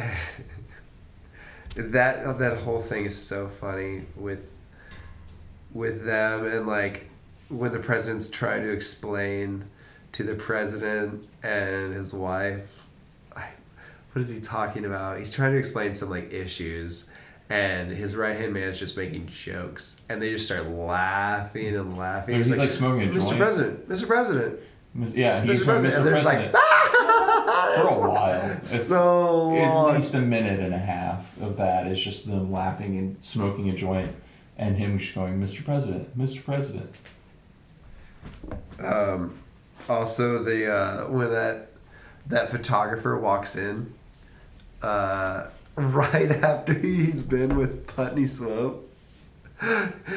that 1.77 2.39
that 2.39 2.59
whole 2.59 2.81
thing 2.81 3.07
is 3.07 3.17
so 3.17 3.49
funny 3.49 4.05
with 4.17 4.51
with 5.73 6.05
them 6.05 6.45
and 6.45 6.67
like 6.67 7.09
when 7.49 7.73
the 7.73 7.79
president's 7.79 8.29
trying 8.29 8.63
to 8.63 8.71
explain 8.71 9.65
to 10.13 10.23
the 10.23 10.35
president 10.35 11.27
and 11.43 11.95
his 11.95 12.13
wife 12.13 12.69
I, 13.35 13.49
what 14.13 14.23
is 14.23 14.29
he 14.29 14.41
talking 14.41 14.85
about 14.85 15.19
he's 15.19 15.31
trying 15.31 15.53
to 15.53 15.59
explain 15.59 15.95
some 15.95 16.11
like 16.11 16.33
issues 16.33 17.07
and 17.51 17.91
his 17.91 18.15
right 18.17 18.37
hand 18.37 18.53
man 18.55 18.65
is 18.65 18.79
just 18.79 18.97
making 18.97 19.27
jokes 19.27 20.01
and 20.09 20.21
they 20.23 20.31
just 20.31 20.47
start 20.47 20.67
laughing 20.69 21.75
and 21.77 21.97
laughing 21.99 22.37
He's, 22.37 22.51
like, 22.51 22.71
smoking 22.71 23.09
a 23.09 23.13
mr 23.13 23.21
joint." 23.23 23.39
president 23.39 23.89
mr 23.89 24.07
president 24.07 24.61
Yeah, 25.15 25.43
he's 25.45 25.61
mr 25.61 25.65
president 25.65 25.95
Mr. 25.95 25.97
and 25.99 26.07
they're 26.07 26.15
just 26.15 26.27
like 26.27 26.53
for 27.83 27.89
a 27.89 27.99
while. 28.11 28.51
It's- 28.51 28.87
so 28.89 29.55
At 29.57 29.95
least 29.97 30.15
a 30.15 30.21
minute 30.21 30.61
and 30.61 30.75
a 30.75 30.79
half 30.79 31.25
of 31.41 31.57
that 31.57 31.87
is 31.87 31.99
just 32.01 32.27
them 32.27 32.53
laughing 32.53 32.99
and 32.99 33.17
smoking 33.23 33.71
a 33.71 33.73
joint, 33.75 34.15
and 34.59 34.77
him 34.77 34.99
just 34.99 35.15
going, 35.15 35.41
"Mr. 35.41 35.65
President, 35.65 36.17
Mr. 36.19 36.45
President." 36.45 36.91
Um, 38.79 39.39
also, 39.89 40.43
the 40.43 40.71
uh, 40.73 41.09
when 41.09 41.31
that 41.31 41.69
that 42.27 42.51
photographer 42.51 43.19
walks 43.19 43.57
in, 43.57 43.93
uh, 44.83 45.47
right 45.77 46.31
after 46.31 46.75
he's 46.75 47.21
been 47.21 47.57
with 47.57 47.87
Putney 47.87 48.27
Swope, 48.27 48.89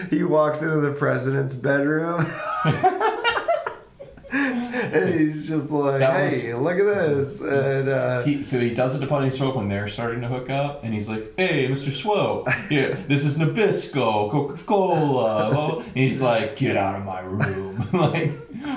he 0.09 0.23
walks 0.23 0.61
into 0.61 0.77
the 0.81 0.91
president's 0.91 1.55
bedroom. 1.55 2.25
and 4.31 5.13
he's 5.19 5.47
just 5.47 5.71
like, 5.71 5.99
That 5.99 6.25
was- 6.25 6.33
"Hey, 6.41 6.53
look 6.53 6.77
at 6.79 6.85
this!" 6.85 7.41
And 7.41 7.89
uh, 7.89 8.23
He, 8.23 8.43
so 8.45 8.59
he 8.59 8.73
does 8.73 8.95
it 8.95 8.99
to 8.99 9.07
Putney 9.07 9.31
Swope 9.31 9.55
when 9.55 9.69
they're 9.69 9.87
starting 9.87 10.21
to 10.21 10.27
hook 10.27 10.49
up, 10.49 10.83
and 10.83 10.93
he's 10.93 11.07
like, 11.07 11.33
"Hey, 11.37 11.67
Mr. 11.67 11.93
Swope, 11.93 12.47
yeah, 12.69 12.97
this 13.07 13.23
is 13.23 13.37
Nabisco, 13.37 14.29
Coca 14.31 14.61
Cola." 14.63 15.79
And 15.79 15.95
he's 15.95 16.21
like, 16.21 16.55
"Get 16.57 16.75
out 16.75 16.95
of 16.99 17.05
my 17.05 17.21
room!" 17.21 17.87
like 17.93 18.31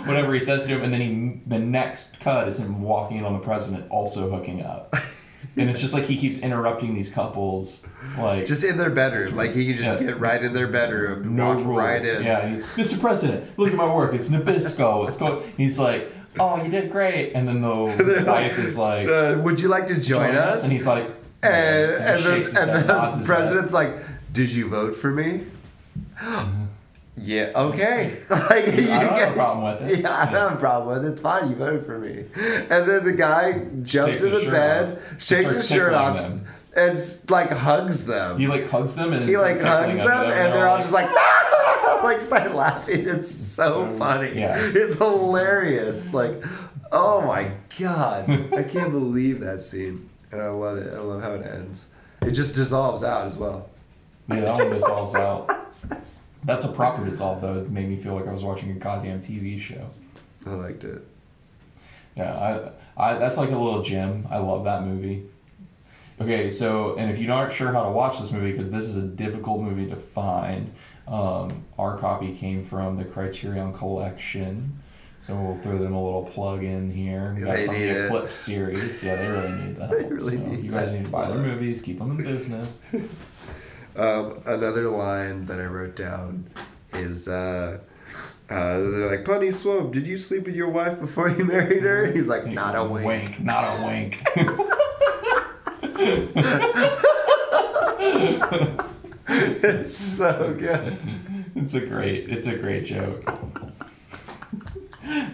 whatever 0.07 0.35
he 0.35 0.41
says 0.41 0.67
to 0.67 0.77
him, 0.77 0.85
and 0.85 0.93
then 0.93 1.01
he 1.01 1.41
the 1.49 1.59
next 1.59 2.21
cut 2.21 2.47
is 2.49 2.59
him 2.59 2.83
walking 2.83 3.17
in 3.19 3.25
on 3.25 3.33
the 3.33 3.39
president, 3.41 3.91
also 3.91 4.31
hooking 4.31 4.63
up, 4.63 4.95
and 5.59 5.69
it's 5.71 5.81
just 5.81 5.93
like 5.95 6.05
he 6.05 6.17
keeps 6.17 6.39
interrupting 6.41 6.95
these 6.95 7.11
couples, 7.11 7.85
like 8.19 8.45
just 8.47 8.65
in 8.65 8.77
their 8.79 8.91
bedroom, 8.91 9.37
like 9.37 9.53
he 9.53 9.67
can 9.67 9.77
just 9.77 10.01
Yeah. 10.01 10.07
get 10.09 10.21
right 10.21 10.43
in 10.43 10.53
their 10.53 10.69
bedroom, 10.69 11.23
and 11.23 11.37
no 11.37 11.47
walk 11.49 11.57
rules. 11.59 11.79
right 11.79 12.05
in. 12.05 12.23
Yeah, 12.23 12.49
he, 12.49 12.57
Mr. 12.83 13.01
President, 13.01 13.59
look 13.59 13.69
at 13.71 13.75
my 13.75 13.93
work. 13.93 14.15
It's 14.15 14.29
Nabisco. 14.29 15.07
It's 15.09 15.17
go. 15.17 15.43
He's 15.57 15.79
like, 15.79 16.11
"Oh, 16.39 16.63
you 16.63 16.71
did 16.71 16.91
great," 16.93 17.33
and 17.35 17.47
then 17.49 17.61
the 17.63 18.25
wife 18.27 18.59
is 18.59 18.77
like. 18.79 19.07
Uh, 19.09 19.37
would 19.43 19.61
you 19.61 19.69
like 19.69 19.87
to 19.89 20.01
join, 20.01 20.35
us? 20.35 20.65
And 20.65 20.73
he's 20.73 20.87
like, 20.87 21.05
and 21.43 21.53
yeah, 21.53 22.15
and, 22.15 22.19
he 22.25 22.25
the, 22.51 22.61
and 22.61 22.71
the 22.89 23.07
his 23.09 23.17
head. 23.19 23.27
president's 23.27 23.73
like, 23.73 23.97
"Did 24.33 24.51
you 24.53 24.69
vote 24.69 24.95
for 24.97 25.11
me?" 25.11 25.43
Yeah. 27.21 27.53
Okay. 27.55 28.19
like 28.31 28.67
you 28.67 28.91
I 28.91 29.05
don't 29.05 29.19
have 29.19 29.31
a 29.31 29.35
problem 29.35 29.81
with 29.81 29.91
it. 29.91 30.01
Yeah, 30.01 30.15
I 30.15 30.25
don't 30.31 30.51
have 30.51 30.59
a 30.59 30.61
problem 30.61 30.97
with 30.97 31.07
it. 31.07 31.13
It's 31.13 31.21
fine. 31.21 31.51
You 31.51 31.57
voted 31.57 31.85
for 31.85 31.99
me. 31.99 32.25
And 32.35 32.89
then 32.89 33.05
the 33.05 33.13
guy 33.13 33.65
jumps 33.83 34.23
into 34.23 34.37
his 34.37 34.45
shirt 34.45 34.53
bed, 34.53 34.99
off. 34.99 35.23
shakes 35.23 35.53
his 35.53 35.69
shirt 35.69 35.95
off, 35.95 36.15
them. 36.15 36.45
and 36.77 37.31
like 37.31 37.51
hugs 37.51 38.05
them. 38.07 38.39
He 38.39 38.47
like 38.47 38.69
hugs 38.69 38.95
them 38.95 39.13
and 39.13 39.29
he 39.29 39.37
like 39.37 39.61
hugs 39.61 39.97
tickling 39.97 40.09
them, 40.09 40.31
and 40.31 40.53
they're 40.53 40.69
all 40.69 40.79
just 40.79 40.93
like, 40.93 41.07
like 41.07 41.17
ah! 41.17 42.19
start 42.21 42.55
laughing. 42.55 43.09
It's 43.09 43.31
so 43.31 43.95
funny. 43.99 44.39
yeah. 44.39 44.59
It's 44.59 44.99
hilarious. 44.99 46.15
Like, 46.15 46.43
oh 46.93 47.23
my 47.23 47.51
god, 47.79 48.31
I 48.55 48.63
can't 48.63 48.93
believe 48.93 49.41
that 49.41 49.61
scene, 49.61 50.09
and 50.33 50.41
I 50.41 50.49
love 50.49 50.79
it. 50.79 50.93
I 50.93 51.01
love 51.01 51.23
how 51.23 51.35
it 51.35 51.47
ends. 51.47 51.89
It 52.23 52.33
just 52.33 52.55
dissolves 52.55 53.05
out 53.05 53.27
as 53.27 53.39
well. 53.39 53.71
yeah, 54.29 54.41
that 54.41 54.55
one 54.55 54.71
dissolves 54.71 55.15
out. 55.15 55.49
That's 56.45 56.65
a 56.65 56.69
proper 56.69 57.05
dissolve 57.05 57.41
though. 57.41 57.59
It 57.59 57.71
made 57.71 57.89
me 57.89 57.97
feel 57.97 58.15
like 58.15 58.27
I 58.27 58.33
was 58.33 58.43
watching 58.43 58.71
a 58.71 58.75
goddamn 58.75 59.21
TV 59.21 59.61
show. 59.61 59.91
I 60.47 60.51
liked 60.51 60.85
it. 60.85 61.07
Yeah, 62.17 62.73
I, 62.97 63.13
I 63.15 63.19
that's 63.19 63.37
like 63.37 63.51
a 63.51 63.57
little 63.59 63.83
gem. 63.83 64.27
I 64.31 64.39
love 64.39 64.65
that 64.65 64.85
movie. 64.85 65.25
Okay, 66.21 66.51
so 66.51 66.97
and 66.97 67.11
if 67.11 67.19
you 67.19 67.33
aren't 67.33 67.53
sure 67.53 67.73
how 67.73 67.85
to 67.85 67.91
watch 67.91 68.21
this 68.21 68.31
movie 68.31 68.51
because 68.53 68.71
this 68.71 68.87
is 68.87 68.97
a 68.97 69.03
difficult 69.03 69.61
movie 69.63 69.89
to 69.89 69.97
find, 69.97 70.73
um, 71.07 71.65
our 71.79 71.97
copy 71.99 72.35
came 72.35 72.65
from 72.65 72.97
the 72.97 73.05
Criterion 73.05 73.73
Collection. 73.73 74.81
So 75.21 75.35
we'll 75.35 75.59
throw 75.63 75.79
them 75.79 75.95
a 75.95 76.03
little 76.03 76.25
plug 76.25 76.63
in 76.63 76.91
here. 76.93 77.35
We 77.37 77.43
got 77.43 77.53
They 77.57 77.67
need 77.67 77.89
the 77.89 78.05
it. 78.05 78.05
Eclipse 78.07 78.37
series. 78.37 79.03
Yeah, 79.03 79.17
they 79.17 79.27
really 79.29 79.53
need 79.65 79.77
that. 79.77 79.91
They 79.99 80.05
really 80.05 80.37
so 80.39 80.45
need 80.45 80.65
you 80.65 80.71
guys 80.71 80.93
need 80.93 81.05
to 81.05 81.11
buy 81.11 81.29
their 81.29 81.39
movies, 81.39 81.81
keep 81.83 81.99
them 81.99 82.13
in 82.13 82.25
business. 82.25 82.79
Um, 83.99 84.43
another 84.47 84.89
line 84.89 85.47
that 85.47 85.59
I 85.59 85.65
wrote 85.65 85.97
down 85.97 86.49
is 86.93 87.27
uh, 87.27 87.79
uh, 88.49 88.79
they're 88.79 89.11
like, 89.11 89.25
Putney 89.25 89.51
Swope, 89.51 89.93
did 89.93 90.07
you 90.07 90.17
sleep 90.17 90.47
with 90.47 90.55
your 90.55 90.69
wife 90.69 91.01
before 91.01 91.29
you 91.29 91.45
married 91.45 91.83
her? 91.83 92.07
He's 92.07 92.29
like, 92.29 92.47
not 92.47 92.77
a 92.77 92.85
wink. 92.85 93.41
Not 93.41 93.65
a 93.65 93.85
wink. 93.85 94.23
it's 99.29 99.97
so 99.97 100.55
good. 100.57 100.99
it's 101.57 101.75
a 101.75 101.81
great. 101.81 102.31
It's 102.31 102.47
a 102.47 102.57
great 102.57 102.85
joke. 102.85 103.35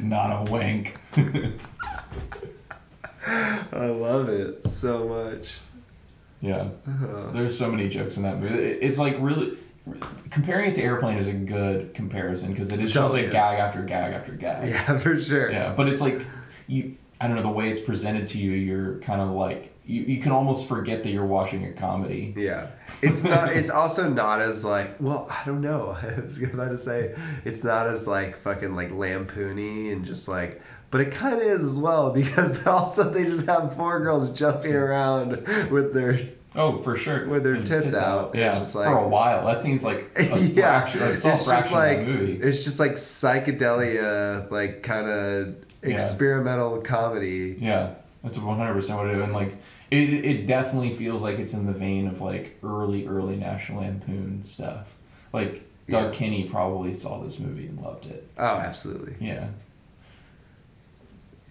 Not 0.00 0.48
a 0.48 0.50
wink. 0.50 0.98
I 3.26 3.86
love 3.86 4.30
it 4.30 4.66
so 4.68 5.06
much. 5.06 5.58
Yeah. 6.44 6.68
Uh, 6.86 7.32
There's 7.32 7.58
so 7.58 7.70
many 7.70 7.88
jokes 7.88 8.16
in 8.16 8.22
that 8.24 8.38
movie. 8.38 8.54
It's 8.62 8.98
like 8.98 9.16
really 9.18 9.58
comparing 10.30 10.70
it 10.70 10.74
to 10.74 10.82
Airplane 10.82 11.18
is 11.18 11.26
a 11.28 11.32
good 11.32 11.94
comparison 11.94 12.52
because 12.52 12.72
it 12.72 12.80
is 12.80 12.92
just 12.92 13.12
Totally 13.12 13.22
like 13.22 13.28
is. 13.28 13.32
gag 13.32 13.58
after 13.58 13.82
gag 13.82 14.12
after 14.12 14.32
gag. 14.32 14.68
yeah, 14.70 14.98
for 14.98 15.18
sure. 15.18 15.50
Yeah, 15.50 15.74
but 15.74 15.88
it's 15.88 16.00
like 16.00 16.22
you. 16.66 16.96
I 17.20 17.26
don't 17.26 17.36
know 17.36 17.42
the 17.42 17.48
way 17.48 17.70
it's 17.70 17.80
presented 17.80 18.26
to 18.28 18.38
you. 18.38 18.52
You're 18.52 18.98
kind 19.00 19.20
of 19.20 19.30
like 19.30 19.72
you. 19.86 20.02
You 20.02 20.20
can 20.22 20.32
almost 20.32 20.68
forget 20.68 21.02
that 21.02 21.10
you're 21.10 21.24
watching 21.26 21.64
a 21.64 21.72
comedy. 21.72 22.34
Yeah. 22.36 22.68
It's 23.02 23.24
not 23.24 23.52
it's 23.56 23.70
also 23.70 24.08
not 24.08 24.40
as 24.40 24.64
like 24.64 25.00
well, 25.00 25.26
I 25.30 25.42
don't 25.46 25.60
know. 25.60 25.96
I 26.02 26.20
was 26.20 26.42
about 26.42 26.70
to 26.70 26.78
say 26.78 27.14
it's 27.44 27.64
not 27.64 27.86
as 27.86 28.06
like 28.06 28.36
fucking 28.38 28.74
like 28.74 28.90
lampoony 28.90 29.92
and 29.92 30.04
just 30.04 30.28
like 30.28 30.60
but 30.94 31.00
it 31.00 31.10
kind 31.10 31.34
of 31.34 31.40
is 31.42 31.64
as 31.64 31.76
well 31.80 32.10
because 32.12 32.64
also 32.68 33.10
they 33.10 33.24
just 33.24 33.46
have 33.46 33.74
four 33.74 33.98
girls 33.98 34.30
jumping 34.30 34.72
around 34.72 35.30
with 35.72 35.92
their 35.92 36.20
Oh, 36.56 36.80
for 36.84 36.96
sure. 36.96 37.26
With 37.26 37.42
their 37.42 37.54
And 37.54 37.66
tits 37.66 37.92
out, 37.92 38.28
it's 38.36 38.36
Yeah, 38.36 38.58
like- 38.80 38.88
for 38.92 38.98
a 38.98 39.08
while. 39.08 39.44
That 39.44 39.60
seems 39.60 39.82
like 39.82 40.12
a 40.16 40.38
yeah, 40.38 40.82
fraction. 40.86 41.00
Like, 41.00 41.14
it's 41.14 41.24
just 41.24 41.72
like 41.72 42.02
movie. 42.06 42.34
it's 42.40 42.62
just 42.62 42.78
like 42.78 42.92
psychedelia, 42.92 44.48
like 44.52 44.84
kind 44.84 45.08
of 45.08 45.56
Yeah. 45.82 45.90
experimental 45.94 46.80
comedy. 46.80 47.56
Yeah, 47.60 47.94
that's 48.22 48.38
100% 48.38 48.96
what 48.96 49.06
it 49.08 49.16
is. 49.16 49.22
And 49.24 49.32
like, 49.32 49.56
it, 49.90 50.24
it 50.24 50.46
definitely 50.46 50.96
feels 50.96 51.22
like 51.24 51.40
it's 51.40 51.54
in 51.54 51.66
the 51.66 51.72
vein 51.72 52.06
of 52.06 52.20
like 52.20 52.56
early, 52.62 53.06
early 53.08 53.34
National 53.34 53.80
Lampoon 53.80 54.44
stuff. 54.44 54.86
Like, 55.32 55.68
Doug 55.88 56.12
Yeah. 56.12 56.18
Kenney 56.18 56.48
probably 56.48 56.94
saw 56.94 57.20
this 57.20 57.40
movie 57.40 57.66
and 57.66 57.80
loved 57.80 58.06
it. 58.06 58.28
Oh, 58.38 58.44
absolutely. 58.44 59.16
Yeah. 59.20 59.48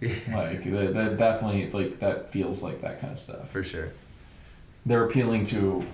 Like, 0.02 0.64
that, 0.64 0.92
that 0.94 1.16
definitely, 1.18 1.70
like, 1.70 2.00
that 2.00 2.30
feels 2.30 2.62
like 2.62 2.80
that 2.82 3.00
kind 3.00 3.12
of 3.12 3.18
stuff. 3.18 3.50
for 3.50 3.62
sure. 3.62 3.90
They're 4.86 5.04
appealing 5.04 5.46
to 5.46 5.84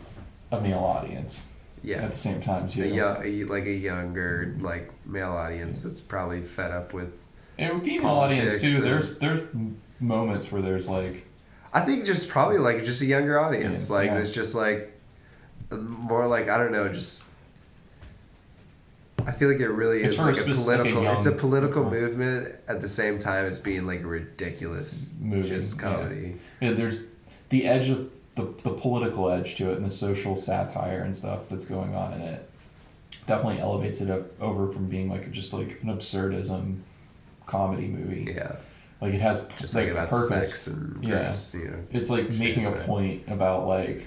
a 0.50 0.60
male 0.60 0.78
audience 0.78 1.46
Yeah. 1.82 2.02
at 2.02 2.12
the 2.12 2.18
same 2.18 2.40
time, 2.42 2.68
too. 2.68 2.82
A 2.82 2.86
young, 2.86 3.46
like 3.46 3.64
a 3.66 3.72
younger, 3.72 4.56
like 4.60 4.90
male 5.06 5.30
audience 5.32 5.82
that's 5.82 6.00
probably 6.00 6.42
fed 6.42 6.72
up 6.72 6.92
with. 6.92 7.20
And 7.58 7.82
female 7.84 8.10
audience, 8.10 8.60
too. 8.60 8.76
and- 8.76 8.84
There's, 8.84 9.18
there's 9.18 9.42
moments 10.00 10.50
where 10.50 10.62
there's 10.62 10.88
like, 10.88 11.26
I 11.72 11.82
think 11.82 12.04
just 12.04 12.28
probably 12.28 12.58
like 12.58 12.84
just 12.84 13.00
a 13.02 13.06
younger 13.06 13.38
audience. 13.38 13.84
Yes, 13.84 13.90
like 13.90 14.06
yeah. 14.10 14.18
it's 14.18 14.32
just 14.32 14.56
like 14.56 14.92
more 15.70 16.26
like 16.26 16.48
I 16.48 16.58
don't 16.58 16.72
know, 16.72 16.88
just. 16.88 17.26
I 19.26 19.32
feel 19.32 19.48
like 19.50 19.60
it 19.60 19.68
really 19.68 20.02
It's 20.02 20.14
is 20.14 20.20
like 20.20 20.36
a 20.38 20.42
political. 20.44 21.06
it's 21.10 21.26
a 21.26 21.32
political 21.32 21.84
people. 21.84 22.00
movement 22.00 22.54
at 22.68 22.80
the 22.80 22.88
same 22.88 23.18
time 23.18 23.44
as 23.46 23.58
being 23.58 23.86
like 23.86 24.00
a 24.02 24.06
ridiculous 24.06 25.14
Movie, 25.20 25.48
just 25.48 25.78
comedy. 25.78 26.36
Yeah, 26.60 26.72
there's 26.72 27.02
the 27.50 27.66
edge 27.66 27.88
of 27.90 28.10
the, 28.36 28.42
the 28.62 28.70
political 28.70 29.30
edge 29.30 29.56
to 29.56 29.70
it 29.72 29.76
and 29.76 29.84
the 29.86 29.90
social 29.90 30.40
satire 30.40 31.02
and 31.02 31.14
stuff 31.14 31.48
that's 31.50 31.64
going 31.66 31.94
on 31.94 32.12
in 32.14 32.20
it. 32.22 32.48
Definitely 33.26 33.60
elevates 33.60 34.00
it 34.00 34.10
up 34.10 34.40
over 34.40 34.72
from 34.72 34.86
being 34.86 35.10
like 35.10 35.30
just 35.32 35.52
like 35.52 35.80
an 35.82 35.88
absurdism 35.88 36.80
comedy 37.46 37.86
movie. 37.88 38.32
Yeah, 38.34 38.56
Like 39.00 39.14
it 39.14 39.20
has 39.20 39.40
just 39.58 39.74
like, 39.74 39.84
like, 39.86 39.92
about 39.92 40.10
purpose. 40.10 40.48
sex 40.48 40.66
and 40.68 41.02
Yeah. 41.04 41.24
gross, 41.24 41.54
you 41.54 41.64
know. 41.68 41.78
It's 41.92 42.08
like 42.10 42.30
making 42.30 42.66
a 42.66 42.72
point 42.72 43.22
about 43.28 43.66
like 43.66 44.06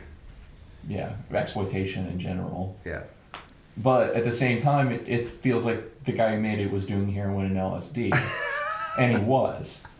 yeah, 0.88 1.14
exploitation 1.34 2.08
in 2.08 2.20
general. 2.20 2.78
Yeah, 2.86 3.04
But 3.78 4.14
at 4.16 4.24
the 4.24 4.34
same 4.34 4.62
time, 4.62 4.92
it, 4.92 5.08
it 5.08 5.28
feels 5.28 5.66
like 5.66 6.04
the 6.04 6.12
guy 6.12 6.36
who 6.36 6.42
made 6.42 6.60
it 6.60 6.72
was 6.72 6.86
doing 6.86 7.12
heroin 7.12 7.46
and 7.48 7.56
LSD. 7.56 8.16
and 8.98 9.18
he 9.18 9.24
was. 9.24 9.84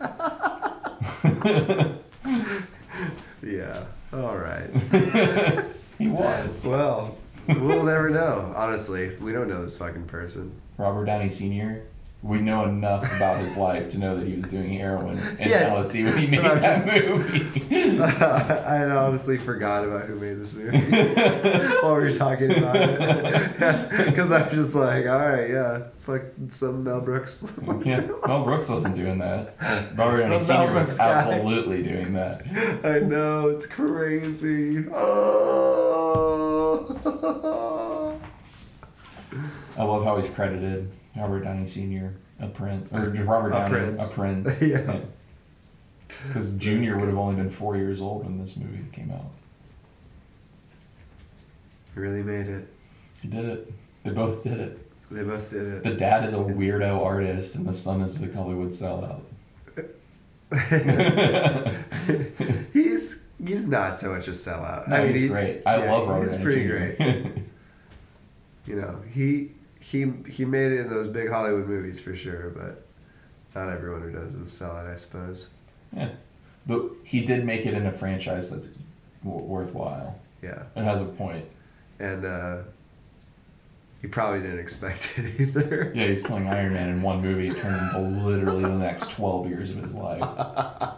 yeah. 3.42 3.84
All 4.12 4.36
right. 4.36 4.70
he 5.98 6.06
was. 6.06 6.64
well, 6.64 7.18
we'll 7.48 7.82
never 7.82 8.10
know. 8.10 8.52
Honestly, 8.56 9.16
we 9.16 9.32
don't 9.32 9.48
know 9.48 9.62
this 9.62 9.76
fucking 9.76 10.06
person. 10.06 10.52
Robert 10.78 11.06
Downey 11.06 11.30
Sr. 11.30 11.82
We 12.24 12.38
know 12.40 12.64
enough 12.64 13.04
about 13.16 13.38
his 13.38 13.54
life 13.58 13.90
to 13.90 13.98
know 13.98 14.16
that 14.18 14.26
he 14.26 14.32
was 14.34 14.44
doing 14.46 14.72
heroin 14.78 15.18
and 15.38 15.50
Yeah. 15.50 15.68
LSD 15.74 16.04
when 16.04 16.16
he 16.16 16.26
made 16.26 16.40
that 16.42 16.62
just- 16.62 16.86
movie. 16.90 17.66
I 18.00 18.88
honestly 18.88 19.36
forgot 19.36 19.84
about 19.84 20.06
who 20.06 20.14
made 20.14 20.38
this 20.40 20.54
movie 20.54 20.78
while 21.82 21.96
we 21.96 22.00
were 22.04 22.10
talking 22.10 22.50
about 22.50 22.76
it. 22.76 24.04
Because 24.14 24.30
I 24.30 24.46
was 24.48 24.54
just 24.56 24.74
like, 24.74 25.04
all 25.06 25.18
right, 25.18 25.50
yeah, 25.50 25.82
fuck 25.98 26.22
some 26.48 26.82
Mel 26.84 27.02
Brooks. 27.02 27.44
yeah, 27.84 28.00
Mel 28.26 28.44
Brooks 28.44 28.70
wasn't 28.70 28.96
doing 28.96 29.18
that. 29.18 29.54
Robert 29.94 30.18
Downey 30.20 30.30
Mel 30.30 30.40
Sr. 30.40 30.72
was 30.72 30.96
guy. 30.96 31.04
absolutely 31.04 31.82
doing 31.82 32.14
that. 32.14 32.46
I 32.84 33.00
know, 33.00 33.50
it's 33.50 33.66
crazy. 33.66 34.86
Oh. 34.88 36.08
I 39.76 39.82
love 39.82 40.04
how 40.04 40.16
he's 40.20 40.30
credited. 40.34 40.90
Robert 41.16 41.40
Downey 41.44 41.66
Sr. 41.68 42.14
A 42.40 42.48
prince, 42.48 42.88
or 42.92 43.06
just 43.10 43.26
Robert 43.28 43.48
A 43.48 43.52
Downey 43.52 43.70
prince. 43.70 44.10
a 44.10 44.14
prince. 44.14 44.62
Yeah. 44.62 45.00
Because 46.28 46.52
Junior 46.54 46.96
would 46.96 47.08
have 47.08 47.18
only 47.18 47.34
been 47.36 47.50
four 47.50 47.76
years 47.76 48.00
old 48.00 48.24
when 48.24 48.38
this 48.40 48.56
movie 48.56 48.84
came 48.92 49.10
out. 49.10 49.24
He 51.94 52.00
really 52.00 52.22
made 52.22 52.46
it. 52.46 52.68
He 53.20 53.28
did 53.28 53.44
it. 53.46 53.72
They 54.04 54.10
both 54.10 54.42
did 54.44 54.60
it. 54.60 54.78
They 55.10 55.22
both 55.22 55.50
did 55.50 55.62
it. 55.66 55.82
The 55.84 55.94
dad 55.94 56.24
is 56.24 56.34
a 56.34 56.38
weirdo 56.38 57.00
artist, 57.04 57.54
and 57.56 57.66
the 57.66 57.74
son 57.74 58.00
is 58.02 58.20
a 58.22 58.32
Hollywood 58.32 58.70
sellout. 58.70 59.22
he's 62.72 63.22
he's 63.44 63.66
not 63.66 63.98
so 63.98 64.12
much 64.12 64.28
a 64.28 64.32
sellout. 64.32 64.88
No, 64.88 64.96
I 64.96 65.00
mean, 65.04 65.10
he's 65.12 65.22
he- 65.22 65.28
great. 65.28 65.62
I 65.66 65.78
yeah, 65.78 65.92
love 65.92 66.08
Robert 66.08 66.28
He's 66.28 66.36
pretty 66.36 66.64
Jr. 66.66 66.68
great. 67.02 67.32
You 68.66 68.76
know, 68.76 68.98
he 69.10 69.50
he 69.90 70.10
he 70.28 70.44
made 70.44 70.72
it 70.72 70.80
in 70.80 70.88
those 70.88 71.06
big 71.06 71.28
Hollywood 71.30 71.66
movies 71.68 72.00
for 72.00 72.14
sure, 72.16 72.50
but 72.50 72.86
not 73.54 73.68
everyone 73.72 74.02
who 74.02 74.10
does 74.10 74.34
is 74.34 74.60
a 74.60 74.64
sellout, 74.64 74.90
I 74.90 74.94
suppose. 74.96 75.48
yeah, 75.96 76.10
but 76.66 76.82
he 77.04 77.20
did 77.20 77.44
make 77.44 77.66
it 77.66 77.74
in 77.74 77.86
a 77.86 77.92
franchise 77.92 78.50
that's 78.50 78.68
w- 79.24 79.44
worthwhile. 79.44 80.18
Yeah, 80.42 80.62
It 80.76 80.84
has 80.84 81.00
a 81.00 81.04
point. 81.06 81.44
and 82.00 82.24
uh, 82.24 82.58
he 84.00 84.08
probably 84.08 84.40
didn't 84.40 84.58
expect 84.58 85.14
it 85.18 85.40
either. 85.40 85.92
Yeah, 85.94 86.06
he's 86.08 86.22
playing 86.22 86.46
Iron 86.48 86.72
Man 86.74 86.88
in 86.90 87.02
one 87.02 87.20
movie. 87.22 87.48
It 87.48 87.56
turned 87.58 87.80
into 87.96 88.00
literally 88.26 88.62
the 88.62 88.68
next 88.70 89.10
twelve 89.10 89.48
years 89.48 89.70
of 89.70 89.76
his 89.76 89.92
life. 89.94 90.22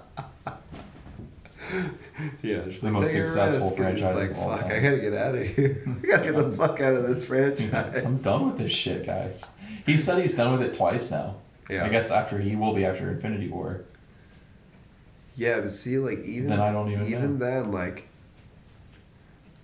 Yeah, 2.43 2.63
just 2.67 2.81
The 2.81 2.91
like, 2.91 3.03
most 3.03 3.13
successful 3.13 3.71
risk," 3.71 3.79
and 3.81 3.99
he's 3.99 4.09
franchise 4.09 4.15
like, 4.15 4.31
of 4.31 4.39
all 4.39 4.51
fuck, 4.57 4.61
time. 4.63 4.71
I 4.73 4.81
gotta 4.81 4.99
get 4.99 5.15
out 5.15 5.35
of 5.35 5.47
here. 5.47 5.85
I 6.03 6.07
gotta 6.07 6.33
get 6.33 6.37
the 6.37 6.57
fuck 6.57 6.81
out 6.81 6.95
of 6.95 7.07
this 7.07 7.27
franchise. 7.27 8.05
I'm 8.05 8.17
done 8.23 8.47
with 8.49 8.59
this 8.59 8.73
shit, 8.73 9.07
guys. 9.07 9.51
He 9.85 9.99
said 9.99 10.21
he's 10.21 10.35
done 10.35 10.59
with 10.59 10.63
it 10.63 10.77
twice 10.77 11.11
now. 11.11 11.37
Yeah. 11.69 11.85
I 11.85 11.89
guess 11.89 12.11
after 12.11 12.39
he 12.39 12.57
will 12.57 12.75
be 12.75 12.85
after 12.85 13.11
Infinity 13.11 13.49
War. 13.49 13.85
Yeah, 15.35 15.61
but 15.61 15.71
see, 15.71 15.99
like 15.99 16.25
even 16.25 16.49
Then 16.49 16.61
I 16.61 16.73
don't 16.73 16.91
even 16.91 17.07
even 17.09 17.39
then, 17.39 17.71
like 17.71 18.09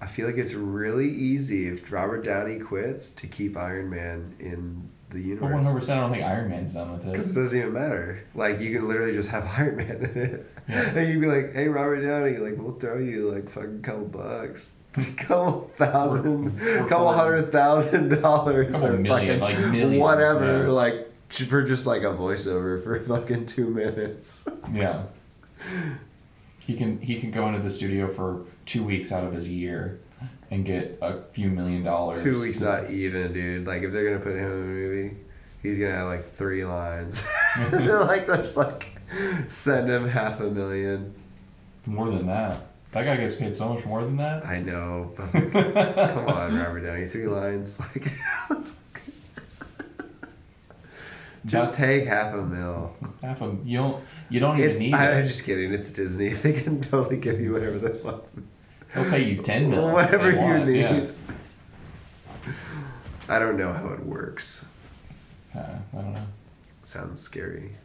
I 0.00 0.06
feel 0.06 0.26
like 0.26 0.36
it's 0.36 0.52
really 0.54 1.08
easy 1.08 1.68
if 1.68 1.90
Robert 1.92 2.24
Downey 2.24 2.58
quits 2.58 3.08
to 3.10 3.26
keep 3.26 3.56
Iron 3.56 3.88
Man 3.88 4.34
in 4.40 4.90
the 5.12 5.20
universe. 5.20 5.52
one 5.52 5.62
hundred 5.64 5.80
percent, 5.80 5.98
I 5.98 6.02
don't 6.02 6.10
think 6.12 6.24
Iron 6.24 6.50
Man's 6.50 6.74
done 6.74 6.92
with 6.92 7.04
Because 7.04 7.36
it. 7.36 7.40
doesn't 7.40 7.58
even 7.58 7.72
matter. 7.72 8.24
Like 8.34 8.60
you 8.60 8.76
can 8.76 8.88
literally 8.88 9.12
just 9.12 9.28
have 9.30 9.44
Iron 9.58 9.76
Man 9.76 9.90
in 9.90 10.16
it, 10.18 10.50
Yeah. 10.68 10.80
and 10.90 11.08
you'd 11.12 11.20
be 11.20 11.26
like, 11.26 11.52
"Hey, 11.54 11.68
Robert 11.68 12.00
Downey, 12.02 12.38
like 12.38 12.54
we'll 12.58 12.74
throw 12.78 12.98
you 12.98 13.30
like 13.30 13.48
fucking 13.50 13.82
couple 13.82 14.04
bucks, 14.06 14.76
couple 15.16 15.70
thousand, 15.76 16.56
We're- 16.60 16.80
we're 16.82 16.88
couple 16.88 17.06
fine. 17.08 17.18
hundred 17.18 17.52
thousand 17.52 18.20
dollars, 18.20 18.72
Couple 18.72 18.88
or 18.88 18.96
million, 18.98 19.38
fucking 19.38 19.40
like 19.40 19.72
million, 19.72 20.00
whatever, 20.00 20.64
yeah. 20.64 20.70
like 20.70 21.08
for 21.30 21.62
just 21.62 21.86
like 21.86 22.02
a 22.02 22.06
voiceover 22.14 22.82
for 22.82 23.00
fucking 23.04 23.46
two 23.46 23.68
minutes." 23.68 24.44
Yeah. 24.72 25.04
He 26.58 26.76
can 26.76 27.00
he 27.00 27.20
can 27.20 27.30
go 27.30 27.48
into 27.48 27.60
the 27.60 27.70
studio 27.70 28.12
for 28.12 28.42
two 28.66 28.84
weeks 28.84 29.10
out 29.12 29.24
of 29.24 29.32
his 29.32 29.48
year 29.48 30.00
and 30.50 30.64
get 30.64 30.98
a 31.00 31.22
few 31.32 31.48
million 31.48 31.82
dollars. 31.84 32.22
Two 32.22 32.40
weeks, 32.40 32.60
not 32.60 32.90
even, 32.90 33.32
dude. 33.32 33.66
Like, 33.66 33.82
if 33.82 33.92
they're 33.92 34.04
gonna 34.04 34.22
put 34.22 34.36
him 34.36 34.44
in 34.46 34.52
a 34.52 34.64
movie, 34.64 35.16
he's 35.62 35.78
gonna 35.78 35.94
have 35.94 36.08
like 36.08 36.34
three 36.34 36.64
lines. 36.64 37.22
like, 37.72 38.26
there's 38.26 38.56
like, 38.56 38.88
send 39.48 39.90
him 39.90 40.08
half 40.08 40.40
a 40.40 40.50
million. 40.50 41.14
More 41.86 42.10
than 42.10 42.26
that. 42.26 42.66
That 42.92 43.04
guy 43.04 43.16
gets 43.16 43.36
paid 43.36 43.56
so 43.56 43.72
much 43.72 43.84
more 43.86 44.04
than 44.04 44.18
that. 44.18 44.44
I 44.44 44.60
know, 44.60 45.12
but 45.16 45.34
like, 45.34 45.52
come 46.12 46.26
on, 46.28 46.54
Robert 46.54 46.80
Downey, 46.82 47.08
three 47.08 47.26
lines. 47.26 47.80
Like, 47.80 48.12
just 51.44 51.72
That's- 51.72 51.76
take 51.76 52.06
half 52.06 52.34
a 52.34 52.42
mil. 52.42 52.94
Half 53.20 53.40
of 53.40 53.66
you 53.66 53.78
don't 53.78 54.04
you 54.28 54.40
don't 54.40 54.58
even 54.58 54.70
It's, 54.70 54.80
need 54.80 54.94
I'm 54.94 55.18
it. 55.18 55.26
just 55.26 55.44
kidding. 55.44 55.72
It's 55.72 55.90
Disney. 55.90 56.28
They 56.30 56.52
can 56.52 56.80
totally 56.80 57.16
give 57.16 57.40
you 57.40 57.52
whatever 57.52 57.78
the 57.78 57.90
fuck, 57.90 58.26
They'll 58.94 59.10
pay 59.10 59.24
you 59.24 59.42
ten 59.42 59.70
million. 59.70 59.92
whatever 59.92 60.30
you 60.30 60.64
need. 60.64 60.80
Yeah. 60.80 61.06
I 63.28 63.38
don't 63.38 63.56
know 63.56 63.72
how 63.72 63.88
it 63.88 64.04
works. 64.04 64.64
Uh, 65.54 65.60
I 65.92 65.96
don't 65.96 66.12
know. 66.14 66.26
Sounds 66.82 67.20
scary. 67.20 67.76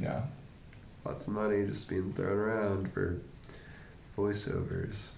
Yeah. 0.00 0.22
Lots 1.04 1.26
of 1.26 1.32
money 1.34 1.64
just 1.66 1.88
being 1.88 2.12
thrown 2.14 2.36
around 2.36 2.92
for 2.92 3.20
voiceovers. 4.18 5.08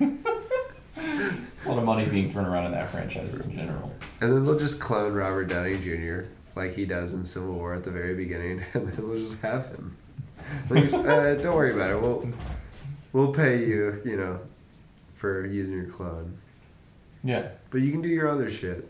It's 0.00 1.66
a 1.66 1.68
lot 1.68 1.78
of 1.78 1.84
money 1.84 2.06
being 2.06 2.32
thrown 2.32 2.46
around 2.46 2.66
in 2.66 2.72
that 2.72 2.90
franchise 2.90 3.34
in 3.34 3.54
general. 3.56 3.92
And 4.20 4.32
then 4.32 4.44
they'll 4.44 4.58
just 4.58 4.80
clone 4.80 5.12
Robert 5.12 5.46
Downey 5.46 5.78
Jr. 5.78 6.28
like 6.56 6.72
he 6.72 6.84
does 6.84 7.12
in 7.14 7.24
Civil 7.24 7.52
War 7.52 7.74
at 7.74 7.84
the 7.84 7.90
very 7.90 8.14
beginning, 8.14 8.62
and 8.74 8.88
then 8.88 8.96
they'll 8.96 9.18
just 9.18 9.40
have 9.40 9.66
him. 9.66 9.96
Just, 10.72 10.94
uh, 10.96 11.34
don't 11.36 11.54
worry 11.54 11.72
about 11.72 11.90
it. 11.90 12.00
We'll 12.00 12.28
we'll 13.12 13.32
pay 13.32 13.64
you, 13.64 14.00
you 14.04 14.16
know, 14.16 14.40
for 15.14 15.46
using 15.46 15.74
your 15.74 15.86
clone. 15.86 16.36
Yeah. 17.24 17.48
But 17.70 17.82
you 17.82 17.90
can 17.92 18.02
do 18.02 18.08
your 18.08 18.28
other 18.28 18.50
shit. 18.50 18.88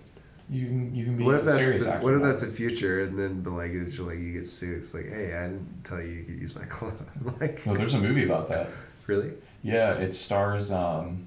You 0.51 0.67
can 0.67 0.95
you 0.95 1.05
can 1.05 1.17
be 1.17 1.25
What 1.25 1.37
if 1.37 1.45
that's 1.45 1.59
serious 1.59 1.85
the, 1.85 1.93
what 1.93 2.15
if 2.15 2.23
that's 2.23 2.43
a 2.43 2.49
future, 2.49 3.03
and 3.03 3.19
then 3.19 3.43
but 3.43 3.53
like 3.53 3.71
it's 3.71 3.99
like 3.99 4.19
you 4.19 4.33
get 4.33 4.47
sued? 4.47 4.83
It's 4.85 4.93
like, 4.93 5.09
hey, 5.09 5.35
I 5.35 5.43
didn't 5.45 5.85
tell 5.85 6.01
you 6.01 6.09
you 6.09 6.25
could 6.25 6.41
use 6.41 6.55
my 6.55 6.65
clone. 6.69 6.99
like, 7.41 7.65
No, 7.65 7.75
there's 7.75 7.95
a 7.95 7.99
movie 7.99 8.25
about 8.25 8.49
that. 8.49 8.69
really? 9.07 9.33
Yeah, 9.63 9.93
it 9.95 10.13
stars. 10.15 10.73
Um, 10.73 11.27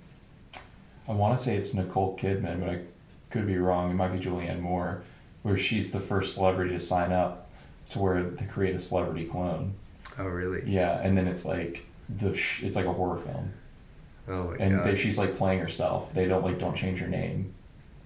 I 1.07 1.13
want 1.13 1.37
to 1.37 1.43
say 1.43 1.55
it's 1.55 1.73
Nicole 1.73 2.17
Kidman, 2.17 2.59
but 2.59 2.69
I 2.69 2.79
could 3.29 3.47
be 3.47 3.57
wrong. 3.57 3.89
It 3.89 3.93
might 3.93 4.09
be 4.09 4.19
Julianne 4.19 4.59
Moore, 4.59 5.03
where 5.43 5.57
she's 5.57 5.91
the 5.91 5.99
first 6.01 6.35
celebrity 6.35 6.71
to 6.71 6.79
sign 6.79 7.11
up 7.11 7.49
to 7.91 7.99
where 7.99 8.21
they 8.23 8.45
create 8.45 8.75
a 8.75 8.79
celebrity 8.79 9.25
clone. 9.25 9.73
Oh, 10.19 10.25
really? 10.25 10.63
Yeah, 10.69 10.99
and 10.99 11.17
then 11.17 11.27
it's 11.27 11.45
like 11.45 11.84
the 12.09 12.35
sh- 12.35 12.63
it's 12.63 12.75
like 12.75 12.85
a 12.85 12.93
horror 12.93 13.19
film, 13.21 13.53
Oh 14.27 14.43
my 14.51 14.55
and 14.57 14.77
god. 14.77 14.85
they, 14.87 14.95
she's 14.97 15.17
like 15.17 15.37
playing 15.37 15.59
herself. 15.59 16.13
They 16.13 16.25
don't 16.27 16.43
like 16.43 16.59
don't 16.59 16.75
change 16.75 16.99
her 16.99 17.07
name, 17.07 17.53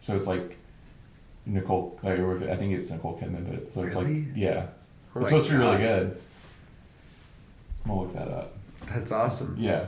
so 0.02 0.16
it's 0.16 0.28
like 0.28 0.58
Nicole. 1.46 2.00
I 2.04 2.16
think 2.16 2.78
it's 2.80 2.90
Nicole 2.92 3.18
Kidman, 3.22 3.46
but 3.48 3.56
it's, 3.56 3.76
so 3.76 3.84
it's 3.84 3.96
Really? 3.96 4.22
like 4.22 4.28
yeah, 4.36 4.68
Oh 5.16 5.20
it's 5.22 5.30
supposed 5.30 5.48
to 5.48 5.54
be 5.54 5.60
really 5.60 5.78
good. 5.78 6.22
I'm 7.86 7.90
gonna 7.92 8.02
look 8.02 8.14
that 8.14 8.28
up. 8.28 8.54
That's 8.88 9.12
awesome. 9.12 9.56
Yeah. 9.60 9.88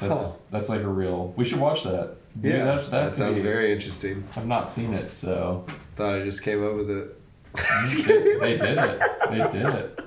That's 0.00 0.12
Huh. 0.14 0.32
that's 0.50 0.68
like 0.68 0.82
a 0.82 0.88
real. 0.88 1.32
We 1.36 1.44
should 1.44 1.58
watch 1.60 1.82
that. 1.84 2.14
Dude, 2.40 2.52
Yeah, 2.54 2.64
that, 2.64 2.90
that 2.90 3.12
sounds 3.12 3.36
be- 3.36 3.42
very 3.42 3.72
interesting. 3.72 4.22
I've 4.36 4.46
not 4.46 4.68
seen 4.68 4.94
it, 4.94 5.12
so 5.12 5.66
Thought 5.96 6.14
I 6.14 6.22
just 6.24 6.42
came 6.42 6.64
up 6.64 6.74
with 6.76 6.88
it. 6.90 7.20
they 8.40 8.56
did 8.56 8.78
it. 8.78 9.02
They 9.28 9.58
did 9.58 9.66
it. 9.74 10.00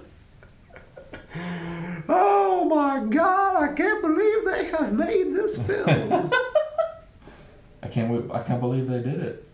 Oh 2.10 2.66
my 2.66 3.06
god, 3.10 3.64
I 3.64 3.74
can't 3.74 4.02
believe 4.02 4.46
they 4.46 4.66
have 4.66 4.94
made 4.94 5.34
this 5.34 5.58
film. 5.62 6.32
I 7.84 7.88
can't. 7.88 8.32
I 8.32 8.44
can't 8.44 8.62
believe 8.62 8.88
they 8.88 9.00
did 9.00 9.22
it. 9.22 9.48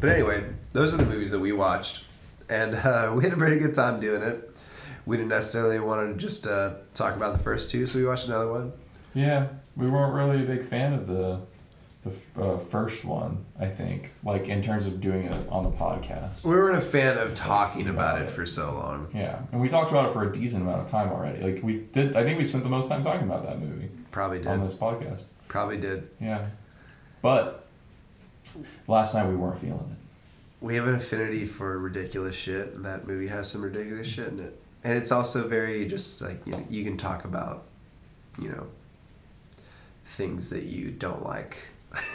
but 0.00 0.08
anyway, 0.08 0.44
those 0.72 0.94
are 0.94 0.96
the 0.96 1.04
movies 1.04 1.30
that 1.30 1.40
we 1.40 1.52
watched. 1.52 2.02
And 2.48 2.74
uh, 2.74 3.12
we 3.16 3.24
had 3.24 3.32
a 3.32 3.36
pretty 3.36 3.58
good 3.58 3.74
time 3.74 4.00
doing 4.00 4.22
it. 4.22 4.50
We 5.04 5.16
didn't 5.16 5.30
necessarily 5.30 5.78
want 5.78 6.12
to 6.12 6.18
just 6.18 6.46
uh, 6.46 6.74
talk 6.94 7.14
about 7.16 7.32
the 7.32 7.38
first 7.38 7.70
two, 7.70 7.86
so 7.86 7.98
we 7.98 8.04
watched 8.04 8.26
another 8.26 8.50
one. 8.50 8.72
Yeah, 9.14 9.48
we 9.76 9.88
weren't 9.88 10.14
really 10.14 10.42
a 10.42 10.46
big 10.46 10.68
fan 10.68 10.92
of 10.92 11.06
the 11.06 11.40
the 12.34 12.42
uh, 12.42 12.58
first 12.58 13.04
one. 13.04 13.44
I 13.58 13.68
think, 13.68 14.10
like 14.24 14.48
in 14.48 14.62
terms 14.62 14.86
of 14.86 15.00
doing 15.00 15.24
it 15.24 15.48
on 15.48 15.64
the 15.64 15.70
podcast. 15.70 16.44
We 16.44 16.54
weren't 16.54 16.78
a 16.78 16.80
fan 16.80 17.18
of 17.18 17.34
talking 17.34 17.88
about 17.88 18.20
it. 18.22 18.30
for 18.30 18.46
so 18.46 18.72
long. 18.72 19.08
Yeah, 19.14 19.38
and 19.52 19.60
we 19.60 19.68
talked 19.68 19.90
about 19.90 20.10
it 20.10 20.12
for 20.12 20.28
a 20.28 20.32
decent 20.32 20.62
amount 20.62 20.82
of 20.82 20.90
time 20.90 21.10
already. 21.10 21.42
Like 21.52 21.62
we 21.62 21.78
did. 21.92 22.16
I 22.16 22.22
think 22.24 22.38
we 22.38 22.44
spent 22.44 22.64
the 22.64 22.70
most 22.70 22.88
time 22.88 23.02
talking 23.02 23.26
about 23.26 23.44
that 23.46 23.60
movie 23.60 23.90
Probably 24.10 24.38
did. 24.38 24.46
on 24.48 24.64
this 24.64 24.74
podcast. 24.74 25.22
Probably 25.48 25.76
did. 25.78 26.08
Yeah, 26.20 26.46
but 27.22 27.66
last 28.86 29.14
night 29.14 29.28
we 29.28 29.36
weren't 29.36 29.60
feeling 29.60 29.78
it. 29.90 30.64
We 30.64 30.74
have 30.76 30.88
an 30.88 30.94
affinity 30.94 31.44
for 31.44 31.78
ridiculous 31.78 32.34
shit, 32.34 32.74
and 32.74 32.84
that 32.84 33.06
movie 33.06 33.28
has 33.28 33.50
some 33.50 33.62
ridiculous 33.62 34.06
shit 34.06 34.28
in 34.28 34.40
it. 34.40 34.60
And 34.84 34.96
it's 34.96 35.12
also 35.12 35.46
very 35.46 35.86
just 35.86 36.20
like 36.22 36.40
you, 36.46 36.52
know, 36.52 36.64
you 36.70 36.84
can 36.84 36.96
talk 36.96 37.24
about, 37.24 37.66
you 38.40 38.48
know, 38.48 38.66
things 40.04 40.48
that 40.50 40.64
you 40.64 40.90
don't 40.90 41.24
like 41.24 41.56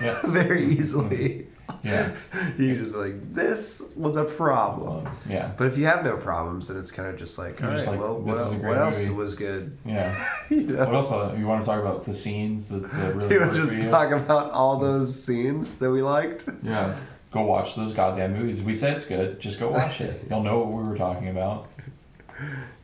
Yeah. 0.02 0.20
very 0.26 0.66
easily. 0.66 1.48
Yeah. 1.84 2.12
you 2.58 2.68
can 2.68 2.78
just 2.78 2.92
be 2.92 2.98
like, 2.98 3.34
this 3.34 3.92
was 3.96 4.18
a 4.18 4.26
problem. 4.26 5.08
Yeah. 5.30 5.52
But 5.58 5.68
if 5.68 5.78
you 5.78 5.86
have 5.86 6.04
no 6.04 6.18
problems, 6.18 6.68
then 6.68 6.78
it's 6.78 6.92
kind 6.92 7.10
of 7.10 7.18
just 7.18 7.38
like, 7.38 7.60
You're 7.60 7.70
all 7.70 7.76
right, 7.76 7.78
just 7.78 7.88
like, 7.88 8.00
well, 8.00 8.22
this 8.22 8.38
what, 8.38 8.48
is 8.48 8.54
a 8.54 8.68
what 8.68 8.78
else 8.78 9.08
movie. 9.08 9.16
was 9.16 9.36
good? 9.36 9.78
Yeah. 9.86 10.30
you 10.50 10.62
know? 10.62 10.86
What 10.86 11.12
else? 11.12 11.38
You 11.40 11.48
want 11.48 11.62
to 11.64 11.66
talk 11.66 11.80
about 11.80 12.06
the 12.06 12.16
scenes 12.16 12.70
that, 12.70 12.92
that 12.92 13.16
really 13.16 13.34
You 13.34 13.42
want 13.42 13.54
to 13.54 13.60
just 13.60 13.74
you? 13.74 13.82
talk 13.82 14.12
about 14.12 14.52
all 14.52 14.80
those 14.80 15.24
scenes 15.24 15.78
that 15.78 15.90
we 15.90 16.02
liked? 16.02 16.48
Yeah. 16.62 16.98
Go 17.32 17.44
watch 17.44 17.76
those 17.76 17.94
goddamn 17.94 18.34
movies. 18.34 18.60
If 18.60 18.66
we 18.66 18.76
say 18.76 18.92
it's 18.92 19.06
good, 19.06 19.40
just 19.40 19.58
go 19.58 19.70
watch 19.70 20.02
it. 20.02 20.28
You'll 20.30 20.44
know 20.44 20.60
what 20.60 20.68
we 20.68 20.90
were 20.90 20.98
talking 20.98 21.30
about. 21.30 21.70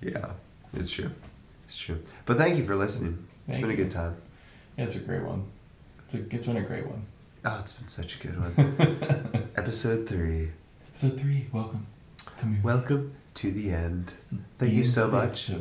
Yeah, 0.02 0.32
it's 0.74 0.90
true. 0.90 1.12
It's 1.66 1.78
true. 1.78 2.02
But 2.26 2.38
thank 2.38 2.56
you 2.56 2.66
for 2.66 2.76
listening. 2.76 3.28
It's 3.48 3.58
been 3.58 3.72
a 3.72 3.76
good 3.76 3.92
time. 3.92 4.16
Yeah, 4.78 4.86
it's 4.86 4.96
a 4.96 5.00
great 5.00 5.24
one. 5.24 5.46
It's, 6.08 6.14
a, 6.14 6.36
it's 6.36 6.46
been 6.46 6.56
a 6.56 6.62
great 6.62 6.86
one. 6.88 7.06
Oh, 7.44 7.58
it's 7.60 7.74
been 7.74 7.90
such 7.90 8.16
a 8.16 8.20
good 8.28 8.40
one. 8.40 9.50
Episode 9.58 10.08
three. 10.08 10.52
Episode 10.94 11.20
three, 11.20 11.48
welcome. 11.52 11.86
Come 12.40 12.54
here. 12.54 12.62
Welcome 12.64 13.14
to 13.34 13.52
the 13.52 13.72
end. 13.72 14.14
Thank 14.58 14.72
you 14.72 14.86
so 14.86 15.10
much. 15.10 15.52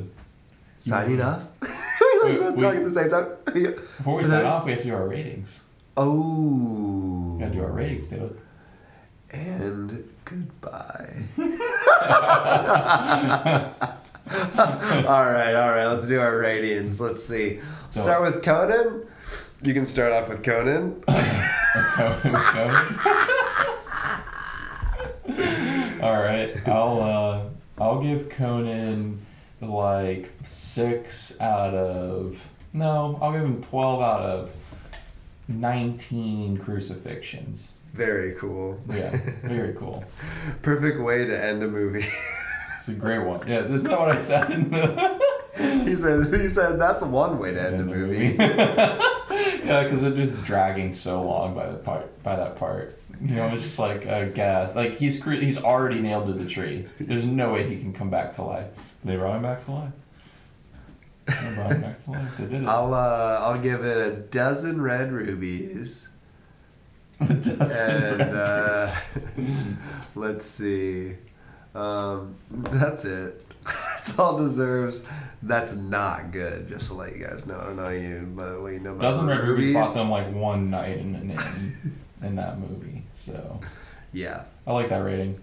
Signing 0.78 1.18
Yeah. 1.18 1.28
off. 1.28 1.42
we 1.62 1.68
we're 2.32 2.50
both 2.52 2.60
talking 2.60 2.78
at 2.80 2.84
the 2.84 2.90
same 2.90 3.08
time. 3.08 3.26
Before 3.96 4.18
we 4.18 4.24
sign 4.24 4.46
off, 4.46 4.64
we 4.64 4.70
have 4.70 4.82
to 4.82 4.86
do 4.86 4.94
our 4.94 5.08
ratings. 5.08 5.64
Oh. 5.96 7.32
We 7.34 7.40
gotta 7.40 7.52
do 7.52 7.62
our 7.64 7.72
ratings, 7.72 8.06
dude. 8.08 8.38
And 9.30 10.08
goodbye. 10.24 11.24
all 11.38 11.48
right, 15.24 15.54
all 15.54 15.70
right. 15.70 15.86
Let's 15.86 16.06
do 16.06 16.20
our 16.20 16.38
ratings. 16.38 17.00
Let's 17.00 17.24
see. 17.24 17.58
Start 17.90 18.22
with 18.22 18.44
Conan. 18.44 19.06
You 19.62 19.74
can 19.74 19.86
start 19.86 20.12
off 20.12 20.28
with 20.28 20.42
Conan. 20.44 21.00
Conan. 21.02 22.36
All 26.02 26.12
right, 26.22 26.56
I'll 26.68 27.00
uh, 27.02 27.82
I'll 27.82 28.02
give 28.02 28.28
Conan 28.30 29.24
like 29.60 30.30
six 30.44 31.40
out 31.40 31.74
of 31.74 32.36
no, 32.72 33.18
I'll 33.20 33.32
give 33.32 33.42
him 33.42 33.62
twelve 33.62 34.02
out 34.02 34.20
of 34.20 34.50
nineteen 35.48 36.58
crucifixions. 36.58 37.72
Very 37.94 38.34
cool. 38.36 38.78
Yeah, 38.90 39.18
very 39.42 39.72
cool. 39.74 40.04
Perfect 40.62 41.00
way 41.00 41.24
to 41.24 41.44
end 41.44 41.62
a 41.62 41.68
movie. 41.68 42.06
It's 42.86 42.96
a 42.96 43.00
great 43.00 43.18
one. 43.18 43.40
Yeah, 43.48 43.62
this 43.62 43.82
is 43.82 43.88
not 43.88 43.98
what 43.98 44.12
I 44.12 44.20
said 44.20 44.48
he 45.88 45.96
said. 45.96 46.32
He 46.40 46.48
said 46.48 46.78
that's 46.80 47.02
one 47.02 47.36
way 47.36 47.52
to 47.52 47.60
end 47.60 47.80
a 47.80 47.84
movie. 47.84 48.36
yeah, 48.38 49.82
because 49.82 50.04
it 50.04 50.16
is 50.16 50.40
dragging 50.42 50.92
so 50.94 51.20
long 51.20 51.52
by 51.52 51.68
the 51.68 51.78
part 51.78 52.22
by 52.22 52.36
that 52.36 52.54
part. 52.54 52.96
You 53.20 53.34
know, 53.34 53.48
it's 53.48 53.64
just 53.64 53.80
like 53.80 54.06
a 54.06 54.26
gas. 54.26 54.76
Like 54.76 54.98
he's 54.98 55.20
cre- 55.20 55.32
he's 55.32 55.58
already 55.58 55.98
nailed 55.98 56.28
to 56.28 56.32
the 56.32 56.48
tree. 56.48 56.86
There's 57.00 57.26
no 57.26 57.54
way 57.54 57.68
he 57.68 57.80
can 57.80 57.92
come 57.92 58.08
back 58.08 58.36
to 58.36 58.44
life. 58.44 58.68
They 59.02 59.16
brought 59.16 59.34
him 59.34 59.42
back 59.42 59.64
to 59.64 59.72
life. 59.72 59.92
They 61.26 61.54
brought 61.56 61.72
him 61.72 61.80
back 61.80 62.04
to 62.04 62.10
life. 62.12 62.32
They 62.38 62.44
did 62.44 62.62
it. 62.62 62.68
I'll 62.68 62.94
uh, 62.94 63.40
I'll 63.42 63.60
give 63.60 63.84
it 63.84 63.96
a 63.96 64.12
dozen 64.12 64.80
red 64.80 65.10
rubies. 65.10 66.08
That's 67.20 67.80
and 67.80 68.20
right. 68.20 68.28
uh, 68.30 68.94
let's 70.14 70.46
see. 70.46 71.16
Um, 71.76 72.34
that's 72.50 73.04
it. 73.04 73.42
That's 73.64 74.18
all 74.18 74.36
deserves. 74.38 75.04
That's 75.42 75.72
not 75.74 76.30
good. 76.32 76.68
Just 76.68 76.88
to 76.88 76.94
let 76.94 77.14
you 77.16 77.24
guys 77.24 77.46
know. 77.46 77.58
I 77.58 77.64
don't 77.64 77.76
know 77.76 77.88
you, 77.90 78.28
but 78.34 78.60
what 78.62 78.72
you 78.72 78.80
know 78.80 78.92
about 78.92 79.02
Dozen 79.02 79.26
Red 79.26 79.40
rubies. 79.46 79.74
bought 79.74 79.92
them 79.94 80.08
like 80.10 80.32
one 80.32 80.70
night 80.70 80.98
in, 80.98 81.14
in, 81.16 81.38
in 82.22 82.36
that 82.36 82.58
movie. 82.58 83.02
So 83.14 83.60
Yeah, 84.12 84.44
I 84.66 84.72
like 84.72 84.88
that 84.90 84.98
rating. 84.98 85.40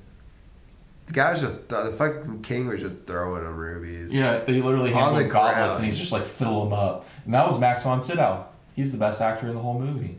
the 1.07 1.13
guy 1.13 1.31
was 1.33 1.41
just 1.41 1.67
the 1.67 1.93
fucking 1.97 2.41
king 2.43 2.67
was 2.67 2.79
just 2.81 3.05
throwing 3.05 3.43
them 3.43 3.55
rubies. 3.57 4.13
Yeah, 4.13 4.39
they 4.45 4.61
literally 4.61 4.93
On 4.93 5.13
the 5.15 5.21
him 5.23 5.29
gauntlets 5.29 5.55
ground. 5.57 5.75
and 5.75 5.85
he's 5.85 5.99
just 5.99 6.11
like 6.13 6.25
fill 6.25 6.63
them 6.63 6.73
up. 6.73 7.05
And 7.25 7.33
that 7.33 7.47
was 7.47 7.59
Max 7.59 7.83
von 7.83 8.01
Sydow. 8.01 8.45
He's 8.75 8.91
the 8.93 8.97
best 8.97 9.19
actor 9.21 9.47
in 9.49 9.55
the 9.55 9.61
whole 9.61 9.77
movie. 9.79 10.17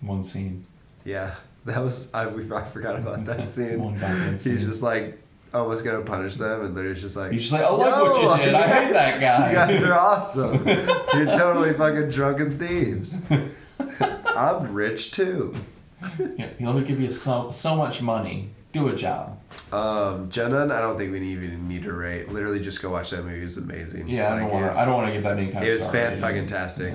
One 0.00 0.22
scene. 0.22 0.64
yeah. 1.04 1.34
That 1.66 1.82
was 1.82 2.08
I. 2.14 2.26
We, 2.26 2.50
I 2.52 2.64
forgot 2.64 2.96
about 2.96 3.24
that 3.26 3.46
scene. 3.46 3.94
He's 4.32 4.42
scene. 4.42 4.58
just 4.58 4.82
like 4.82 5.18
almost 5.52 5.84
gonna 5.84 6.02
punish 6.02 6.36
them, 6.36 6.64
and 6.64 6.74
literally 6.74 6.98
just 6.98 7.16
like 7.16 7.32
He's 7.32 7.42
just 7.42 7.52
like, 7.52 7.62
I 7.62 7.68
like 7.70 7.92
what 7.94 8.38
you 8.40 8.44
did. 8.46 8.54
I 8.54 8.68
hate 8.68 8.92
that 8.92 9.20
guy. 9.20 9.48
You 9.50 9.54
guys 9.56 9.82
are 9.82 9.94
awesome. 9.94 10.66
You're 11.14 11.26
totally 11.26 11.74
fucking 11.74 12.10
drunken 12.10 12.58
thieves. 12.58 13.16
I'm 13.78 14.72
rich 14.72 15.10
too. 15.12 15.54
Yeah, 16.18 16.48
let 16.60 16.76
me 16.76 16.84
give 16.84 17.00
you 17.00 17.10
so 17.10 17.50
so 17.52 17.76
much 17.76 18.00
money. 18.02 18.50
Do 18.72 18.88
a 18.88 18.94
job. 18.96 19.38
Um, 19.72 20.30
Jenna, 20.30 20.64
I 20.64 20.80
don't 20.80 20.96
think 20.96 21.12
we 21.12 21.20
even 21.32 21.66
need 21.68 21.82
to 21.82 21.92
rate. 21.92 22.28
Literally, 22.30 22.60
just 22.60 22.80
go 22.80 22.90
watch 22.90 23.10
that 23.10 23.24
movie. 23.24 23.44
It's 23.44 23.56
amazing. 23.56 24.08
Yeah, 24.08 24.32
I 24.32 24.38
don't 24.38 24.44
Like, 24.44 24.52
want 24.52 24.72
to. 24.72 24.78
I 24.80 24.84
don't 24.84 24.94
want 24.94 25.06
to 25.08 25.12
give 25.12 25.22
that 25.24 25.36
any 25.38 25.50
kind 25.50 25.64
it 25.64 25.68
of. 25.68 25.74
was 25.74 25.82
star 25.82 25.92
fan 25.92 26.20
fucking 26.20 26.46
tastic. 26.46 26.94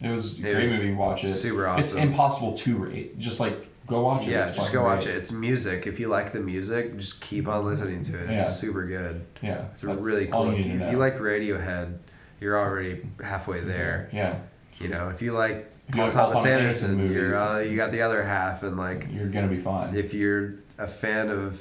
Yeah. 0.00 0.10
It 0.10 0.14
was 0.14 0.38
a 0.38 0.38
It 0.38 0.42
great 0.54 0.62
was 0.64 0.72
movie. 0.72 0.94
Watch 0.94 1.24
it. 1.24 1.32
super 1.32 1.66
awesome. 1.66 1.80
It's 1.80 1.92
impossible 1.94 2.56
to 2.58 2.76
rate. 2.76 3.18
Just 3.18 3.40
like 3.40 3.66
go 3.86 4.02
watch 4.02 4.26
it. 4.26 4.30
Yeah, 4.30 4.46
It's 4.48 4.56
just 4.56 4.72
go 4.72 4.82
watch 4.82 5.04
great. 5.04 5.14
it. 5.14 5.18
It's 5.18 5.32
music. 5.32 5.86
If 5.86 5.98
you 6.00 6.08
like 6.08 6.32
the 6.32 6.40
music, 6.40 6.96
just 6.96 7.20
keep 7.20 7.46
on 7.48 7.64
listening 7.64 8.02
to 8.04 8.14
it. 8.18 8.30
It's 8.30 8.44
Yeah. 8.44 8.48
super 8.50 8.86
good. 8.86 9.24
Yeah, 9.42 9.64
It's 9.72 9.84
really 9.84 10.26
cool. 10.26 10.52
you 10.52 10.58
If 10.60 10.66
you, 10.66 10.80
if 10.80 10.92
you 10.92 10.98
like 10.98 11.18
Radiohead, 11.18 11.98
you're 12.40 12.58
already 12.58 13.02
halfway 13.22 13.60
there. 13.60 14.08
Yeah, 14.12 14.38
You 14.78 14.88
know, 14.88 15.08
if 15.08 15.22
you 15.22 15.32
like 15.32 15.70
If 15.88 15.94
you 15.94 16.00
Paul 16.00 16.04
like 16.06 16.12
Thomas 16.14 16.34
Thomas 16.38 16.46
Anderson, 16.50 16.90
Anderson 17.00 17.12
you're 17.14 17.36
uh, 17.36 17.58
you 17.60 17.76
got 17.76 17.92
the 17.92 18.02
other 18.02 18.22
half, 18.24 18.62
and 18.64 18.76
like 18.76 19.06
you're 19.10 19.28
gonna 19.28 19.46
be 19.48 19.60
fine. 19.60 19.94
if 19.96 20.12
you're 20.12 20.56
a 20.78 20.86
fan 20.88 21.30
of 21.30 21.60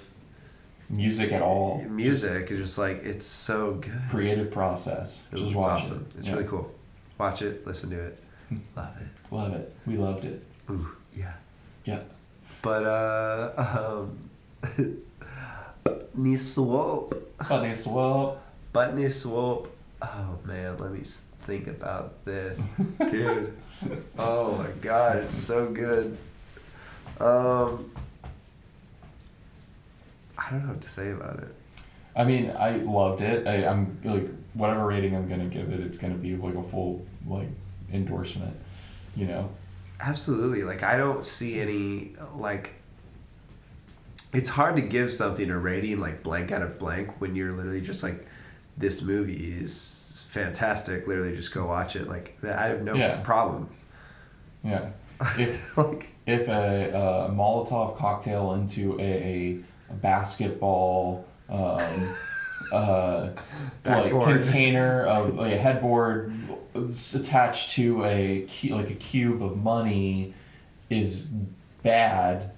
Music 0.90 1.32
at 1.32 1.42
all. 1.42 1.84
music, 1.90 2.52
it's 2.52 2.60
just 2.60 2.78
like 2.78 3.04
it's 3.04 3.26
so 3.26 3.74
good. 3.76 4.02
Creative 4.12 4.52
process. 4.52 5.26
Just 5.34 5.56
watch 5.56 5.84
awesome. 5.84 6.08
it. 6.12 6.18
It's 6.18 6.28
Yeah. 6.28 6.34
really 6.34 6.46
cool. 6.48 6.72
Watch 7.18 7.42
it, 7.42 7.66
listen 7.66 7.90
to 7.92 8.00
it, 8.00 8.20
love 8.76 8.94
it. 9.00 9.08
Love 9.34 9.54
it. 9.54 9.76
We 9.88 9.98
loved 9.98 10.26
it. 10.26 10.44
Ooh, 10.70 10.88
yeah. 11.16 11.34
Yeah. 11.86 12.00
But 12.66 12.84
uh, 12.84 14.01
um, 14.76 15.03
knee 16.16 16.36
swope, 16.36 17.13
Funny 17.47 17.76
swap. 17.76 18.41
Putney 18.74 19.07
Swope. 19.09 19.72
Oh 20.01 20.39
man, 20.45 20.76
let 20.80 20.91
me 20.91 21.03
think 21.43 21.68
about 21.68 22.26
this, 22.26 22.66
dude. 23.11 23.55
Oh 24.18 24.53
my 24.53 24.72
god, 24.82 25.18
it's 25.18 25.38
so 25.38 25.68
good. 25.68 26.18
Um, 27.20 27.91
I 30.36 30.49
don't 30.49 30.63
know 30.63 30.70
what 30.70 30.82
to 30.82 30.89
say 30.89 31.11
about 31.11 31.38
it. 31.38 31.53
I 32.16 32.24
mean, 32.24 32.49
I 32.49 32.78
loved 32.78 33.22
it. 33.22 33.45
I, 33.47 33.63
I'm 33.68 33.99
like, 34.03 34.28
whatever 34.55 34.88
rating 34.88 35.16
I'm 35.16 35.30
gonna 35.30 35.45
give 35.45 35.72
it, 35.72 35.82
it's 35.82 35.99
gonna 35.99 36.16
be 36.16 36.36
like 36.36 36.55
a 36.55 36.63
full 36.63 37.05
like 37.28 37.49
endorsement. 37.93 38.57
You 39.16 39.28
know. 39.28 39.49
Absolutely. 40.00 40.64
Like 40.64 40.84
I 40.84 40.98
don't 40.98 41.24
see 41.26 41.60
any 41.60 42.14
like 42.36 42.72
it's 44.34 44.50
hard 44.50 44.76
to 44.76 44.82
give 44.82 45.12
something 45.12 45.50
a 45.50 45.58
rating 45.58 46.00
like 46.00 46.22
blank 46.24 46.52
out 46.52 46.62
of 46.62 46.78
blank 46.78 47.22
when 47.22 47.36
you're 47.36 47.52
literally 47.54 47.82
just 47.82 48.04
like 48.04 48.26
this 48.78 49.02
movie 49.02 49.54
is 49.54 50.26
fantastic. 50.30 51.08
Literally 51.08 51.36
just 51.36 51.54
go 51.54 51.66
watch 51.66 51.96
it. 51.96 52.08
Like 52.08 52.38
that- 52.41 52.60
I 52.60 52.68
have 52.68 52.82
no 52.82 52.96
Yeah. 52.96 53.22
problem. 53.22 53.70
Yeah. 54.64 54.89
If 55.39 55.78
like 55.78 56.10
if 56.26 56.48
a, 56.50 56.89
a 56.91 57.32
Molotov 57.32 57.98
cocktail 57.98 58.54
into 58.56 59.00
a, 59.00 59.60
a 59.89 59.93
basketball 59.93 61.26
um, 61.48 62.10
uh, 62.72 63.30
like 63.86 64.11
container 64.11 65.05
of 65.05 65.36
like 65.36 65.53
a 65.53 65.57
headboard 65.57 66.34
attached 66.76 67.72
to 67.72 68.03
a 68.05 68.47
like 68.70 68.89
a 68.89 68.95
cube 68.95 69.41
of 69.41 69.57
money 69.57 70.34
is 70.89 71.28
bad 71.84 72.51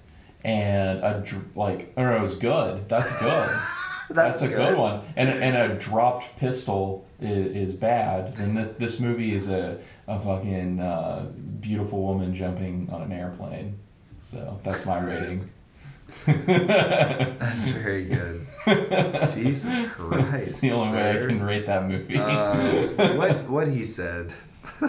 and 0.44 1.00
a 1.00 1.24
like 1.54 1.92
I 1.96 2.02
don't 2.02 2.18
know 2.18 2.24
it's 2.24 2.34
good. 2.34 2.88
That's 2.88 3.10
good. 3.18 3.58
That's 4.10 4.40
a 4.40 4.48
good. 4.48 4.56
good. 4.56 4.78
one. 4.78 5.02
And 5.16 5.28
and 5.28 5.56
a 5.56 5.74
dropped 5.74 6.38
pistol 6.38 7.06
is, 7.20 7.70
is 7.70 7.74
bad. 7.74 8.38
And 8.38 8.56
this 8.56 8.70
this 8.70 9.00
movie 9.00 9.34
is 9.34 9.50
a 9.50 9.78
a 10.06 10.18
fucking 10.20 10.80
uh, 10.80 11.30
beautiful 11.60 12.02
woman 12.02 12.34
jumping 12.34 12.88
on 12.90 13.02
an 13.02 13.12
airplane. 13.12 13.78
So 14.18 14.58
that's 14.64 14.84
my 14.84 15.04
rating. 15.04 15.50
That's 16.26 17.64
very 17.64 18.04
good. 18.06 18.46
Jesus 19.34 19.90
Christ. 19.90 20.48
It's 20.48 20.60
the 20.60 20.72
only 20.72 20.96
way 20.96 21.10
I 21.10 21.26
can 21.26 21.42
rate 21.42 21.66
that 21.66 21.88
movie. 21.88 22.18
Uh, 22.18 23.14
what 23.16 23.48
what 23.48 23.68
he 23.68 23.84
said. 23.84 24.32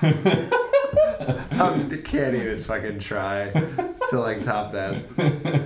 I 0.00 2.00
can't 2.04 2.34
even 2.34 2.62
fucking 2.62 3.00
try 3.00 3.50
to 4.10 4.20
like 4.20 4.42
top 4.42 4.72
that. 4.72 5.64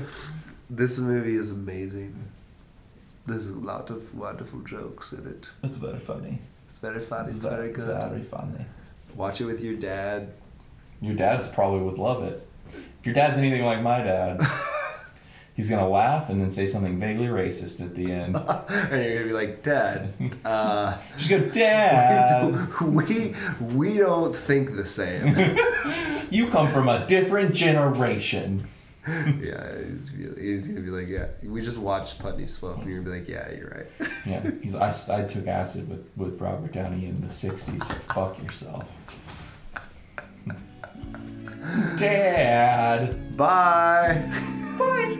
This 0.70 0.99
movie 0.99 1.37
is 1.37 1.51
amazing. 1.51 2.16
There's 3.27 3.47
a 3.47 3.53
lot 3.55 3.91
of 3.91 4.15
wonderful 4.15 4.61
jokes 4.61 5.12
in 5.12 5.27
it. 5.27 5.51
It's 5.62 5.77
very 5.77 6.01
funny. 6.01 6.41
It's 6.69 6.79
very 6.79 7.01
funny. 7.01 7.35
It's 7.35 7.45
very 7.45 7.70
good. 7.70 8.01
Very 8.01 8.23
funny. 8.23 8.65
Watch 9.15 9.43
it 9.43 9.45
with 9.45 9.62
your 9.62 9.74
dad. 9.74 10.33
Your 11.03 11.15
dad's 11.15 11.49
probably 11.49 11.81
would 11.81 11.99
love 11.99 12.23
it. 12.23 12.47
If 13.01 13.07
your 13.07 13.15
dad's 13.15 13.37
anything 13.37 13.65
like 13.65 13.83
my 13.83 14.03
dad, 14.03 14.41
he's 15.62 15.70
gonna 15.70 15.89
laugh 15.89 16.28
and 16.28 16.40
then 16.40 16.51
say 16.51 16.66
something 16.66 16.98
vaguely 16.98 17.26
racist 17.26 17.80
at 17.80 17.94
the 17.94 18.10
end. 18.10 18.34
and 18.68 19.05
you're 19.05 19.14
gonna 19.14 19.26
be 19.26 19.32
like, 19.32 19.62
Dad, 19.62 20.12
uh, 20.44 20.98
Just 21.16 21.30
go, 21.30 21.39
Dad. 21.39 22.80
we 22.80 23.34
we 23.60 23.97
don't 23.97 24.34
think 24.34 24.74
the 24.74 24.84
same. 24.84 25.36
You 26.30 26.48
come 26.48 26.72
from 26.72 26.89
a 26.89 27.06
different 27.06 27.55
generation. 27.55 28.68
yeah, 29.06 29.78
he's, 29.84 30.10
he's 30.36 30.66
gonna 30.66 30.80
be 30.80 30.90
like, 30.90 31.09
yeah. 31.09 31.28
We 31.44 31.60
just 31.60 31.78
watched 31.78 32.18
Putney 32.18 32.47
Swope, 32.47 32.78
and 32.78 32.90
you're 32.90 33.02
gonna 33.02 33.16
be 33.16 33.20
like, 33.20 33.28
yeah, 33.28 33.52
you're 33.56 33.86
right. 34.01 34.10
Yeah, 34.26 34.51
he's. 34.62 34.74
I, 34.74 34.90
I 35.10 35.22
took 35.22 35.47
acid 35.47 35.89
with, 35.89 36.09
with 36.16 36.40
Robert 36.40 36.72
Downey 36.72 37.06
in 37.06 37.20
the 37.20 37.28
'60s. 37.28 37.84
So 37.84 37.94
fuck 38.12 38.43
yourself. 38.43 38.89
Dad. 41.98 43.36
Bye. 43.36 44.28
Bye 44.78 45.18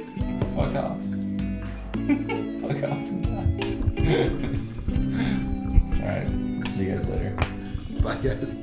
fuck 0.55 0.75
off. 0.75 0.99
fuck 2.63 2.83
off. 2.91 2.99
Alright, 6.03 6.29
see 6.69 6.85
you 6.85 6.93
guys 6.93 7.09
later. 7.09 7.35
Bye, 8.03 8.17
guys. 8.17 8.62